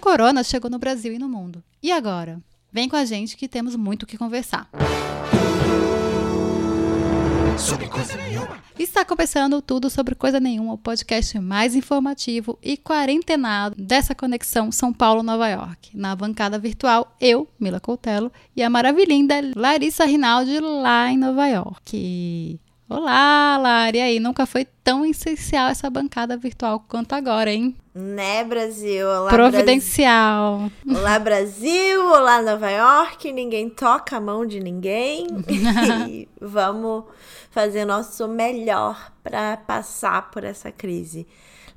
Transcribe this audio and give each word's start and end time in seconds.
corona 0.00 0.42
chegou 0.42 0.70
no 0.70 0.78
Brasil 0.78 1.12
e 1.12 1.18
no 1.18 1.28
mundo. 1.28 1.62
E 1.82 1.92
agora? 1.92 2.40
Vem 2.72 2.88
com 2.88 2.96
a 2.96 3.04
gente 3.04 3.36
que 3.36 3.46
temos 3.46 3.76
muito 3.76 4.02
o 4.04 4.06
que 4.06 4.18
conversar. 4.18 4.68
Sobre 7.58 7.86
coisa 7.88 8.16
nenhuma. 8.16 8.58
Está 8.78 9.04
começando 9.04 9.60
tudo 9.60 9.90
sobre 9.90 10.14
coisa 10.14 10.40
nenhuma, 10.40 10.72
o 10.72 10.78
podcast 10.78 11.38
mais 11.38 11.74
informativo 11.74 12.58
e 12.62 12.78
quarentenado 12.78 13.76
dessa 13.76 14.14
conexão 14.14 14.72
São 14.72 14.90
Paulo-Nova 14.90 15.46
York. 15.48 15.90
Na 15.94 16.16
bancada 16.16 16.58
virtual, 16.58 17.14
eu, 17.20 17.46
Mila 17.60 17.78
Coutelo, 17.78 18.32
e 18.56 18.62
a 18.62 18.70
maravilhinda 18.70 19.34
Larissa 19.54 20.06
Rinaldi 20.06 20.58
lá 20.60 21.10
em 21.10 21.18
Nova 21.18 21.46
York. 21.46 22.58
Olá, 22.90 23.56
Lari. 23.56 23.98
E 23.98 24.00
aí, 24.00 24.18
nunca 24.18 24.44
foi 24.44 24.66
tão 24.82 25.06
essencial 25.06 25.68
essa 25.68 25.88
bancada 25.88 26.36
virtual 26.36 26.84
quanto 26.88 27.12
agora, 27.12 27.48
hein? 27.48 27.76
Né, 27.94 28.42
Brasil? 28.42 29.06
Olá, 29.06 29.30
Providencial. 29.30 30.68
Brasil. 30.84 31.00
Olá, 31.00 31.18
Brasil. 31.20 32.04
Olá, 32.06 32.42
Nova 32.42 32.68
York. 32.68 33.32
Ninguém 33.32 33.70
toca 33.70 34.16
a 34.16 34.20
mão 34.20 34.44
de 34.44 34.58
ninguém. 34.58 35.28
e 36.08 36.28
vamos 36.40 37.04
fazer 37.52 37.84
o 37.84 37.86
nosso 37.86 38.26
melhor 38.26 39.12
para 39.22 39.56
passar 39.58 40.28
por 40.32 40.42
essa 40.42 40.72
crise. 40.72 41.28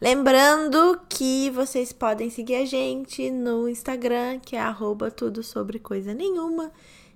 Lembrando 0.02 1.00
que 1.08 1.52
vocês 1.52 1.94
podem 1.94 2.32
seguir 2.32 2.56
a 2.56 2.66
gente 2.66 3.30
no 3.30 3.70
Instagram, 3.70 4.40
que 4.40 4.56
é 4.56 4.60
arroba 4.60 5.12
tudo 5.12 5.44
sobre 5.44 5.78
coisa 5.78 6.12
nenhuma. 6.12 6.72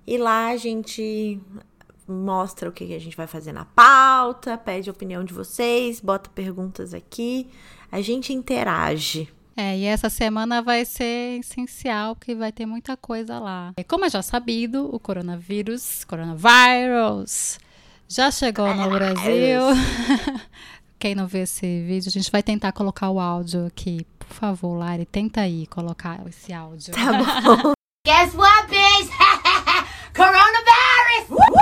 E 0.06 0.16
lá 0.16 0.46
a 0.50 0.56
gente 0.56 1.38
mostra 2.08 2.68
o 2.68 2.72
que 2.72 2.94
a 2.94 2.98
gente 2.98 3.16
vai 3.16 3.26
fazer 3.26 3.52
na 3.52 3.64
pauta, 3.64 4.56
pede 4.56 4.88
a 4.88 4.92
opinião 4.92 5.22
de 5.22 5.34
vocês, 5.34 6.00
bota 6.00 6.30
perguntas 6.30 6.94
aqui, 6.94 7.48
a 7.92 8.00
gente 8.00 8.32
interage. 8.32 9.28
É, 9.56 9.76
e 9.76 9.84
essa 9.84 10.08
semana 10.08 10.62
vai 10.62 10.84
ser 10.84 11.40
essencial, 11.40 12.14
porque 12.14 12.34
vai 12.34 12.52
ter 12.52 12.64
muita 12.64 12.96
coisa 12.96 13.38
lá. 13.40 13.74
Como 13.88 14.04
é 14.04 14.08
já 14.08 14.22
sabido, 14.22 14.88
o 14.94 15.00
coronavírus, 15.00 16.04
coronavirus, 16.04 17.58
já 18.08 18.30
chegou 18.30 18.72
no 18.72 18.88
Brasil. 18.88 19.60
Quem 20.98 21.14
não 21.14 21.26
vê 21.26 21.40
esse 21.40 21.82
vídeo, 21.82 22.08
a 22.08 22.12
gente 22.12 22.30
vai 22.30 22.42
tentar 22.42 22.72
colocar 22.72 23.10
o 23.10 23.20
áudio 23.20 23.66
aqui. 23.66 24.06
Por 24.18 24.28
favor, 24.28 24.76
Lari, 24.76 25.04
tenta 25.04 25.42
aí 25.42 25.66
colocar 25.66 26.20
esse 26.28 26.52
áudio. 26.52 26.94
Tá 26.94 27.12
bom. 27.42 27.72
Guess 28.06 28.34
what, 28.34 28.68
bitch? 28.68 29.10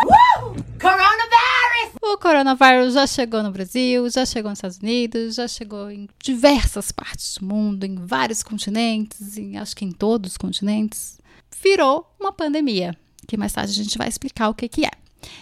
O 2.03 2.19
coronavírus 2.19 2.95
já 2.95 3.07
chegou 3.07 3.43
no 3.43 3.51
Brasil, 3.51 4.09
já 4.09 4.25
chegou 4.25 4.51
nos 4.51 4.59
Estados 4.59 4.79
Unidos, 4.79 5.35
já 5.35 5.49
chegou 5.49 5.91
em 5.91 6.09
diversas 6.23 6.93
partes 6.93 7.39
do 7.39 7.47
mundo, 7.47 7.85
em 7.85 7.97
vários 7.97 8.43
continentes, 8.43 9.37
em, 9.37 9.57
acho 9.59 9.75
que 9.75 9.85
em 9.85 9.91
todos 9.91 10.33
os 10.33 10.37
continentes. 10.37 11.19
Virou 11.63 12.15
uma 12.21 12.33
pandemia, 12.33 12.97
que 13.27 13.37
mais 13.37 13.53
tarde 13.53 13.73
a 13.73 13.85
gente 13.85 13.99
vai 13.99 14.09
explicar 14.09 14.49
o 14.49 14.55
que, 14.55 14.69
que 14.69 14.85
é. 14.85 14.91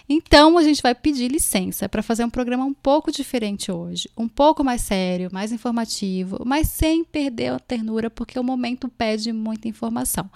Então, 0.08 0.58
a 0.58 0.62
gente 0.62 0.83
vai 0.83 0.94
pedir 0.94 1.30
licença 1.30 1.89
para 1.89 2.03
fazer 2.03 2.25
um 2.25 2.30
programa 2.30 2.64
um 2.64 2.75
pouco 2.75 3.11
diferente 3.11 3.72
hoje, 3.72 4.08
um 4.17 4.28
pouco 4.28 4.62
mais 4.62 4.83
sério, 4.83 5.30
mais 5.33 5.53
informativo, 5.53 6.42
mas 6.44 6.69
sem 6.69 7.05
perder 7.05 7.53
a 7.53 7.58
ternura, 7.58 8.11
porque 8.11 8.39
o 8.39 8.45
momento 8.45 8.89
pede 8.89 9.33
muita 9.33 9.69
informação. 9.69 10.30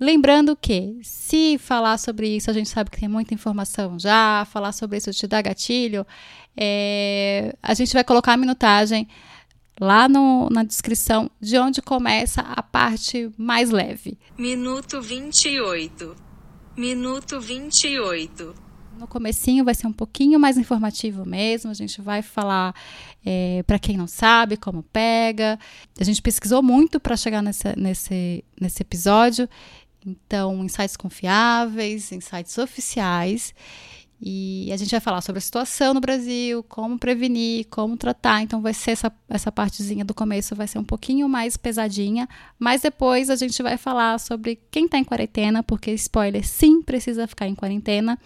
Lembrando 0.00 0.56
que, 0.56 0.98
se 1.02 1.58
falar 1.58 1.98
sobre 1.98 2.28
isso, 2.28 2.50
a 2.50 2.54
gente 2.54 2.68
sabe 2.68 2.90
que 2.90 3.00
tem 3.00 3.08
muita 3.08 3.34
informação 3.34 3.98
já, 3.98 4.46
falar 4.50 4.72
sobre 4.72 4.96
isso 4.98 5.12
te 5.12 5.26
dá 5.26 5.42
gatilho, 5.42 6.06
é, 6.56 7.54
a 7.62 7.74
gente 7.74 7.92
vai 7.92 8.04
colocar 8.04 8.32
a 8.32 8.36
minutagem 8.36 9.06
lá 9.78 10.08
no, 10.08 10.48
na 10.50 10.62
descrição 10.62 11.30
de 11.40 11.58
onde 11.58 11.82
começa 11.82 12.42
a 12.42 12.62
parte 12.62 13.30
mais 13.36 13.70
leve. 13.70 14.18
Minuto 14.38 15.00
28. 15.00 16.16
Minuto 16.76 17.40
28 17.40 18.69
no 19.00 19.08
comecinho 19.08 19.64
vai 19.64 19.74
ser 19.74 19.86
um 19.86 19.92
pouquinho 19.92 20.38
mais 20.38 20.58
informativo 20.58 21.26
mesmo. 21.26 21.70
A 21.70 21.74
gente 21.74 22.00
vai 22.00 22.22
falar 22.22 22.74
é, 23.24 23.62
para 23.66 23.78
quem 23.78 23.96
não 23.96 24.06
sabe 24.06 24.56
como 24.56 24.82
pega. 24.82 25.58
A 25.98 26.04
gente 26.04 26.20
pesquisou 26.20 26.62
muito 26.62 27.00
para 27.00 27.16
chegar 27.16 27.42
nesse, 27.42 27.74
nesse, 27.76 28.44
nesse 28.60 28.82
episódio. 28.82 29.48
Então, 30.06 30.64
insights 30.64 30.96
confiáveis, 30.96 32.12
insights 32.12 32.56
oficiais. 32.58 33.54
E 34.22 34.70
a 34.70 34.76
gente 34.76 34.90
vai 34.90 35.00
falar 35.00 35.22
sobre 35.22 35.38
a 35.38 35.40
situação 35.40 35.94
no 35.94 36.00
Brasil, 36.00 36.62
como 36.64 36.98
prevenir, 36.98 37.66
como 37.70 37.96
tratar. 37.96 38.42
Então, 38.42 38.60
vai 38.60 38.74
ser 38.74 38.90
essa, 38.90 39.10
essa 39.30 39.50
partezinha 39.50 40.04
do 40.04 40.12
começo, 40.12 40.54
vai 40.54 40.68
ser 40.68 40.78
um 40.78 40.84
pouquinho 40.84 41.26
mais 41.26 41.56
pesadinha. 41.56 42.28
Mas 42.58 42.82
depois 42.82 43.30
a 43.30 43.36
gente 43.36 43.62
vai 43.62 43.78
falar 43.78 44.20
sobre 44.20 44.60
quem 44.70 44.84
está 44.84 44.98
em 44.98 45.04
quarentena, 45.04 45.62
porque, 45.62 45.90
spoiler, 45.92 46.46
sim, 46.46 46.82
precisa 46.82 47.26
ficar 47.26 47.46
em 47.46 47.54
quarentena 47.54 48.18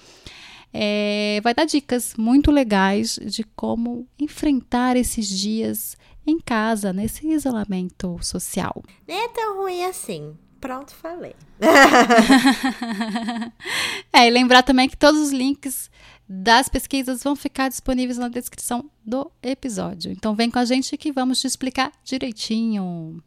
é, 0.76 1.40
vai 1.40 1.54
dar 1.54 1.66
dicas 1.66 2.14
muito 2.18 2.50
legais 2.50 3.16
de 3.24 3.44
como 3.54 4.08
enfrentar 4.18 4.96
esses 4.96 5.28
dias 5.28 5.96
em 6.26 6.40
casa, 6.40 6.92
nesse 6.92 7.28
isolamento 7.28 8.18
social. 8.20 8.82
Nem 9.06 9.24
é 9.24 9.28
tão 9.28 9.62
ruim 9.62 9.84
assim. 9.84 10.36
Pronto, 10.60 10.92
falei. 10.92 11.36
é, 14.12 14.26
e 14.26 14.30
lembrar 14.30 14.64
também 14.64 14.88
que 14.88 14.96
todos 14.96 15.20
os 15.20 15.30
links 15.30 15.88
das 16.28 16.68
pesquisas 16.68 17.22
vão 17.22 17.36
ficar 17.36 17.68
disponíveis 17.68 18.18
na 18.18 18.28
descrição 18.28 18.90
do 19.04 19.30
episódio. 19.42 20.10
Então 20.10 20.34
vem 20.34 20.50
com 20.50 20.58
a 20.58 20.64
gente 20.64 20.96
que 20.96 21.12
vamos 21.12 21.40
te 21.40 21.46
explicar 21.46 21.92
direitinho. 22.02 23.22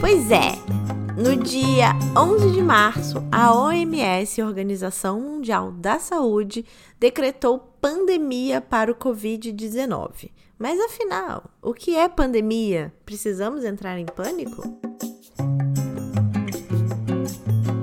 Pois 0.00 0.30
é. 0.30 0.99
No 1.20 1.36
dia 1.36 1.90
11 2.16 2.50
de 2.50 2.62
março, 2.62 3.18
a 3.30 3.54
OMS, 3.54 4.40
Organização 4.40 5.20
Mundial 5.20 5.70
da 5.70 5.98
Saúde, 5.98 6.64
decretou 6.98 7.58
pandemia 7.78 8.58
para 8.62 8.90
o 8.90 8.94
Covid-19. 8.94 10.30
Mas 10.58 10.80
afinal, 10.80 11.44
o 11.60 11.74
que 11.74 11.94
é 11.94 12.08
pandemia? 12.08 12.90
Precisamos 13.04 13.64
entrar 13.64 13.98
em 13.98 14.06
pânico? 14.06 14.62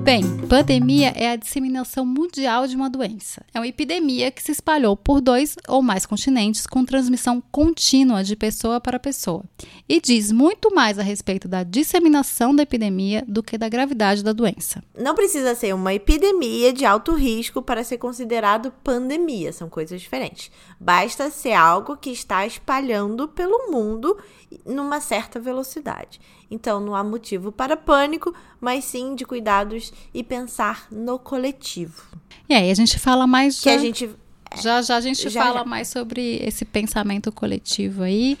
Bem, 0.08 0.24
pandemia 0.48 1.12
é 1.14 1.32
a 1.32 1.36
disseminação 1.36 2.06
mundial 2.06 2.66
de 2.66 2.74
uma 2.74 2.88
doença. 2.88 3.44
É 3.52 3.60
uma 3.60 3.68
epidemia 3.68 4.30
que 4.30 4.42
se 4.42 4.52
espalhou 4.52 4.96
por 4.96 5.20
dois 5.20 5.54
ou 5.68 5.82
mais 5.82 6.06
continentes 6.06 6.66
com 6.66 6.82
transmissão 6.82 7.42
contínua 7.52 8.24
de 8.24 8.34
pessoa 8.34 8.80
para 8.80 8.98
pessoa. 8.98 9.44
E 9.86 10.00
diz 10.00 10.32
muito 10.32 10.74
mais 10.74 10.98
a 10.98 11.02
respeito 11.02 11.46
da 11.46 11.62
disseminação 11.62 12.56
da 12.56 12.62
epidemia 12.62 13.22
do 13.28 13.42
que 13.42 13.58
da 13.58 13.68
gravidade 13.68 14.24
da 14.24 14.32
doença. 14.32 14.82
Não 14.98 15.14
precisa 15.14 15.54
ser 15.54 15.74
uma 15.74 15.92
epidemia 15.92 16.72
de 16.72 16.86
alto 16.86 17.12
risco 17.12 17.60
para 17.60 17.84
ser 17.84 17.98
considerado 17.98 18.72
pandemia, 18.82 19.52
são 19.52 19.68
coisas 19.68 20.00
diferentes. 20.00 20.50
Basta 20.80 21.28
ser 21.28 21.52
algo 21.52 21.98
que 21.98 22.08
está 22.08 22.46
espalhando 22.46 23.28
pelo 23.28 23.70
mundo 23.70 24.16
numa 24.64 25.02
certa 25.02 25.38
velocidade. 25.38 26.18
Então 26.50 26.80
não 26.80 26.94
há 26.94 27.04
motivo 27.04 27.52
para 27.52 27.76
pânico, 27.76 28.34
mas 28.60 28.84
sim 28.84 29.14
de 29.14 29.24
cuidados 29.24 29.92
e 30.14 30.22
pensar 30.22 30.86
no 30.90 31.18
coletivo. 31.18 32.02
E 32.48 32.54
aí 32.54 32.70
a 32.70 32.74
gente 32.74 32.98
fala 32.98 33.26
mais 33.26 33.60
que 33.60 33.68
já, 33.68 33.74
a 33.74 33.78
gente 33.78 34.10
já 34.56 34.82
já 34.82 34.96
a 34.96 35.00
gente 35.00 35.28
já, 35.28 35.42
fala 35.42 35.60
já. 35.60 35.64
mais 35.64 35.88
sobre 35.88 36.36
esse 36.42 36.64
pensamento 36.64 37.30
coletivo 37.30 38.02
aí. 38.02 38.38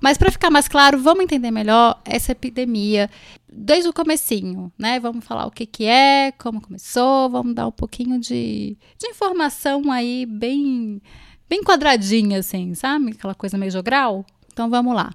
Mas 0.00 0.18
para 0.18 0.30
ficar 0.30 0.50
mais 0.50 0.68
claro, 0.68 0.98
vamos 0.98 1.24
entender 1.24 1.50
melhor 1.50 2.00
essa 2.04 2.32
epidemia 2.32 3.08
desde 3.50 3.88
o 3.88 3.92
comecinho, 3.92 4.70
né? 4.78 4.98
Vamos 5.00 5.24
falar 5.24 5.46
o 5.46 5.50
que 5.50 5.64
que 5.64 5.84
é, 5.84 6.32
como 6.32 6.60
começou, 6.60 7.30
vamos 7.30 7.54
dar 7.54 7.66
um 7.66 7.72
pouquinho 7.72 8.18
de, 8.18 8.76
de 8.98 9.06
informação 9.06 9.90
aí 9.90 10.26
bem 10.26 11.00
bem 11.48 11.62
quadradinha 11.62 12.40
assim, 12.40 12.74
sabe? 12.74 13.12
Aquela 13.12 13.34
coisa 13.34 13.56
meio 13.56 13.70
jogral. 13.70 14.26
Então 14.52 14.68
vamos 14.68 14.94
lá. 14.94 15.10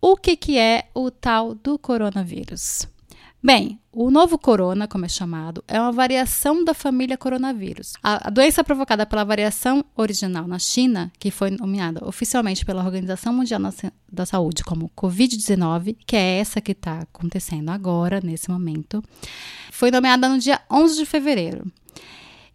O 0.00 0.16
que, 0.16 0.36
que 0.36 0.58
é 0.58 0.88
o 0.94 1.10
tal 1.10 1.54
do 1.54 1.78
coronavírus? 1.78 2.86
Bem, 3.42 3.78
o 3.92 4.10
novo 4.10 4.36
corona, 4.36 4.88
como 4.88 5.04
é 5.04 5.08
chamado, 5.08 5.62
é 5.68 5.80
uma 5.80 5.92
variação 5.92 6.64
da 6.64 6.74
família 6.74 7.16
coronavírus. 7.16 7.92
A, 8.02 8.28
doença 8.28 8.64
provocada 8.64 9.06
pela 9.06 9.24
variação 9.24 9.84
original 9.96 10.48
na 10.48 10.58
China, 10.58 11.12
que 11.18 11.30
foi 11.30 11.50
nomeada 11.50 12.04
oficialmente 12.04 12.64
pela 12.64 12.84
Organização 12.84 13.32
Mundial 13.32 13.60
da 14.10 14.26
Saúde 14.26 14.64
como 14.64 14.90
Covid-19, 14.96 15.96
que 16.04 16.16
é 16.16 16.38
essa 16.38 16.60
que 16.60 16.72
está 16.72 17.00
acontecendo 17.00 17.70
agora, 17.70 18.20
nesse 18.20 18.50
momento, 18.50 19.02
foi 19.70 19.90
nomeada 19.90 20.28
no 20.28 20.38
dia 20.38 20.60
11 20.70 20.96
de 20.96 21.06
fevereiro. 21.06 21.70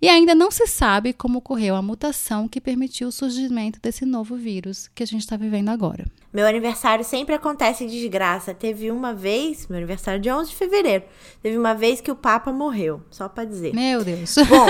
E 0.01 0.09
ainda 0.09 0.33
não 0.33 0.49
se 0.49 0.65
sabe 0.65 1.13
como 1.13 1.37
ocorreu 1.37 1.75
a 1.75 1.81
mutação 1.81 2.47
que 2.47 2.59
permitiu 2.59 3.09
o 3.09 3.11
surgimento 3.11 3.79
desse 3.79 4.03
novo 4.03 4.35
vírus 4.35 4.89
que 4.95 5.03
a 5.03 5.05
gente 5.05 5.21
está 5.21 5.37
vivendo 5.37 5.69
agora. 5.69 6.05
Meu 6.33 6.47
aniversário 6.47 7.05
sempre 7.05 7.35
acontece 7.35 7.85
desgraça. 7.85 8.51
Teve 8.51 8.89
uma 8.89 9.13
vez, 9.13 9.67
meu 9.67 9.77
aniversário 9.77 10.19
de 10.19 10.31
11 10.31 10.49
de 10.49 10.55
fevereiro, 10.55 11.03
teve 11.43 11.55
uma 11.55 11.75
vez 11.75 12.01
que 12.01 12.09
o 12.09 12.15
Papa 12.15 12.51
morreu, 12.51 13.03
só 13.11 13.29
para 13.29 13.45
dizer. 13.45 13.75
Meu 13.75 14.03
Deus. 14.03 14.35
Bom. 14.49 14.65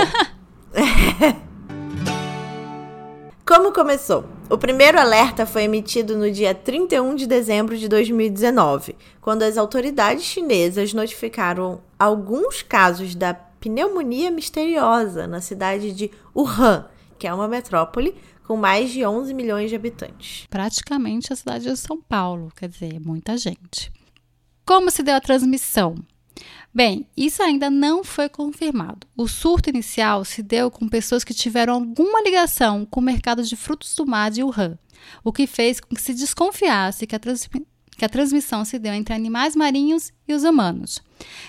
como 3.46 3.72
começou? 3.72 4.26
O 4.50 4.58
primeiro 4.58 5.00
alerta 5.00 5.46
foi 5.46 5.62
emitido 5.62 6.14
no 6.14 6.30
dia 6.30 6.54
31 6.54 7.14
de 7.14 7.26
dezembro 7.26 7.78
de 7.78 7.88
2019, 7.88 8.94
quando 9.18 9.44
as 9.44 9.56
autoridades 9.56 10.24
chinesas 10.24 10.92
notificaram 10.92 11.80
alguns 11.98 12.60
casos 12.60 13.14
da 13.14 13.32
pneumonia 13.62 14.28
misteriosa 14.28 15.28
na 15.28 15.40
cidade 15.40 15.92
de 15.92 16.10
Wuhan, 16.34 16.86
que 17.16 17.28
é 17.28 17.32
uma 17.32 17.46
metrópole 17.46 18.16
com 18.44 18.56
mais 18.56 18.90
de 18.90 19.06
11 19.06 19.32
milhões 19.32 19.70
de 19.70 19.76
habitantes. 19.76 20.48
Praticamente 20.50 21.32
a 21.32 21.36
cidade 21.36 21.70
de 21.70 21.76
São 21.76 22.02
Paulo, 22.02 22.52
quer 22.56 22.68
dizer, 22.68 22.98
muita 23.00 23.36
gente. 23.36 23.92
Como 24.66 24.90
se 24.90 25.04
deu 25.04 25.14
a 25.14 25.20
transmissão? 25.20 25.94
Bem, 26.74 27.06
isso 27.16 27.40
ainda 27.40 27.70
não 27.70 28.02
foi 28.02 28.28
confirmado. 28.28 29.06
O 29.16 29.28
surto 29.28 29.70
inicial 29.70 30.24
se 30.24 30.42
deu 30.42 30.68
com 30.68 30.88
pessoas 30.88 31.22
que 31.22 31.34
tiveram 31.34 31.74
alguma 31.74 32.20
ligação 32.22 32.84
com 32.84 32.98
o 32.98 33.02
mercado 33.02 33.44
de 33.44 33.54
frutos 33.54 33.94
do 33.94 34.04
mar 34.04 34.30
de 34.30 34.42
Wuhan, 34.42 34.76
o 35.22 35.32
que 35.32 35.46
fez 35.46 35.78
com 35.78 35.94
que 35.94 36.02
se 36.02 36.14
desconfiasse 36.14 37.06
que 37.06 37.14
a, 37.14 37.20
que 37.20 38.04
a 38.04 38.08
transmissão 38.08 38.64
se 38.64 38.78
deu 38.78 38.92
entre 38.92 39.14
animais 39.14 39.54
marinhos 39.54 40.10
e 40.26 40.34
os 40.34 40.42
humanos. 40.42 41.00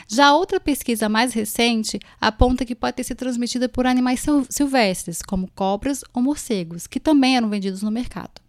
Já 0.07 0.33
outra 0.33 0.59
pesquisa 0.59 1.07
mais 1.09 1.33
recente 1.33 1.99
aponta 2.19 2.65
que 2.65 2.75
pode 2.75 2.97
ter 2.97 3.03
sido 3.03 3.17
transmitida 3.17 3.67
por 3.69 3.85
animais 3.85 4.23
silvestres, 4.49 5.21
como 5.21 5.49
cobras 5.55 6.03
ou 6.13 6.21
morcegos, 6.21 6.87
que 6.87 6.99
também 6.99 7.37
eram 7.37 7.49
vendidos 7.49 7.81
no 7.81 7.91
mercado. 7.91 8.41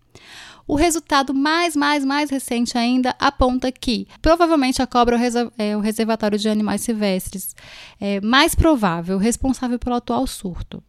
O 0.66 0.76
resultado 0.76 1.34
mais, 1.34 1.76
mais, 1.76 2.04
mais 2.04 2.30
recente 2.30 2.78
ainda 2.78 3.14
aponta 3.18 3.70
que 3.70 4.08
provavelmente 4.22 4.80
a 4.80 4.86
cobra 4.86 5.18
é 5.58 5.76
o 5.76 5.80
reservatório 5.80 6.38
de 6.38 6.48
animais 6.48 6.80
silvestres 6.80 7.54
é 8.00 8.18
mais 8.22 8.54
provável, 8.54 9.18
responsável 9.18 9.78
pelo 9.78 9.96
atual 9.96 10.26
surto. 10.26 10.82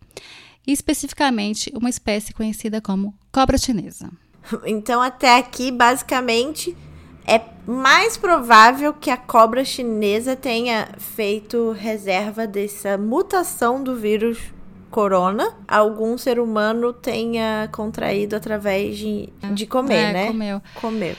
Especificamente 0.65 1.71
uma 1.75 1.89
espécie 1.89 2.33
conhecida 2.33 2.79
como 2.79 3.13
cobra 3.31 3.57
chinesa. 3.57 4.09
Então, 4.65 5.01
até 5.01 5.37
aqui, 5.37 5.71
basicamente, 5.71 6.75
é 7.27 7.41
mais 7.65 8.15
provável 8.17 8.93
que 8.93 9.09
a 9.09 9.17
cobra 9.17 9.65
chinesa 9.65 10.35
tenha 10.35 10.89
feito 10.97 11.71
reserva 11.71 12.45
dessa 12.45 12.97
mutação 12.97 13.83
do 13.83 13.95
vírus 13.95 14.53
corona, 14.91 15.53
algum 15.67 16.17
ser 16.17 16.39
humano 16.39 16.93
tenha 16.93 17.67
contraído 17.71 18.35
através 18.35 18.97
de, 18.97 19.27
de 19.53 19.65
comer, 19.65 19.95
é, 19.95 20.13
né? 20.13 20.27
Comeu. 20.27 20.61
Comeu. 20.75 21.15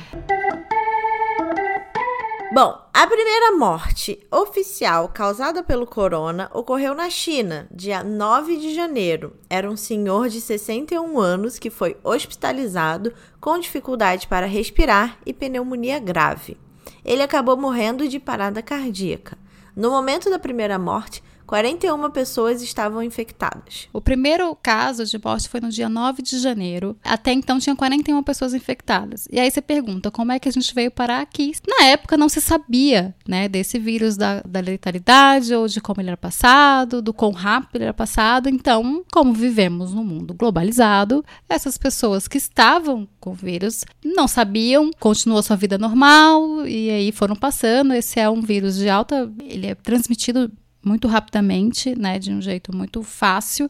Bom, 2.52 2.80
a 2.94 3.06
primeira 3.08 3.56
morte 3.56 4.24
oficial 4.30 5.08
causada 5.08 5.64
pelo 5.64 5.84
corona 5.84 6.48
ocorreu 6.54 6.94
na 6.94 7.10
China, 7.10 7.66
dia 7.72 8.04
9 8.04 8.56
de 8.56 8.72
janeiro. 8.72 9.36
Era 9.50 9.68
um 9.68 9.76
senhor 9.76 10.28
de 10.28 10.40
61 10.40 11.18
anos 11.18 11.58
que 11.58 11.70
foi 11.70 11.96
hospitalizado 12.04 13.12
com 13.40 13.58
dificuldade 13.58 14.28
para 14.28 14.46
respirar 14.46 15.18
e 15.26 15.32
pneumonia 15.32 15.98
grave. 15.98 16.56
Ele 17.04 17.22
acabou 17.22 17.56
morrendo 17.56 18.08
de 18.08 18.20
parada 18.20 18.62
cardíaca. 18.62 19.36
No 19.74 19.90
momento 19.90 20.30
da 20.30 20.38
primeira 20.38 20.78
morte, 20.78 21.22
41 21.46 22.10
pessoas 22.10 22.60
estavam 22.60 23.02
infectadas. 23.02 23.88
O 23.92 24.00
primeiro 24.00 24.54
caso 24.56 25.04
de 25.04 25.18
morte 25.22 25.48
foi 25.48 25.60
no 25.60 25.68
dia 25.68 25.88
9 25.88 26.22
de 26.22 26.38
janeiro. 26.38 26.96
Até 27.04 27.32
então 27.32 27.58
tinha 27.58 27.76
41 27.76 28.22
pessoas 28.22 28.52
infectadas. 28.52 29.28
E 29.30 29.38
aí 29.38 29.50
você 29.50 29.62
pergunta, 29.62 30.10
como 30.10 30.32
é 30.32 30.38
que 30.38 30.48
a 30.48 30.52
gente 30.52 30.74
veio 30.74 30.90
parar 30.90 31.20
aqui? 31.20 31.52
Na 31.66 31.86
época 31.86 32.16
não 32.16 32.28
se 32.28 32.40
sabia, 32.40 33.14
né, 33.26 33.48
desse 33.48 33.78
vírus 33.78 34.16
da, 34.16 34.42
da 34.42 34.60
letalidade 34.60 35.54
ou 35.54 35.68
de 35.68 35.80
como 35.80 36.00
ele 36.00 36.08
era 36.08 36.16
passado, 36.16 37.00
do 37.00 37.14
quão 37.14 37.30
rápido 37.30 37.76
ele 37.76 37.84
era 37.84 37.94
passado. 37.94 38.48
Então, 38.48 39.04
como 39.12 39.32
vivemos 39.32 39.94
num 39.94 40.04
mundo 40.04 40.34
globalizado, 40.34 41.24
essas 41.48 41.78
pessoas 41.78 42.26
que 42.26 42.38
estavam 42.38 43.08
com 43.20 43.30
o 43.30 43.34
vírus 43.34 43.84
não 44.04 44.26
sabiam, 44.26 44.90
continuou 44.98 45.42
sua 45.42 45.56
vida 45.56 45.78
normal 45.78 46.66
e 46.66 46.90
aí 46.90 47.12
foram 47.12 47.36
passando. 47.36 47.94
Esse 47.94 48.18
é 48.18 48.28
um 48.28 48.40
vírus 48.40 48.76
de 48.76 48.88
alta, 48.88 49.30
ele 49.44 49.66
é 49.68 49.74
transmitido 49.74 50.50
muito 50.86 51.08
rapidamente, 51.08 51.98
né, 51.98 52.18
de 52.18 52.32
um 52.32 52.40
jeito 52.40 52.74
muito 52.74 53.02
fácil. 53.02 53.68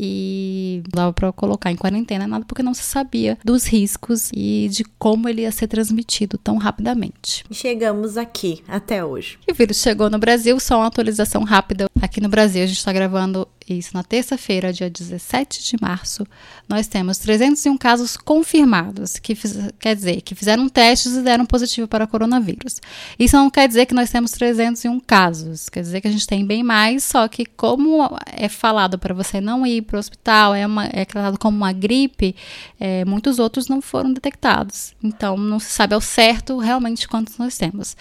E 0.00 0.82
dava 0.94 1.12
para 1.12 1.32
colocar 1.32 1.72
em 1.72 1.76
quarentena 1.76 2.26
nada 2.26 2.44
porque 2.44 2.62
não 2.62 2.74
se 2.74 2.82
sabia 2.82 3.36
dos 3.44 3.66
riscos 3.66 4.30
e 4.32 4.68
de 4.70 4.84
como 4.96 5.28
ele 5.28 5.42
ia 5.42 5.50
ser 5.50 5.66
transmitido 5.66 6.38
tão 6.38 6.56
rapidamente. 6.56 7.44
Chegamos 7.50 8.16
aqui 8.16 8.62
até 8.68 9.04
hoje. 9.04 9.38
E 9.48 9.50
o 9.50 9.54
vírus 9.54 9.78
chegou 9.78 10.08
no 10.08 10.18
Brasil, 10.18 10.60
só 10.60 10.76
uma 10.78 10.86
atualização 10.86 11.42
rápida. 11.42 11.87
Aqui 12.00 12.20
no 12.20 12.28
Brasil, 12.28 12.62
a 12.62 12.66
gente 12.66 12.78
está 12.78 12.92
gravando 12.92 13.48
isso 13.68 13.90
na 13.92 14.02
terça-feira, 14.02 14.72
dia 14.72 14.88
17 14.88 15.62
de 15.62 15.76
março, 15.80 16.26
nós 16.68 16.86
temos 16.86 17.18
301 17.18 17.76
casos 17.76 18.16
confirmados, 18.16 19.18
que 19.18 19.34
fiz, 19.34 19.56
quer 19.78 19.96
dizer, 19.96 20.20
que 20.22 20.34
fizeram 20.34 20.68
testes 20.68 21.16
e 21.16 21.22
deram 21.22 21.44
positivo 21.44 21.88
para 21.88 22.06
coronavírus. 22.06 22.80
Isso 23.18 23.36
não 23.36 23.50
quer 23.50 23.66
dizer 23.66 23.86
que 23.86 23.94
nós 23.94 24.10
temos 24.10 24.30
301 24.30 25.00
casos, 25.00 25.68
quer 25.68 25.80
dizer 25.80 26.00
que 26.00 26.08
a 26.08 26.10
gente 26.10 26.26
tem 26.26 26.46
bem 26.46 26.62
mais, 26.62 27.04
só 27.04 27.26
que 27.26 27.44
como 27.44 28.08
é 28.32 28.48
falado 28.48 28.98
para 28.98 29.12
você 29.12 29.40
não 29.40 29.66
ir 29.66 29.82
para 29.82 29.96
o 29.96 30.00
hospital, 30.00 30.54
é, 30.54 30.66
uma, 30.66 30.86
é 30.92 31.04
tratado 31.04 31.38
como 31.38 31.56
uma 31.56 31.72
gripe, 31.72 32.34
é, 32.78 33.04
muitos 33.04 33.38
outros 33.38 33.68
não 33.68 33.82
foram 33.82 34.12
detectados. 34.12 34.94
Então, 35.02 35.36
não 35.36 35.58
se 35.58 35.70
sabe 35.70 35.94
ao 35.94 36.00
certo 36.00 36.58
realmente 36.58 37.08
quantos 37.08 37.36
nós 37.38 37.58
temos 37.58 37.96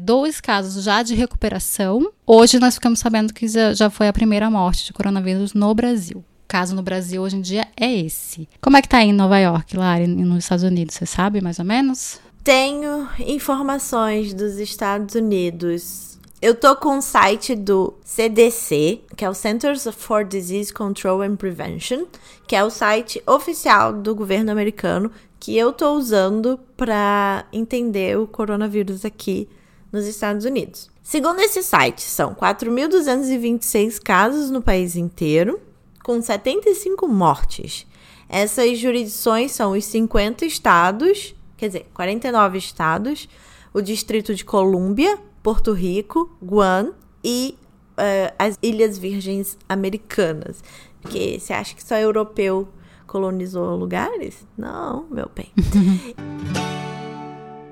dois 0.00 0.40
casos 0.40 0.82
já 0.82 1.02
de 1.02 1.14
recuperação. 1.14 2.10
Hoje 2.26 2.58
nós 2.58 2.74
ficamos 2.74 2.98
sabendo 2.98 3.34
que 3.34 3.46
já 3.48 3.90
foi 3.90 4.08
a 4.08 4.12
primeira 4.12 4.50
morte 4.50 4.86
de 4.86 4.92
coronavírus 4.92 5.52
no 5.52 5.74
Brasil. 5.74 6.18
O 6.18 6.48
caso 6.48 6.74
no 6.74 6.82
Brasil 6.82 7.22
hoje 7.22 7.36
em 7.36 7.40
dia 7.40 7.68
é 7.76 7.92
esse. 7.92 8.48
Como 8.60 8.76
é 8.76 8.82
que 8.82 8.88
tá 8.88 8.98
aí 8.98 9.10
em 9.10 9.12
Nova 9.12 9.38
York, 9.38 9.76
lá 9.76 9.98
nos 9.98 10.44
Estados 10.44 10.64
Unidos? 10.64 10.94
Você 10.94 11.06
sabe 11.06 11.40
mais 11.40 11.58
ou 11.58 11.64
menos? 11.64 12.18
Tenho 12.42 13.06
informações 13.20 14.32
dos 14.32 14.58
Estados 14.58 15.14
Unidos. 15.14 16.18
Eu 16.40 16.54
tô 16.54 16.74
com 16.74 16.96
o 16.96 17.02
site 17.02 17.54
do 17.54 17.94
CDC, 18.02 19.02
que 19.14 19.26
é 19.26 19.28
o 19.28 19.34
Centers 19.34 19.86
for 19.92 20.24
Disease 20.24 20.72
Control 20.72 21.20
and 21.20 21.36
Prevention, 21.36 22.06
que 22.46 22.56
é 22.56 22.64
o 22.64 22.70
site 22.70 23.22
oficial 23.26 23.92
do 23.92 24.14
governo 24.14 24.50
americano 24.50 25.12
que 25.38 25.56
eu 25.56 25.72
tô 25.72 25.92
usando 25.92 26.58
para 26.76 27.44
entender 27.52 28.18
o 28.18 28.26
coronavírus 28.26 29.04
aqui 29.04 29.48
nos 29.92 30.06
Estados 30.06 30.44
Unidos. 30.44 30.90
Segundo 31.02 31.40
esse 31.40 31.62
site, 31.62 32.02
são 32.02 32.34
4.226 32.34 34.00
casos 34.02 34.50
no 34.50 34.62
país 34.62 34.96
inteiro, 34.96 35.60
com 36.04 36.20
75 36.20 37.08
mortes. 37.08 37.86
Essas 38.28 38.78
jurisdições 38.78 39.50
são 39.52 39.72
os 39.72 39.84
50 39.86 40.46
estados, 40.46 41.34
quer 41.56 41.66
dizer, 41.66 41.86
49 41.92 42.58
estados, 42.58 43.28
o 43.74 43.80
Distrito 43.80 44.34
de 44.34 44.44
Colômbia, 44.44 45.18
Porto 45.42 45.72
Rico, 45.72 46.30
Guam 46.42 46.92
e 47.24 47.56
uh, 47.92 48.34
as 48.38 48.56
Ilhas 48.62 48.98
Virgens 48.98 49.58
Americanas. 49.68 50.62
Porque 51.02 51.38
você 51.40 51.52
acha 51.52 51.74
que 51.74 51.82
só 51.82 51.96
europeu 51.96 52.68
colonizou 53.06 53.74
lugares? 53.74 54.46
Não, 54.56 55.06
meu 55.10 55.28
bem. 55.34 55.52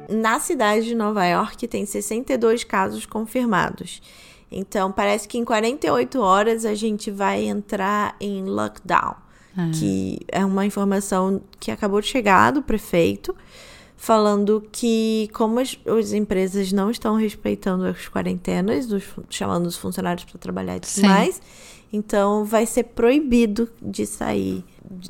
na 0.09 0.41
cidade 0.41 0.87
de 0.87 0.95
Nova 0.95 1.25
York 1.27 1.69
tem 1.69 1.85
62 1.85 2.65
casos 2.65 3.05
confirmados. 3.05 4.01
Então, 4.51 4.91
parece 4.91 5.29
que 5.29 5.37
em 5.37 5.45
48 5.45 6.21
horas 6.21 6.65
a 6.65 6.75
gente 6.75 7.11
vai 7.11 7.45
entrar 7.45 8.17
em 8.19 8.45
lockdown, 8.45 9.15
ah. 9.57 9.71
que 9.75 10.21
é 10.29 10.45
uma 10.45 10.65
informação 10.65 11.43
que 11.61 11.71
acabou 11.71 12.01
de 12.01 12.07
chegar 12.07 12.51
do 12.53 12.63
prefeito, 12.63 13.37
falando 13.97 14.67
que 14.73 15.29
como 15.35 15.61
as, 15.61 15.79
as 15.87 16.13
empresas 16.13 16.73
não 16.73 16.91
estão 16.91 17.17
respeitando 17.17 17.85
as 17.85 18.09
quarentenas, 18.09 18.87
dos, 18.87 19.05
chamando 19.29 19.67
os 19.67 19.77
funcionários 19.77 20.25
para 20.25 20.39
trabalhar 20.39 20.77
e 20.77 20.81
tudo 20.81 20.93
Sim. 20.93 21.07
mais, 21.07 21.43
então 21.93 22.45
vai 22.45 22.65
ser 22.65 22.85
proibido 22.85 23.69
de 23.83 24.07
sair 24.07 24.65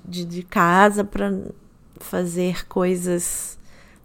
de, 0.04 0.24
de 0.24 0.42
casa 0.42 1.04
para 1.04 1.32
fazer 2.00 2.66
coisas 2.66 3.57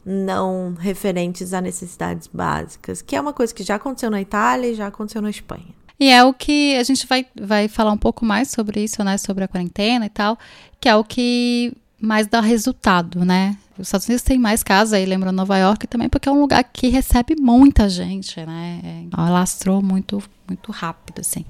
não 0.05 0.73
referentes 0.77 1.53
a 1.53 1.61
necessidades 1.61 2.27
básicas, 2.31 3.01
que 3.01 3.15
é 3.15 3.21
uma 3.21 3.33
coisa 3.33 3.53
que 3.53 3.63
já 3.63 3.75
aconteceu 3.75 4.09
na 4.09 4.21
Itália 4.21 4.69
e 4.69 4.75
já 4.75 4.87
aconteceu 4.87 5.21
na 5.21 5.29
Espanha. 5.29 5.73
E 5.99 6.09
é 6.09 6.23
o 6.23 6.33
que 6.33 6.75
a 6.75 6.83
gente 6.83 7.07
vai, 7.07 7.25
vai 7.39 7.67
falar 7.67 7.91
um 7.91 7.97
pouco 7.97 8.25
mais 8.25 8.49
sobre 8.49 8.83
isso, 8.83 9.03
né? 9.03 9.17
Sobre 9.17 9.43
a 9.43 9.47
quarentena 9.47 10.05
e 10.05 10.09
tal, 10.09 10.37
que 10.81 10.89
é 10.89 10.95
o 10.95 11.03
que 11.03 11.71
mais 12.01 12.27
dá 12.27 12.41
resultado, 12.41 13.23
né? 13.23 13.57
Os 13.77 13.87
Estados 13.87 14.07
Unidos 14.07 14.23
tem 14.23 14.37
mais 14.37 14.61
casos 14.61 14.93
aí, 14.93 15.05
lembra 15.05 15.31
Nova 15.31 15.57
York 15.57 15.87
também, 15.87 16.09
porque 16.09 16.27
é 16.27 16.31
um 16.31 16.41
lugar 16.41 16.63
que 16.63 16.89
recebe 16.89 17.35
muita 17.39 17.87
gente, 17.87 18.37
né? 18.45 18.81
É, 18.83 19.03
alastrou 19.13 19.81
muito, 19.81 20.21
muito 20.47 20.71
rápido, 20.71 21.21
assim. 21.21 21.45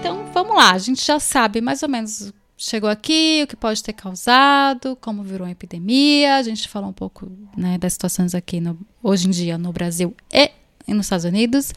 Então, 0.00 0.24
vamos 0.34 0.56
lá, 0.56 0.72
a 0.72 0.78
gente 0.78 1.04
já 1.04 1.20
sabe 1.20 1.60
mais 1.60 1.82
ou 1.82 1.88
menos 1.88 2.32
chegou 2.62 2.88
aqui, 2.88 3.40
o 3.42 3.46
que 3.46 3.56
pode 3.56 3.82
ter 3.82 3.92
causado, 3.92 4.96
como 5.00 5.22
virou 5.22 5.46
uma 5.46 5.52
epidemia. 5.52 6.36
A 6.36 6.42
gente 6.42 6.68
falou 6.68 6.90
um 6.90 6.92
pouco 6.92 7.30
né, 7.56 7.76
das 7.76 7.94
situações 7.94 8.34
aqui 8.34 8.60
no, 8.60 8.78
hoje 9.02 9.26
em 9.26 9.30
dia 9.30 9.58
no 9.58 9.72
Brasil 9.72 10.14
e 10.32 10.94
nos 10.94 11.06
Estados 11.06 11.24
Unidos. 11.24 11.72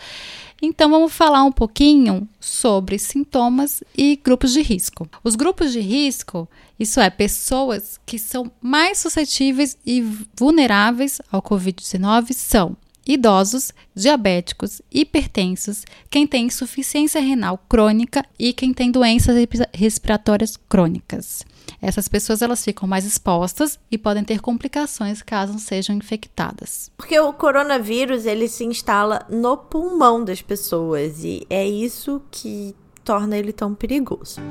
Então, 0.61 0.89
vamos 0.89 1.11
falar 1.11 1.43
um 1.43 1.51
pouquinho 1.51 2.27
sobre 2.39 2.97
sintomas 2.99 3.83
e 3.97 4.15
grupos 4.23 4.53
de 4.53 4.61
risco. 4.61 5.09
Os 5.23 5.35
grupos 5.35 5.73
de 5.73 5.79
risco, 5.79 6.47
isso 6.79 6.99
é, 6.99 7.09
pessoas 7.09 7.99
que 8.05 8.17
são 8.17 8.51
mais 8.61 8.99
suscetíveis 8.99 9.77
e 9.85 10.01
vulneráveis 10.37 11.19
ao 11.31 11.41
Covid-19 11.41 12.31
são 12.31 12.77
idosos, 13.05 13.71
diabéticos, 13.93 14.81
hipertensos, 14.91 15.83
quem 16.09 16.25
tem 16.25 16.47
insuficiência 16.47 17.21
renal 17.21 17.57
crônica 17.69 18.25
e 18.37 18.53
quem 18.53 18.73
tem 18.73 18.91
doenças 18.91 19.35
respiratórias 19.73 20.57
crônicas. 20.69 21.45
Essas 21.81 22.07
pessoas 22.07 22.41
elas 22.41 22.63
ficam 22.63 22.87
mais 22.87 23.05
expostas 23.05 23.79
e 23.91 23.97
podem 23.97 24.23
ter 24.23 24.39
complicações 24.39 25.21
caso 25.21 25.59
sejam 25.59 25.95
infectadas. 25.95 26.91
Porque 26.97 27.19
o 27.19 27.33
coronavírus 27.33 28.25
ele 28.25 28.47
se 28.47 28.63
instala 28.63 29.25
no 29.29 29.57
pulmão 29.57 30.23
das 30.23 30.41
pessoas 30.41 31.23
e 31.23 31.45
é 31.49 31.65
isso 31.67 32.21
que 32.31 32.75
torna 33.03 33.37
ele 33.37 33.53
tão 33.53 33.75
perigoso. 33.75 34.41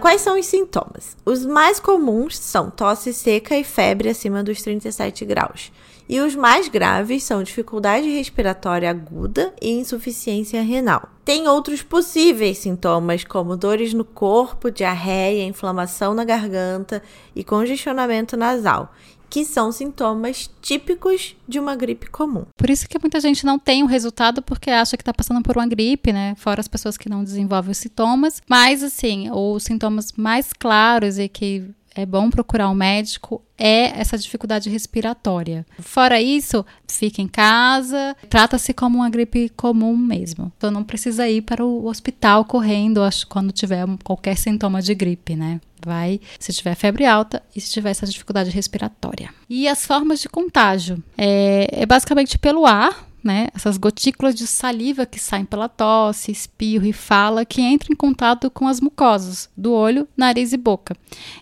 Quais 0.00 0.20
são 0.20 0.38
os 0.38 0.46
sintomas? 0.46 1.16
Os 1.24 1.44
mais 1.44 1.80
comuns 1.80 2.38
são 2.38 2.70
tosse 2.70 3.12
seca 3.12 3.56
e 3.56 3.64
febre 3.64 4.08
acima 4.08 4.44
dos 4.44 4.62
37 4.62 5.24
graus. 5.24 5.72
E 6.08 6.20
os 6.20 6.34
mais 6.34 6.68
graves 6.68 7.22
são 7.22 7.42
dificuldade 7.42 8.08
respiratória 8.08 8.90
aguda 8.90 9.52
e 9.60 9.70
insuficiência 9.70 10.62
renal. 10.62 11.10
Tem 11.24 11.46
outros 11.46 11.82
possíveis 11.82 12.58
sintomas, 12.58 13.24
como 13.24 13.56
dores 13.56 13.92
no 13.92 14.04
corpo, 14.04 14.70
diarreia, 14.70 15.44
inflamação 15.44 16.14
na 16.14 16.24
garganta 16.24 17.02
e 17.36 17.44
congestionamento 17.44 18.36
nasal 18.36 18.92
que 19.30 19.44
são 19.44 19.70
sintomas 19.70 20.50
típicos 20.62 21.36
de 21.46 21.58
uma 21.58 21.76
gripe 21.76 22.08
comum. 22.08 22.46
Por 22.56 22.70
isso 22.70 22.88
que 22.88 22.98
muita 22.98 23.20
gente 23.20 23.44
não 23.44 23.58
tem 23.58 23.82
o 23.82 23.86
resultado 23.86 24.40
porque 24.40 24.70
acha 24.70 24.96
que 24.96 25.02
está 25.02 25.12
passando 25.12 25.42
por 25.42 25.56
uma 25.56 25.66
gripe, 25.66 26.12
né? 26.12 26.34
Fora 26.36 26.60
as 26.60 26.68
pessoas 26.68 26.96
que 26.96 27.08
não 27.08 27.22
desenvolvem 27.22 27.72
os 27.72 27.78
sintomas. 27.78 28.40
Mas, 28.48 28.82
assim, 28.82 29.30
os 29.30 29.64
sintomas 29.64 30.12
mais 30.16 30.52
claros 30.52 31.18
e 31.18 31.28
que 31.28 31.68
é 31.98 32.06
bom 32.06 32.30
procurar 32.30 32.70
um 32.70 32.74
médico 32.74 33.42
é 33.58 33.98
essa 33.98 34.16
dificuldade 34.16 34.70
respiratória. 34.70 35.66
Fora 35.80 36.22
isso, 36.22 36.64
fica 36.86 37.20
em 37.20 37.26
casa, 37.26 38.16
trata-se 38.30 38.72
como 38.72 38.98
uma 38.98 39.10
gripe 39.10 39.48
comum 39.48 39.96
mesmo. 39.96 40.52
Então 40.56 40.70
não 40.70 40.84
precisa 40.84 41.28
ir 41.28 41.42
para 41.42 41.64
o 41.64 41.86
hospital 41.86 42.44
correndo 42.44 43.00
quando 43.28 43.50
tiver 43.50 43.84
qualquer 44.04 44.36
sintoma 44.36 44.80
de 44.80 44.94
gripe, 44.94 45.34
né? 45.34 45.60
Vai 45.84 46.20
se 46.38 46.52
tiver 46.52 46.76
febre 46.76 47.04
alta 47.04 47.42
e 47.54 47.60
se 47.60 47.72
tiver 47.72 47.90
essa 47.90 48.06
dificuldade 48.06 48.50
respiratória. 48.50 49.30
E 49.50 49.66
as 49.66 49.84
formas 49.84 50.20
de 50.20 50.28
contágio 50.28 51.02
é, 51.16 51.68
é 51.82 51.86
basicamente 51.86 52.38
pelo 52.38 52.64
ar, 52.64 53.07
né, 53.22 53.48
essas 53.54 53.76
gotículas 53.76 54.34
de 54.34 54.46
saliva 54.46 55.04
que 55.04 55.18
saem 55.18 55.44
pela 55.44 55.68
tosse, 55.68 56.30
espirro 56.30 56.86
e 56.86 56.92
fala, 56.92 57.44
que 57.44 57.60
entram 57.60 57.92
em 57.92 57.96
contato 57.96 58.50
com 58.50 58.66
as 58.66 58.80
mucosas 58.80 59.50
do 59.56 59.72
olho, 59.72 60.08
nariz 60.16 60.52
e 60.52 60.56
boca. 60.56 60.96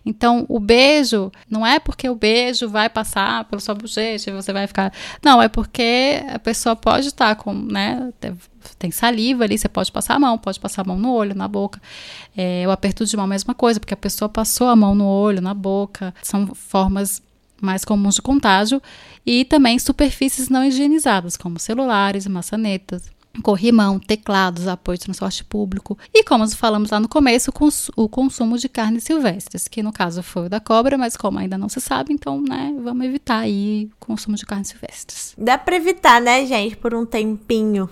Então, 0.04 0.46
o 0.48 0.58
beijo 0.58 1.30
não 1.50 1.66
é 1.66 1.78
porque 1.78 2.08
o 2.08 2.14
beijo 2.14 2.68
vai 2.68 2.88
passar 2.88 3.44
pelo 3.44 3.60
sua 3.60 3.74
bochecha 3.74 4.30
e 4.30 4.34
você 4.34 4.52
vai 4.52 4.66
ficar. 4.66 4.92
Não, 5.22 5.40
é 5.40 5.48
porque 5.48 6.22
a 6.28 6.38
pessoa 6.38 6.74
pode 6.74 7.08
estar 7.08 7.36
com, 7.36 7.52
né, 7.52 8.12
tem 8.78 8.90
saliva 8.90 9.44
ali, 9.44 9.56
você 9.56 9.68
pode 9.68 9.92
passar 9.92 10.14
a 10.14 10.18
mão, 10.18 10.36
pode 10.38 10.58
passar 10.58 10.82
a 10.82 10.84
mão 10.84 10.98
no 10.98 11.12
olho, 11.12 11.34
na 11.34 11.46
boca. 11.46 11.80
É, 12.36 12.64
o 12.66 12.70
aperto 12.70 13.04
de 13.04 13.16
mão, 13.16 13.24
a 13.24 13.28
mesma 13.28 13.54
coisa, 13.54 13.78
porque 13.78 13.94
a 13.94 13.96
pessoa 13.96 14.28
passou 14.28 14.68
a 14.68 14.76
mão 14.76 14.94
no 14.94 15.06
olho, 15.06 15.40
na 15.40 15.54
boca. 15.54 16.14
São 16.22 16.46
formas 16.54 17.22
mais 17.60 17.84
comuns 17.84 18.16
de 18.16 18.22
contágio 18.22 18.80
e 19.24 19.44
também 19.44 19.78
superfícies 19.78 20.48
não 20.48 20.64
higienizadas, 20.64 21.36
como 21.36 21.58
celulares, 21.58 22.26
maçanetas, 22.26 23.10
corrimão, 23.42 23.98
teclados, 23.98 24.66
apoio 24.66 24.98
de 24.98 25.04
transporte 25.04 25.44
público 25.44 25.98
e, 26.12 26.24
como 26.24 26.48
falamos 26.50 26.90
lá 26.90 26.98
no 27.00 27.08
começo, 27.08 27.52
o 27.96 28.08
consumo 28.08 28.58
de 28.58 28.68
carnes 28.68 29.04
silvestres, 29.04 29.68
que 29.68 29.82
no 29.82 29.92
caso 29.92 30.22
foi 30.22 30.46
o 30.46 30.48
da 30.48 30.60
cobra, 30.60 30.96
mas 30.96 31.16
como 31.16 31.38
ainda 31.38 31.58
não 31.58 31.68
se 31.68 31.80
sabe, 31.80 32.12
então, 32.12 32.40
né, 32.40 32.74
vamos 32.82 33.04
evitar 33.06 33.40
aí 33.40 33.90
o 34.00 34.06
consumo 34.06 34.36
de 34.36 34.46
carnes 34.46 34.68
silvestres. 34.68 35.34
Dá 35.36 35.58
para 35.58 35.76
evitar, 35.76 36.20
né, 36.20 36.46
gente, 36.46 36.76
por 36.76 36.94
um 36.94 37.04
tempinho. 37.04 37.90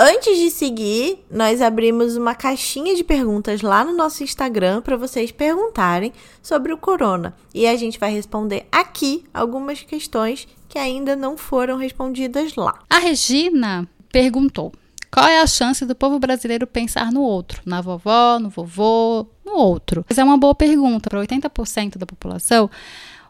Antes 0.00 0.38
de 0.38 0.48
seguir, 0.48 1.24
nós 1.28 1.60
abrimos 1.60 2.16
uma 2.16 2.32
caixinha 2.32 2.94
de 2.94 3.02
perguntas 3.02 3.62
lá 3.62 3.84
no 3.84 3.92
nosso 3.92 4.22
Instagram 4.22 4.80
para 4.80 4.96
vocês 4.96 5.32
perguntarem 5.32 6.12
sobre 6.40 6.72
o 6.72 6.78
corona. 6.78 7.34
E 7.52 7.66
a 7.66 7.74
gente 7.74 7.98
vai 7.98 8.12
responder 8.12 8.68
aqui 8.70 9.24
algumas 9.34 9.82
questões 9.82 10.46
que 10.68 10.78
ainda 10.78 11.16
não 11.16 11.36
foram 11.36 11.76
respondidas 11.76 12.54
lá. 12.54 12.78
A 12.88 13.00
Regina 13.00 13.88
perguntou: 14.12 14.72
qual 15.10 15.26
é 15.26 15.40
a 15.40 15.46
chance 15.48 15.84
do 15.84 15.96
povo 15.96 16.20
brasileiro 16.20 16.64
pensar 16.64 17.10
no 17.10 17.22
outro, 17.22 17.60
na 17.66 17.80
vovó, 17.80 18.38
no 18.38 18.50
vovô, 18.50 19.26
no 19.44 19.54
outro? 19.54 20.04
Mas 20.08 20.16
é 20.16 20.22
uma 20.22 20.38
boa 20.38 20.54
pergunta. 20.54 21.10
Para 21.10 21.20
80% 21.20 21.98
da 21.98 22.06
população, 22.06 22.70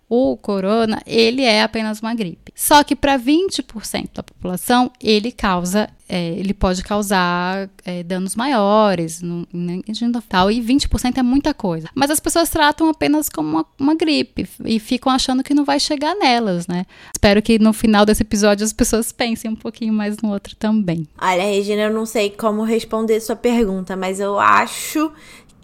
o 0.08 0.36
corona, 0.36 1.02
ele 1.06 1.42
é 1.42 1.62
apenas 1.62 2.00
uma 2.00 2.14
gripe. 2.14 2.52
Só 2.54 2.82
que 2.82 2.96
para 2.96 3.18
20% 3.18 4.08
da 4.14 4.22
população, 4.22 4.90
ele 5.02 5.30
causa, 5.30 5.90
é, 6.08 6.30
ele 6.30 6.54
pode 6.54 6.82
causar 6.82 7.68
é, 7.84 8.02
danos 8.02 8.34
maiores, 8.34 9.20
no, 9.20 9.46
no, 9.52 9.82
tal, 10.26 10.50
e 10.50 10.62
20% 10.62 11.18
é 11.18 11.22
muita 11.22 11.52
coisa. 11.52 11.88
Mas 11.94 12.10
as 12.10 12.20
pessoas 12.20 12.48
tratam 12.48 12.88
apenas 12.88 13.28
como 13.28 13.48
uma, 13.48 13.66
uma, 13.78 13.94
gripe 13.94 14.48
e 14.64 14.80
ficam 14.80 15.12
achando 15.12 15.44
que 15.44 15.52
não 15.52 15.64
vai 15.64 15.78
chegar 15.78 16.14
nelas, 16.14 16.66
né? 16.66 16.86
Espero 17.12 17.42
que 17.42 17.58
no 17.58 17.74
final 17.74 18.06
desse 18.06 18.22
episódio 18.22 18.64
as 18.64 18.72
pessoas 18.72 19.12
pensem 19.12 19.50
um 19.50 19.56
pouquinho 19.56 19.92
mais 19.92 20.16
no 20.22 20.30
outro 20.30 20.56
também. 20.56 21.06
Olha, 21.20 21.42
Regina, 21.42 21.82
eu 21.82 21.92
não 21.92 22.06
sei 22.06 22.30
como 22.30 22.62
responder 22.62 23.20
sua 23.20 23.36
pergunta, 23.36 23.94
mas 23.94 24.20
eu 24.20 24.38
acho 24.38 25.12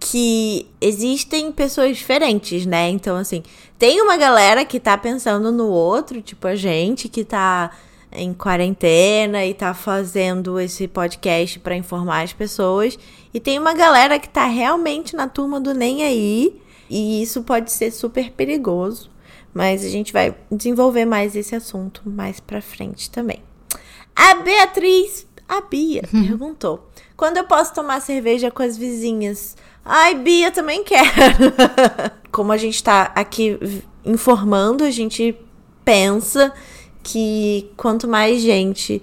que 0.06 0.66
existem 0.82 1.50
pessoas 1.50 1.96
diferentes, 1.96 2.66
né? 2.66 2.90
Então, 2.90 3.16
assim, 3.16 3.42
tem 3.78 4.02
uma 4.02 4.18
galera 4.18 4.62
que 4.62 4.78
tá 4.78 4.99
pensando 4.99 5.50
no 5.50 5.66
outro, 5.68 6.20
tipo 6.20 6.46
a 6.46 6.54
gente 6.54 7.08
que 7.08 7.25
tá 7.25 7.70
em 8.12 8.34
quarentena 8.34 9.46
e 9.46 9.54
tá 9.54 9.73
fazendo 9.73 10.61
esse 10.61 10.87
podcast 10.87 11.58
para 11.58 11.75
informar 11.75 12.23
as 12.23 12.34
pessoas. 12.34 12.99
E 13.32 13.40
tem 13.40 13.58
uma 13.58 13.73
galera 13.73 14.18
que 14.18 14.28
tá 14.28 14.44
realmente 14.44 15.16
na 15.16 15.26
turma 15.26 15.58
do 15.58 15.73
nem 15.73 16.02
aí. 16.02 16.61
E 16.90 17.23
isso 17.23 17.42
pode 17.42 17.73
ser 17.73 17.90
super 17.90 18.30
perigoso. 18.30 19.11
Mas 19.54 19.82
a 19.82 19.88
gente 19.88 20.12
vai 20.12 20.37
desenvolver 20.52 21.06
mais 21.06 21.34
esse 21.34 21.56
assunto 21.56 22.02
mais 22.04 22.40
pra 22.40 22.61
frente 22.61 23.11
também. 23.11 23.42
A 24.14 24.34
Beatriz, 24.34 25.26
a 25.49 25.62
Bia, 25.62 26.02
perguntou: 26.12 26.90
quando 27.16 27.38
eu 27.38 27.44
posso 27.44 27.73
tomar 27.73 28.00
cerveja 28.00 28.50
com 28.50 28.62
as 28.62 28.76
vizinhas? 28.76 29.56
Ai, 29.84 30.14
Bia, 30.14 30.50
também 30.50 30.82
quero. 30.82 31.52
Como 32.32 32.50
a 32.50 32.56
gente 32.56 32.82
tá 32.82 33.12
aqui 33.14 33.58
informando, 34.04 34.82
a 34.84 34.90
gente 34.90 35.36
pensa 35.84 36.52
que 37.02 37.70
quanto 37.76 38.08
mais 38.08 38.40
gente 38.40 39.02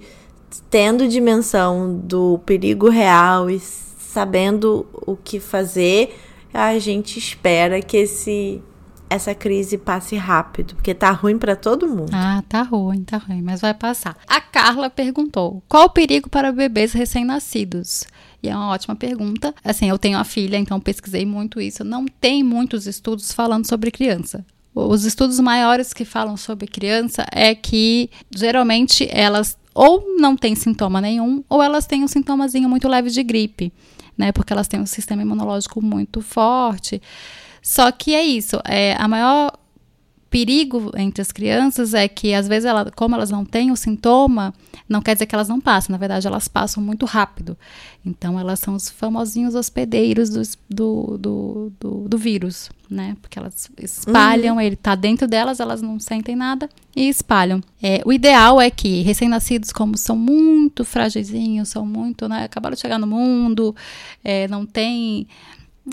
tendo 0.68 1.08
dimensão 1.08 1.96
do 2.02 2.40
perigo 2.44 2.88
real 2.88 3.48
e 3.48 3.60
sabendo 3.60 4.86
o 4.92 5.16
que 5.16 5.38
fazer, 5.38 6.18
a 6.52 6.78
gente 6.78 7.18
espera 7.18 7.80
que 7.80 7.96
esse 7.96 8.62
essa 9.08 9.34
crise 9.34 9.76
passe 9.76 10.16
rápido, 10.16 10.74
porque 10.74 10.94
tá 10.94 11.10
ruim 11.10 11.36
para 11.36 11.54
todo 11.54 11.86
mundo. 11.86 12.10
Ah, 12.14 12.42
tá 12.48 12.62
ruim, 12.62 13.04
tá 13.04 13.18
ruim, 13.18 13.42
mas 13.42 13.60
vai 13.60 13.74
passar. 13.74 14.16
A 14.26 14.40
Carla 14.40 14.88
perguntou: 14.88 15.62
"Qual 15.68 15.84
o 15.84 15.90
perigo 15.90 16.30
para 16.30 16.50
bebês 16.50 16.94
recém-nascidos?" 16.94 18.04
E 18.42 18.48
é 18.48 18.56
uma 18.56 18.70
ótima 18.70 18.96
pergunta. 18.96 19.54
Assim, 19.64 19.88
eu 19.88 19.98
tenho 19.98 20.18
a 20.18 20.24
filha, 20.24 20.56
então 20.56 20.80
pesquisei 20.80 21.24
muito 21.24 21.60
isso. 21.60 21.84
Não 21.84 22.06
tem 22.06 22.42
muitos 22.42 22.86
estudos 22.86 23.32
falando 23.32 23.66
sobre 23.66 23.90
criança. 23.90 24.44
Os 24.74 25.04
estudos 25.04 25.38
maiores 25.38 25.92
que 25.92 26.04
falam 26.04 26.36
sobre 26.36 26.66
criança 26.66 27.26
é 27.30 27.54
que 27.54 28.10
geralmente 28.34 29.06
elas 29.10 29.56
ou 29.74 30.16
não 30.18 30.36
têm 30.36 30.54
sintoma 30.54 31.00
nenhum, 31.00 31.42
ou 31.48 31.62
elas 31.62 31.86
têm 31.86 32.04
um 32.04 32.08
sintomazinho 32.08 32.68
muito 32.68 32.88
leve 32.88 33.10
de 33.10 33.22
gripe, 33.22 33.72
né? 34.16 34.32
Porque 34.32 34.52
elas 34.52 34.68
têm 34.68 34.80
um 34.80 34.86
sistema 34.86 35.22
imunológico 35.22 35.80
muito 35.80 36.20
forte. 36.20 37.00
Só 37.62 37.90
que 37.92 38.14
é 38.14 38.24
isso, 38.24 38.60
é, 38.64 38.94
a 38.98 39.06
maior 39.06 39.52
perigo 40.32 40.90
entre 40.96 41.20
as 41.20 41.30
crianças 41.30 41.92
é 41.92 42.08
que, 42.08 42.32
às 42.32 42.48
vezes, 42.48 42.64
ela, 42.64 42.90
como 42.96 43.14
elas 43.14 43.30
não 43.30 43.44
têm 43.44 43.70
o 43.70 43.76
sintoma, 43.76 44.54
não 44.88 45.02
quer 45.02 45.12
dizer 45.12 45.26
que 45.26 45.34
elas 45.34 45.48
não 45.48 45.60
passam, 45.60 45.92
na 45.92 45.98
verdade, 45.98 46.26
elas 46.26 46.48
passam 46.48 46.82
muito 46.82 47.04
rápido. 47.04 47.54
Então, 48.04 48.40
elas 48.40 48.58
são 48.58 48.74
os 48.74 48.88
famosinhos 48.88 49.54
hospedeiros 49.54 50.30
do, 50.30 50.42
do, 50.70 51.18
do, 51.18 51.72
do, 51.78 52.08
do 52.08 52.18
vírus, 52.18 52.70
né? 52.88 53.14
Porque 53.20 53.38
elas 53.38 53.70
espalham, 53.78 54.54
uhum. 54.54 54.60
ele 54.62 54.74
tá 54.74 54.94
dentro 54.94 55.28
delas, 55.28 55.60
elas 55.60 55.82
não 55.82 56.00
sentem 56.00 56.34
nada 56.34 56.66
e 56.96 57.10
espalham. 57.10 57.62
É, 57.82 58.00
o 58.06 58.10
ideal 58.10 58.58
é 58.58 58.70
que 58.70 59.02
recém-nascidos, 59.02 59.70
como 59.70 59.98
são 59.98 60.16
muito 60.16 60.82
fragizinhos, 60.82 61.68
são 61.68 61.84
muito, 61.84 62.26
né? 62.26 62.44
Acabaram 62.44 62.74
de 62.74 62.80
chegar 62.80 62.98
no 62.98 63.06
mundo, 63.06 63.76
é, 64.24 64.48
não 64.48 64.64
tem 64.64 65.28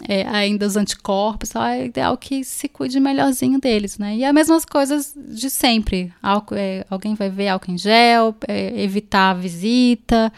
é, 0.08 0.28
ainda 0.28 0.68
os 0.68 0.76
anticorpos, 0.76 1.50
tal, 1.50 1.64
é 1.64 1.86
ideal 1.86 2.16
que 2.18 2.44
se 2.44 2.68
cuide 2.68 3.00
melhorzinho 3.00 3.60
deles, 3.60 3.98
né? 3.98 4.16
E 4.16 4.24
as 4.24 4.34
mesmas 4.34 4.64
coisas 4.64 5.14
de 5.16 5.50
sempre. 5.50 6.14
Álcool, 6.22 6.56
é, 6.56 6.86
alguém 6.90 7.16
vai 7.16 7.30
ver 7.30 7.48
álcool 7.48 7.72
em 7.72 7.78
gel, 7.78 8.36
é, 8.48 8.82
evitar 8.82 9.32
a 9.32 9.34
visita. 9.34 10.32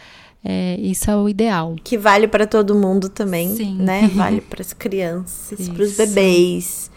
É, 0.44 0.76
isso 0.80 1.12
é 1.12 1.16
o 1.16 1.30
ideal. 1.30 1.76
Que 1.84 1.98
vale 1.98 2.28
para 2.28 2.48
todo 2.48 2.74
mundo 2.74 3.10
também, 3.10 3.56
Sim. 3.56 3.76
né? 3.76 4.08
Vale 4.16 4.42
para 4.42 4.62
as 4.62 4.74
crianças, 4.74 5.70
para 5.70 5.84
os 5.84 5.96
bebês. 5.96 6.90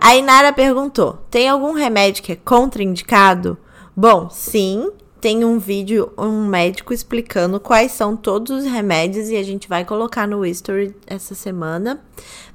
A 0.00 0.16
Inara 0.16 0.52
perguntou: 0.52 1.14
tem 1.30 1.48
algum 1.48 1.72
remédio 1.72 2.24
que 2.24 2.32
é 2.32 2.36
contraindicado? 2.36 3.56
Bom, 3.96 4.28
sim, 4.30 4.90
tem 5.26 5.44
um 5.44 5.58
vídeo, 5.58 6.12
um 6.16 6.46
médico 6.46 6.94
explicando 6.94 7.58
quais 7.58 7.90
são 7.90 8.16
todos 8.16 8.58
os 8.58 8.64
remédios 8.64 9.28
e 9.28 9.34
a 9.34 9.42
gente 9.42 9.68
vai 9.68 9.84
colocar 9.84 10.24
no 10.24 10.46
history 10.46 10.94
essa 11.04 11.34
semana. 11.34 12.00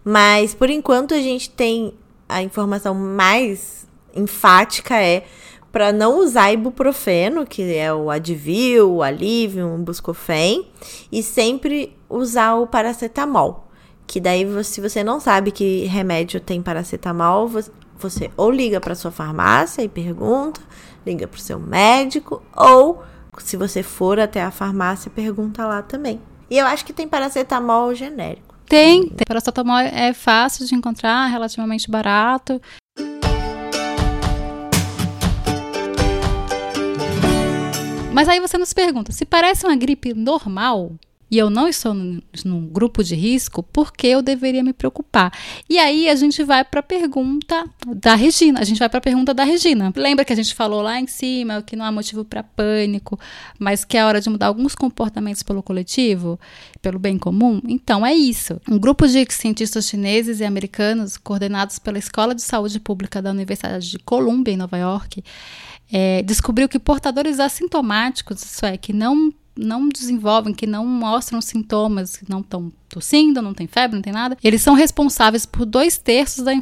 Mas 0.06 0.54
por 0.54 0.70
enquanto 0.70 1.13
a 1.13 1.20
gente 1.20 1.50
tem 1.50 1.94
a 2.30 2.42
informação 2.42 2.96
mais 2.96 3.86
enfática 4.16 4.96
é 4.96 5.25
para 5.70 5.92
não 5.92 6.20
usar 6.20 6.54
ibuprofeno, 6.54 7.46
que 7.46 7.75
é 7.75 7.94
o 7.94 8.10
Advil, 8.10 8.90
o 8.90 9.04
Alivium, 9.04 9.75
o 9.75 9.80
Buscofen, 9.80 10.66
e 11.12 11.22
sempre 11.22 11.94
usar 12.10 12.56
o 12.56 12.66
paracetamol. 12.66 13.68
Que 14.08 14.22
daí, 14.22 14.48
se 14.63 14.80
você 14.80 15.04
não 15.04 15.20
sabe 15.20 15.51
que 15.51 15.84
remédio 15.88 16.40
tem 16.40 16.62
paracetamol, 16.62 17.50
você 18.01 18.32
ou 18.38 18.50
liga 18.50 18.80
para 18.80 18.96
sua 18.96 19.12
farmácia 19.12 19.82
e 19.82 19.90
pergunta, 19.90 20.62
liga 21.05 21.27
para 21.27 21.38
o 21.38 21.41
seu 21.41 21.60
médico, 21.60 22.41
ou 22.55 23.03
se 23.39 23.58
você 23.58 23.81
for 23.81 24.20
até 24.20 24.41
a 24.41 24.51
farmácia, 24.51 25.10
pergunta 25.10 25.65
lá 25.65 25.81
também. 25.81 26.22
E 26.50 26.58
eu 26.58 26.65
acho 26.65 26.86
que 26.86 26.93
tem 26.93 27.08
paracetamol 27.08 27.93
genérico. 27.96 28.55
Tem, 28.65 29.08
tem. 29.08 29.25
Paracetamol 29.27 29.79
é 29.79 30.13
fácil 30.13 30.65
de 30.65 30.75
encontrar, 30.75 31.27
relativamente 31.27 31.89
barato. 31.89 32.62
Mas 38.13 38.27
aí 38.27 38.39
você 38.41 38.58
nos 38.58 38.74
pergunta, 38.74 39.12
se 39.12 39.25
parece 39.25 39.65
uma 39.65 39.75
gripe 39.75 40.13
normal, 40.13 40.91
e 41.32 41.38
eu 41.38 41.50
não 41.50 41.66
estou 41.66 41.94
num 41.94 42.68
grupo 42.68 43.02
de 43.02 43.16
risco, 43.16 43.64
por 43.64 43.94
que 43.94 44.06
eu 44.06 44.22
deveria 44.22 44.62
me 44.62 44.74
preocupar? 44.74 45.32
E 45.70 45.80
aí 45.80 46.10
a 46.10 46.16
gente 46.16 46.44
vai 46.44 46.66
para 46.66 46.82
a 46.82 46.84
pergunta 46.84 47.66
da 47.96 48.16
Regina. 48.16 48.60
A 48.60 48.66
gente 48.66 48.80
vai 48.80 48.90
para 48.90 48.98
a 48.98 49.02
pergunta 49.02 49.34
da 49.34 49.46
Regina. 49.46 49.94
Lembra 49.96 50.26
que 50.26 50.34
a 50.34 50.36
gente 50.36 50.54
falou 50.54 50.82
lá 50.82 51.00
em 51.00 51.08
cima 51.08 51.62
que 51.62 51.78
não 51.78 51.86
há 51.86 51.92
motivo 51.92 52.26
para 52.26 52.44
pânico, 52.44 53.18
mas 53.58 53.86
que 53.86 53.98
é 53.98 54.04
hora 54.04 54.20
de 54.20 54.30
mudar 54.30 54.48
alguns 54.48 54.76
comportamentos 54.76 55.42
pelo 55.42 55.64
coletivo, 55.64 56.38
pelo 56.82 57.00
bem 57.00 57.18
comum? 57.18 57.62
Então 57.66 58.06
é 58.06 58.14
isso. 58.14 58.60
Um 58.70 58.78
grupo 58.78 59.08
de 59.08 59.26
cientistas 59.30 59.88
chineses 59.88 60.42
e 60.42 60.44
americanos, 60.44 61.16
coordenados 61.16 61.80
pela 61.80 61.98
Escola 61.98 62.36
de 62.36 62.42
Saúde 62.42 62.78
Pública 62.78 63.22
da 63.22 63.32
Universidade 63.32 63.90
de 63.90 64.00
Columbia, 64.00 64.54
em 64.54 64.58
Nova 64.58 64.78
York, 64.78 65.24
é, 65.91 66.21
descobriu 66.24 66.69
que 66.69 66.79
portadores 66.79 67.39
assintomáticos, 67.39 68.41
isso 68.43 68.65
é, 68.65 68.77
que 68.77 68.93
não 68.93 69.33
não 69.53 69.89
desenvolvem, 69.89 70.53
que 70.53 70.65
não 70.65 70.86
mostram 70.86 71.41
sintomas, 71.41 72.15
que 72.15 72.29
não 72.29 72.39
estão 72.39 72.71
tossindo, 72.88 73.41
não 73.41 73.53
tem 73.53 73.67
febre, 73.67 73.95
não 73.95 74.01
tem 74.01 74.13
nada, 74.13 74.38
eles 74.41 74.62
são 74.62 74.74
responsáveis 74.74 75.45
por 75.45 75.65
dois 75.65 75.98
terços 75.98 76.45
da 76.45 76.53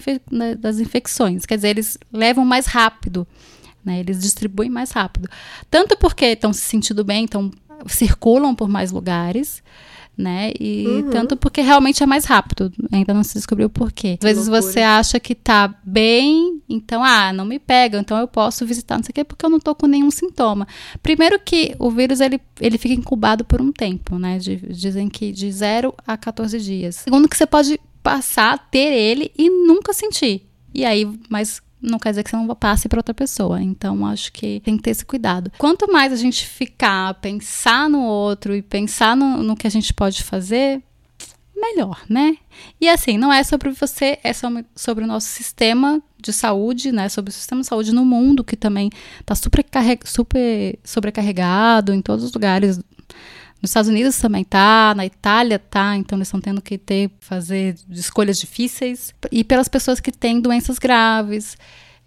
das 0.59 0.79
infecções. 0.79 1.45
Quer 1.45 1.55
dizer, 1.55 1.69
eles 1.69 1.97
levam 2.11 2.43
mais 2.43 2.65
rápido, 2.65 3.27
né? 3.85 3.99
Eles 3.99 4.19
distribuem 4.19 4.69
mais 4.69 4.91
rápido. 4.91 5.29
Tanto 5.69 5.95
porque 5.97 6.25
estão 6.25 6.51
se 6.51 6.61
sentindo 6.61 7.03
bem, 7.03 7.23
então 7.23 7.51
circulam 7.87 8.55
por 8.55 8.67
mais 8.67 8.91
lugares, 8.91 9.63
né? 10.19 10.51
E 10.59 10.85
uhum. 10.85 11.09
tanto 11.09 11.37
porque 11.37 11.61
realmente 11.61 12.03
é 12.03 12.05
mais 12.05 12.25
rápido, 12.25 12.71
ainda 12.91 13.13
não 13.13 13.23
se 13.23 13.35
descobriu 13.35 13.67
o 13.67 13.69
porquê. 13.69 14.17
Às 14.21 14.23
vezes 14.23 14.47
Loucura. 14.47 14.61
você 14.73 14.81
acha 14.81 15.17
que 15.17 15.33
tá 15.33 15.73
bem, 15.81 16.61
então, 16.67 17.01
ah, 17.01 17.31
não 17.31 17.45
me 17.45 17.57
pega, 17.57 17.97
então 17.97 18.17
eu 18.17 18.27
posso 18.27 18.65
visitar, 18.65 18.97
não 18.97 19.03
sei 19.03 19.11
o 19.11 19.13
quê, 19.13 19.23
porque 19.23 19.45
eu 19.45 19.49
não 19.49 19.59
tô 19.59 19.73
com 19.73 19.87
nenhum 19.87 20.11
sintoma. 20.11 20.67
Primeiro 21.01 21.39
que 21.39 21.73
o 21.79 21.89
vírus, 21.89 22.19
ele, 22.19 22.41
ele 22.59 22.77
fica 22.77 22.93
incubado 22.93 23.45
por 23.45 23.61
um 23.61 23.71
tempo, 23.71 24.19
né? 24.19 24.37
De, 24.37 24.57
dizem 24.57 25.07
que 25.07 25.31
de 25.31 25.49
0 25.49 25.93
a 26.05 26.17
14 26.17 26.59
dias. 26.59 26.95
Segundo 26.95 27.29
que 27.29 27.37
você 27.37 27.45
pode 27.45 27.79
passar 28.03 28.69
ter 28.69 28.93
ele 28.93 29.31
e 29.37 29.49
nunca 29.49 29.93
sentir. 29.93 30.45
E 30.73 30.83
aí, 30.83 31.07
mas 31.29 31.61
não 31.81 31.99
quer 31.99 32.09
dizer 32.09 32.23
que 32.23 32.29
você 32.29 32.35
não 32.35 32.47
passe 32.55 32.89
para 32.89 32.99
outra 32.99 33.13
pessoa. 33.13 33.61
Então, 33.61 34.05
acho 34.05 34.31
que 34.31 34.59
tem 34.61 34.77
que 34.77 34.83
ter 34.83 34.91
esse 34.91 35.05
cuidado. 35.05 35.51
Quanto 35.57 35.91
mais 35.91 36.11
a 36.11 36.15
gente 36.15 36.45
ficar, 36.45 37.13
pensar 37.15 37.89
no 37.89 38.03
outro 38.03 38.55
e 38.55 38.61
pensar 38.61 39.15
no, 39.15 39.43
no 39.43 39.55
que 39.55 39.67
a 39.67 39.71
gente 39.71 39.93
pode 39.93 40.23
fazer, 40.23 40.81
melhor, 41.59 42.01
né? 42.09 42.37
E 42.79 42.89
assim, 42.89 43.17
não 43.17 43.31
é 43.31 43.43
sobre 43.43 43.69
você, 43.71 44.17
é 44.23 44.31
sobre 44.33 45.03
o 45.03 45.07
nosso 45.07 45.27
sistema 45.27 46.01
de 46.17 46.31
saúde, 46.33 46.91
né? 46.91 47.09
Sobre 47.09 47.29
o 47.29 47.33
sistema 47.33 47.61
de 47.61 47.67
saúde 47.67 47.91
no 47.93 48.05
mundo, 48.05 48.43
que 48.43 48.55
também 48.55 48.89
está 49.19 49.35
super, 49.35 49.65
super 50.05 50.79
sobrecarregado 50.83 51.93
em 51.93 52.01
todos 52.01 52.23
os 52.23 52.33
lugares 52.33 52.79
nos 53.61 53.71
Estados 53.71 53.89
Unidos 53.89 54.17
também 54.17 54.43
tá, 54.43 54.93
na 54.95 55.05
Itália 55.05 55.59
tá, 55.59 55.95
então 55.97 56.17
eles 56.17 56.27
estão 56.27 56.39
tendo 56.39 56.61
que 56.61 56.77
ter 56.77 57.11
fazer 57.19 57.75
escolhas 57.91 58.39
difíceis. 58.39 59.13
E 59.31 59.43
pelas 59.43 59.67
pessoas 59.67 59.99
que 59.99 60.11
têm 60.11 60.39
doenças 60.39 60.79
graves, 60.79 61.57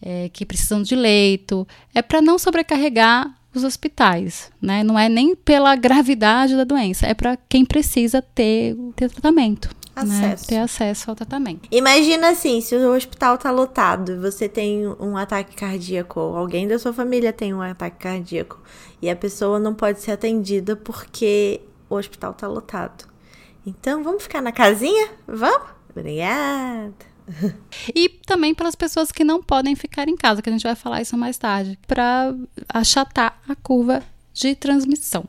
é, 0.00 0.30
que 0.32 0.46
precisam 0.46 0.82
de 0.82 0.96
leito, 0.96 1.66
é 1.94 2.00
para 2.00 2.22
não 2.22 2.38
sobrecarregar 2.38 3.32
os 3.54 3.64
hospitais, 3.64 4.50
né? 4.60 4.82
Não 4.82 4.98
é 4.98 5.10
nem 5.10 5.36
pela 5.36 5.76
gravidade 5.76 6.56
da 6.56 6.64
doença, 6.64 7.06
é 7.06 7.12
para 7.12 7.36
quem 7.36 7.66
precisa 7.66 8.22
ter, 8.22 8.74
ter 8.96 9.10
tratamento. 9.10 9.68
Né? 9.94 10.02
Acesso. 10.02 10.44
Né? 10.44 10.48
Ter 10.48 10.58
acesso 10.58 11.10
ao 11.10 11.16
tratamento. 11.16 11.68
Imagina 11.70 12.30
assim, 12.30 12.60
se 12.60 12.74
o 12.74 12.94
hospital 12.94 13.36
tá 13.36 13.50
lotado, 13.50 14.20
você 14.20 14.48
tem 14.48 14.86
um 14.86 15.16
ataque 15.16 15.54
cardíaco, 15.54 16.18
ou 16.20 16.36
alguém 16.36 16.66
da 16.66 16.78
sua 16.78 16.92
família 16.92 17.32
tem 17.32 17.52
um 17.52 17.60
ataque 17.60 17.98
cardíaco 17.98 18.60
e 19.00 19.10
a 19.10 19.16
pessoa 19.16 19.58
não 19.58 19.74
pode 19.74 20.00
ser 20.00 20.12
atendida 20.12 20.76
porque 20.76 21.60
o 21.90 21.96
hospital 21.96 22.32
tá 22.32 22.46
lotado. 22.46 23.04
Então, 23.66 24.02
vamos 24.02 24.22
ficar 24.22 24.40
na 24.40 24.52
casinha? 24.52 25.08
Vamos? 25.26 25.68
Obrigada. 25.90 27.12
E 27.94 28.08
também 28.08 28.54
pelas 28.54 28.74
pessoas 28.74 29.12
que 29.12 29.22
não 29.24 29.42
podem 29.42 29.76
ficar 29.76 30.08
em 30.08 30.16
casa, 30.16 30.42
que 30.42 30.48
a 30.48 30.52
gente 30.52 30.64
vai 30.64 30.74
falar 30.74 31.00
isso 31.00 31.16
mais 31.16 31.38
tarde, 31.38 31.78
para 31.86 32.34
achatar 32.68 33.40
a 33.48 33.54
curva 33.54 34.02
de 34.32 34.54
transmissão 34.54 35.24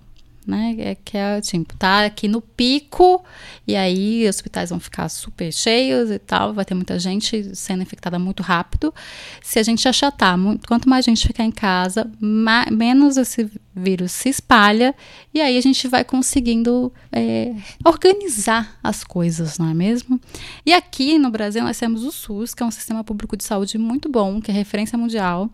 né? 0.46 0.76
É 0.80 0.96
que 0.96 1.18
é 1.18 1.42
tipo, 1.42 1.76
tá 1.78 2.06
aqui 2.06 2.28
no 2.28 2.42
pico, 2.42 3.24
e 3.68 3.76
aí 3.76 4.24
os 4.24 4.36
hospitais 4.36 4.70
vão 4.70 4.80
ficar 4.80 5.10
super 5.10 5.52
cheios 5.52 6.10
e 6.12 6.20
tal, 6.20 6.54
vai 6.54 6.66
ter 6.66 6.74
muita 6.74 6.98
gente 7.00 7.56
sendo 7.56 7.84
infectada 7.84 8.18
muito 8.20 8.44
rápido. 8.44 8.94
Se 9.42 9.60
a 9.60 9.64
gente 9.64 9.88
achatar, 9.88 10.38
quanto 10.68 10.90
mais 10.90 11.06
gente 11.06 11.26
ficar 11.26 11.44
em 11.44 11.52
casa, 11.52 12.10
mais, 12.20 12.70
menos 12.70 13.18
esse 13.18 13.50
vírus 13.76 14.12
se 14.12 14.30
espalha, 14.30 14.96
e 15.34 15.42
aí 15.42 15.58
a 15.58 15.62
gente 15.62 15.88
vai 15.88 16.04
conseguindo 16.04 16.94
é, 17.12 17.54
organizar 17.84 18.78
as 18.84 19.04
coisas, 19.04 19.58
não 19.58 19.70
é 19.70 19.74
mesmo? 19.74 20.20
E 20.66 20.74
aqui 20.74 21.18
no 21.18 21.30
Brasil 21.30 21.64
nós 21.64 21.78
temos 21.78 22.04
o 22.04 22.12
SUS, 22.12 22.54
que 22.54 22.62
é 22.62 22.66
um 22.66 22.72
sistema 22.72 23.04
público 23.04 23.36
de 23.36 23.44
saúde 23.44 23.78
muito 23.78 24.10
bom, 24.10 24.40
que 24.40 24.52
é 24.52 24.54
referência 24.54 24.98
mundial. 24.98 25.50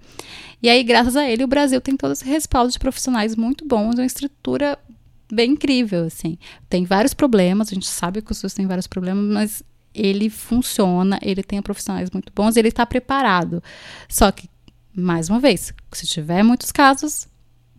E 0.62 0.70
aí, 0.70 0.84
graças 0.84 1.16
a 1.16 1.28
ele, 1.28 1.44
o 1.44 1.48
Brasil 1.48 1.80
tem 1.80 1.96
todo 1.96 2.12
esse 2.12 2.26
respaldo 2.26 2.72
de 2.72 2.80
profissionais 2.80 3.36
muito 3.36 3.66
bons, 3.66 3.96
uma 3.96 4.06
estrutura 4.06 4.78
bem 5.32 5.52
incrível, 5.52 6.06
assim. 6.06 6.38
Tem 6.70 6.84
vários 6.84 7.14
problemas, 7.14 7.70
a 7.70 7.74
gente 7.74 7.88
sabe 7.88 8.22
que 8.22 8.32
o 8.32 8.36
SUS 8.36 8.54
tem 8.54 8.68
vários 8.68 8.88
problemas, 8.88 9.24
mas 9.26 9.64
ele 9.94 10.30
funciona, 10.30 11.20
ele 11.22 11.44
tem 11.44 11.62
profissionais 11.62 12.10
muito 12.12 12.32
bons, 12.36 12.58
ele 12.58 12.68
está 12.68 12.86
preparado. 12.86 13.64
Só 14.08 14.32
que, 14.32 14.50
mais 14.96 15.30
uma 15.30 15.40
vez, 15.40 15.74
se 15.94 16.06
tiver 16.06 16.44
muitos 16.44 16.72
casos, 16.72 17.28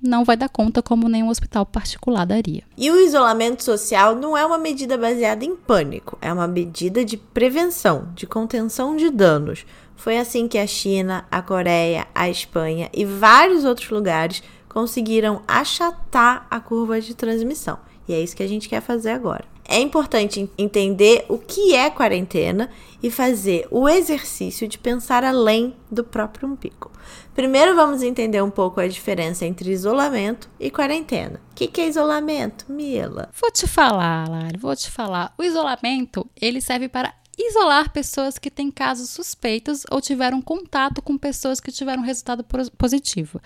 não 0.02 0.24
vai 0.24 0.36
dar 0.36 0.48
conta 0.48 0.82
como 0.82 1.08
nenhum 1.08 1.28
hospital 1.28 1.66
particular 1.66 2.24
daria. 2.24 2.62
E 2.76 2.90
o 2.90 3.00
isolamento 3.00 3.62
social 3.62 4.14
não 4.14 4.36
é 4.36 4.44
uma 4.44 4.58
medida 4.58 4.96
baseada 4.96 5.44
em 5.44 5.54
pânico, 5.54 6.16
é 6.20 6.32
uma 6.32 6.46
medida 6.46 7.04
de 7.04 7.16
prevenção, 7.16 8.08
de 8.14 8.26
contenção 8.26 8.96
de 8.96 9.10
danos. 9.10 9.64
Foi 9.96 10.18
assim 10.18 10.48
que 10.48 10.56
a 10.56 10.66
China, 10.66 11.26
a 11.30 11.42
Coreia, 11.42 12.06
a 12.14 12.28
Espanha 12.30 12.88
e 12.92 13.04
vários 13.04 13.64
outros 13.64 13.90
lugares 13.90 14.42
conseguiram 14.68 15.42
achatar 15.46 16.46
a 16.50 16.60
curva 16.60 17.00
de 17.00 17.14
transmissão. 17.14 17.78
E 18.08 18.14
é 18.14 18.20
isso 18.20 18.34
que 18.34 18.42
a 18.42 18.48
gente 18.48 18.68
quer 18.68 18.80
fazer 18.80 19.10
agora. 19.10 19.44
É 19.68 19.78
importante 19.78 20.50
entender 20.58 21.24
o 21.28 21.38
que 21.38 21.74
é 21.74 21.90
quarentena 21.90 22.70
e 23.02 23.10
fazer 23.10 23.68
o 23.70 23.88
exercício 23.88 24.66
de 24.66 24.78
pensar 24.78 25.22
além 25.22 25.76
do 25.90 26.02
próprio 26.02 26.48
umbigo. 26.48 26.90
Primeiro 27.34 27.74
vamos 27.74 28.02
entender 28.02 28.42
um 28.42 28.50
pouco 28.50 28.80
a 28.80 28.88
diferença 28.88 29.46
entre 29.46 29.70
isolamento 29.70 30.50
e 30.58 30.70
quarentena. 30.70 31.40
O 31.50 31.54
que, 31.54 31.68
que 31.68 31.80
é 31.80 31.88
isolamento, 31.88 32.66
Mila? 32.68 33.30
Vou 33.40 33.50
te 33.50 33.66
falar, 33.66 34.28
Lara, 34.28 34.58
vou 34.58 34.74
te 34.74 34.90
falar. 34.90 35.32
O 35.38 35.42
isolamento, 35.42 36.28
ele 36.40 36.60
serve 36.60 36.88
para 36.88 37.14
isolar 37.38 37.92
pessoas 37.92 38.38
que 38.38 38.50
têm 38.50 38.70
casos 38.70 39.10
suspeitos 39.10 39.84
ou 39.90 40.00
tiveram 40.00 40.42
contato 40.42 41.00
com 41.00 41.16
pessoas 41.16 41.60
que 41.60 41.72
tiveram 41.72 42.02
resultado 42.02 42.44
positivo. 42.76 43.40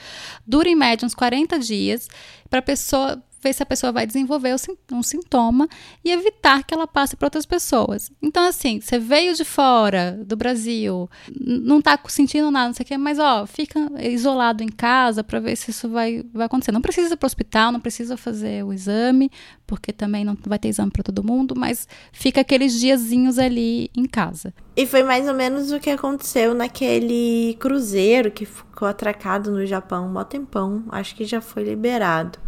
Dura 0.47 0.69
em 0.69 0.75
média 0.75 1.07
uns 1.07 1.15
40 1.15 1.59
dias 1.59 2.09
para 2.51 2.59
a 2.59 2.63
pessoa 2.63 3.23
ver 3.45 3.53
se 3.53 3.63
a 3.63 3.67
pessoa 3.67 3.93
vai 3.93 4.07
desenvolver 4.07 4.57
um 4.91 5.03
sintoma 5.03 5.69
e 6.03 6.11
evitar 6.11 6.65
que 6.65 6.73
ela 6.75 6.87
passe 6.87 7.15
para 7.15 7.27
outras 7.27 7.47
pessoas. 7.47 8.11
Então, 8.21 8.45
assim, 8.45 8.81
você 8.81 8.99
veio 8.99 9.35
de 9.35 9.45
fora 9.45 10.19
do 10.25 10.35
Brasil, 10.35 11.09
não 11.39 11.81
tá 11.81 11.99
sentindo 12.09 12.51
nada, 12.51 12.69
não 12.69 12.75
sei 12.75 12.85
o 12.85 12.87
quê, 12.87 12.97
mas 12.97 13.19
ó, 13.19 13.47
fica 13.47 13.81
isolado 14.01 14.63
em 14.63 14.69
casa 14.69 15.23
para 15.23 15.39
ver 15.39 15.57
se 15.57 15.71
isso 15.71 15.89
vai, 15.89 16.25
vai 16.33 16.47
acontecer. 16.47 16.73
Não 16.73 16.81
precisa 16.81 17.15
ir 17.15 17.17
para 17.17 17.27
o 17.27 17.29
hospital, 17.29 17.71
não 17.71 17.81
precisa 17.81 18.17
fazer 18.17 18.65
o 18.65 18.73
exame, 18.73 19.31
porque 19.67 19.93
também 19.93 20.25
não 20.25 20.37
vai 20.47 20.59
ter 20.59 20.69
exame 20.69 20.91
para 20.91 21.03
todo 21.03 21.23
mundo, 21.23 21.55
mas 21.57 21.87
fica 22.13 22.41
aqueles 22.41 22.81
diazinhos 22.81 23.39
ali 23.39 23.91
em 23.95 24.07
casa. 24.07 24.53
E 24.77 24.87
foi 24.87 25.03
mais 25.05 25.29
ou 25.29 25.35
menos 25.35 25.71
o 25.71 25.79
que 25.79 25.91
aconteceu 25.91 26.55
naquele 26.55 27.57
cruzeiro 27.61 28.31
que 28.31 28.45
ficou 28.45 28.89
atracado 28.89 29.53
no 29.53 29.65
Japão 29.65 30.13
um 30.15 30.25
tempão. 30.25 30.85
Acho 30.89 31.15
que 31.15 31.25
já 31.25 31.41
foi 31.41 31.63
liberado. 31.63 32.39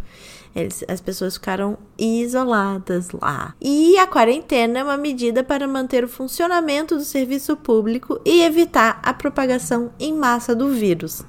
Eles, 0.57 0.83
as 0.87 0.99
pessoas 0.99 1.35
ficaram 1.35 1.77
isoladas 1.99 3.11
lá. 3.11 3.53
E 3.61 3.95
a 3.99 4.07
quarentena 4.07 4.79
é 4.79 4.83
uma 4.83 4.97
medida 4.97 5.43
para 5.43 5.67
manter 5.67 6.03
o 6.03 6.07
funcionamento 6.07 6.97
do 6.97 7.03
serviço 7.03 7.55
público 7.55 8.19
e 8.25 8.41
evitar 8.41 8.99
a 9.03 9.13
propagação 9.13 9.91
em 9.99 10.13
massa 10.13 10.55
do 10.55 10.69
vírus. 10.69 11.23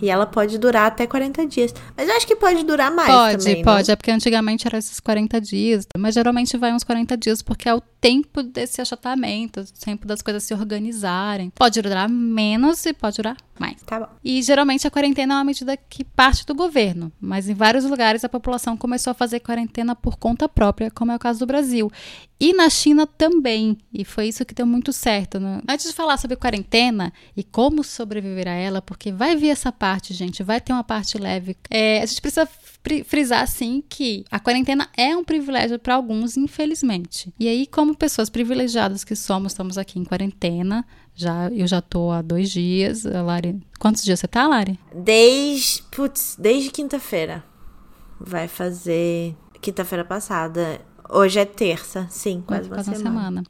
E 0.00 0.10
ela 0.10 0.26
pode 0.26 0.58
durar 0.58 0.88
até 0.88 1.06
40 1.06 1.46
dias. 1.46 1.74
Mas 1.96 2.06
eu 2.06 2.14
acho 2.16 2.26
que 2.26 2.36
pode 2.36 2.62
durar 2.64 2.90
mais 2.90 3.10
pode, 3.10 3.38
também. 3.38 3.62
Pode, 3.62 3.76
pode. 3.76 3.90
É 3.90 3.96
porque 3.96 4.10
antigamente 4.10 4.66
era 4.66 4.76
esses 4.76 5.00
40 5.00 5.40
dias. 5.40 5.86
Mas 5.96 6.14
geralmente 6.14 6.56
vai 6.58 6.72
uns 6.74 6.84
40 6.84 7.16
dias, 7.16 7.40
porque 7.40 7.66
é 7.66 7.74
o 7.74 7.80
tempo 7.80 8.42
desse 8.42 8.82
achatamento, 8.82 9.60
o 9.60 9.84
tempo 9.84 10.06
das 10.06 10.20
coisas 10.20 10.42
se 10.42 10.52
organizarem. 10.52 11.50
Pode 11.54 11.80
durar 11.80 12.10
menos 12.10 12.84
e 12.84 12.92
pode 12.92 13.16
durar 13.16 13.36
mais. 13.60 13.82
Tá 13.82 14.00
bom. 14.00 14.08
E 14.24 14.42
geralmente 14.42 14.86
a 14.86 14.90
quarentena 14.90 15.34
é 15.34 15.36
uma 15.38 15.44
medida 15.44 15.76
que 15.76 16.04
parte 16.04 16.44
do 16.46 16.54
governo. 16.54 17.12
Mas 17.20 17.48
em 17.48 17.54
vários 17.54 17.84
lugares 17.84 18.24
a 18.24 18.28
população 18.28 18.76
começou 18.76 19.10
a 19.10 19.14
fazer 19.14 19.40
quarentena 19.40 19.94
por 19.94 20.16
conta 20.16 20.48
própria, 20.48 20.90
como 20.90 21.12
é 21.12 21.16
o 21.16 21.18
caso 21.18 21.40
do 21.40 21.46
Brasil. 21.46 21.90
E 22.38 22.52
na 22.52 22.68
China 22.68 23.06
também. 23.06 23.78
E 23.92 24.04
foi 24.04 24.28
isso 24.28 24.44
que 24.44 24.54
deu 24.54 24.66
muito 24.66 24.92
certo. 24.92 25.40
Né? 25.40 25.60
Antes 25.68 25.86
de 25.86 25.92
falar 25.92 26.18
sobre 26.18 26.36
quarentena 26.36 27.12
e 27.36 27.42
como 27.42 27.82
sobreviver 27.82 28.46
a 28.46 28.52
ela, 28.52 28.82
porque 28.82 29.10
vai 29.10 29.34
vir 29.34 29.48
essa 29.48 29.72
parte, 29.72 30.12
gente, 30.12 30.42
vai 30.42 30.60
ter 30.60 30.72
uma 30.72 30.84
parte 30.84 31.16
leve. 31.16 31.56
É, 31.70 32.02
a 32.02 32.06
gente 32.06 32.20
precisa 32.20 32.46
frisar, 33.04 33.42
assim, 33.42 33.82
que 33.88 34.24
a 34.30 34.38
quarentena 34.38 34.88
é 34.96 35.16
um 35.16 35.24
privilégio 35.24 35.78
para 35.78 35.94
alguns, 35.94 36.36
infelizmente. 36.36 37.32
E 37.38 37.48
aí, 37.48 37.66
como 37.66 37.96
pessoas 37.96 38.30
privilegiadas 38.30 39.02
que 39.02 39.16
somos, 39.16 39.52
estamos 39.52 39.76
aqui 39.78 39.98
em 39.98 40.04
quarentena. 40.04 40.86
Já, 41.16 41.48
eu 41.48 41.66
já 41.66 41.80
tô 41.80 42.12
há 42.12 42.22
dois 42.22 42.50
dias. 42.50 43.02
Lari, 43.04 43.60
quantos 43.80 44.04
dias 44.04 44.20
você 44.20 44.28
tá, 44.28 44.46
Lari? 44.46 44.78
Desde, 44.94 45.82
putz, 45.90 46.36
desde 46.38 46.70
quinta-feira. 46.70 47.42
Vai 48.20 48.46
fazer 48.46 49.34
quinta-feira 49.60 50.04
passada 50.04 50.80
Hoje 51.10 51.38
é 51.38 51.44
terça, 51.44 52.06
sim, 52.10 52.42
quase, 52.46 52.68
quase 52.68 52.90
uma, 52.90 52.96
semana. 52.96 53.10
semana. 53.10 53.42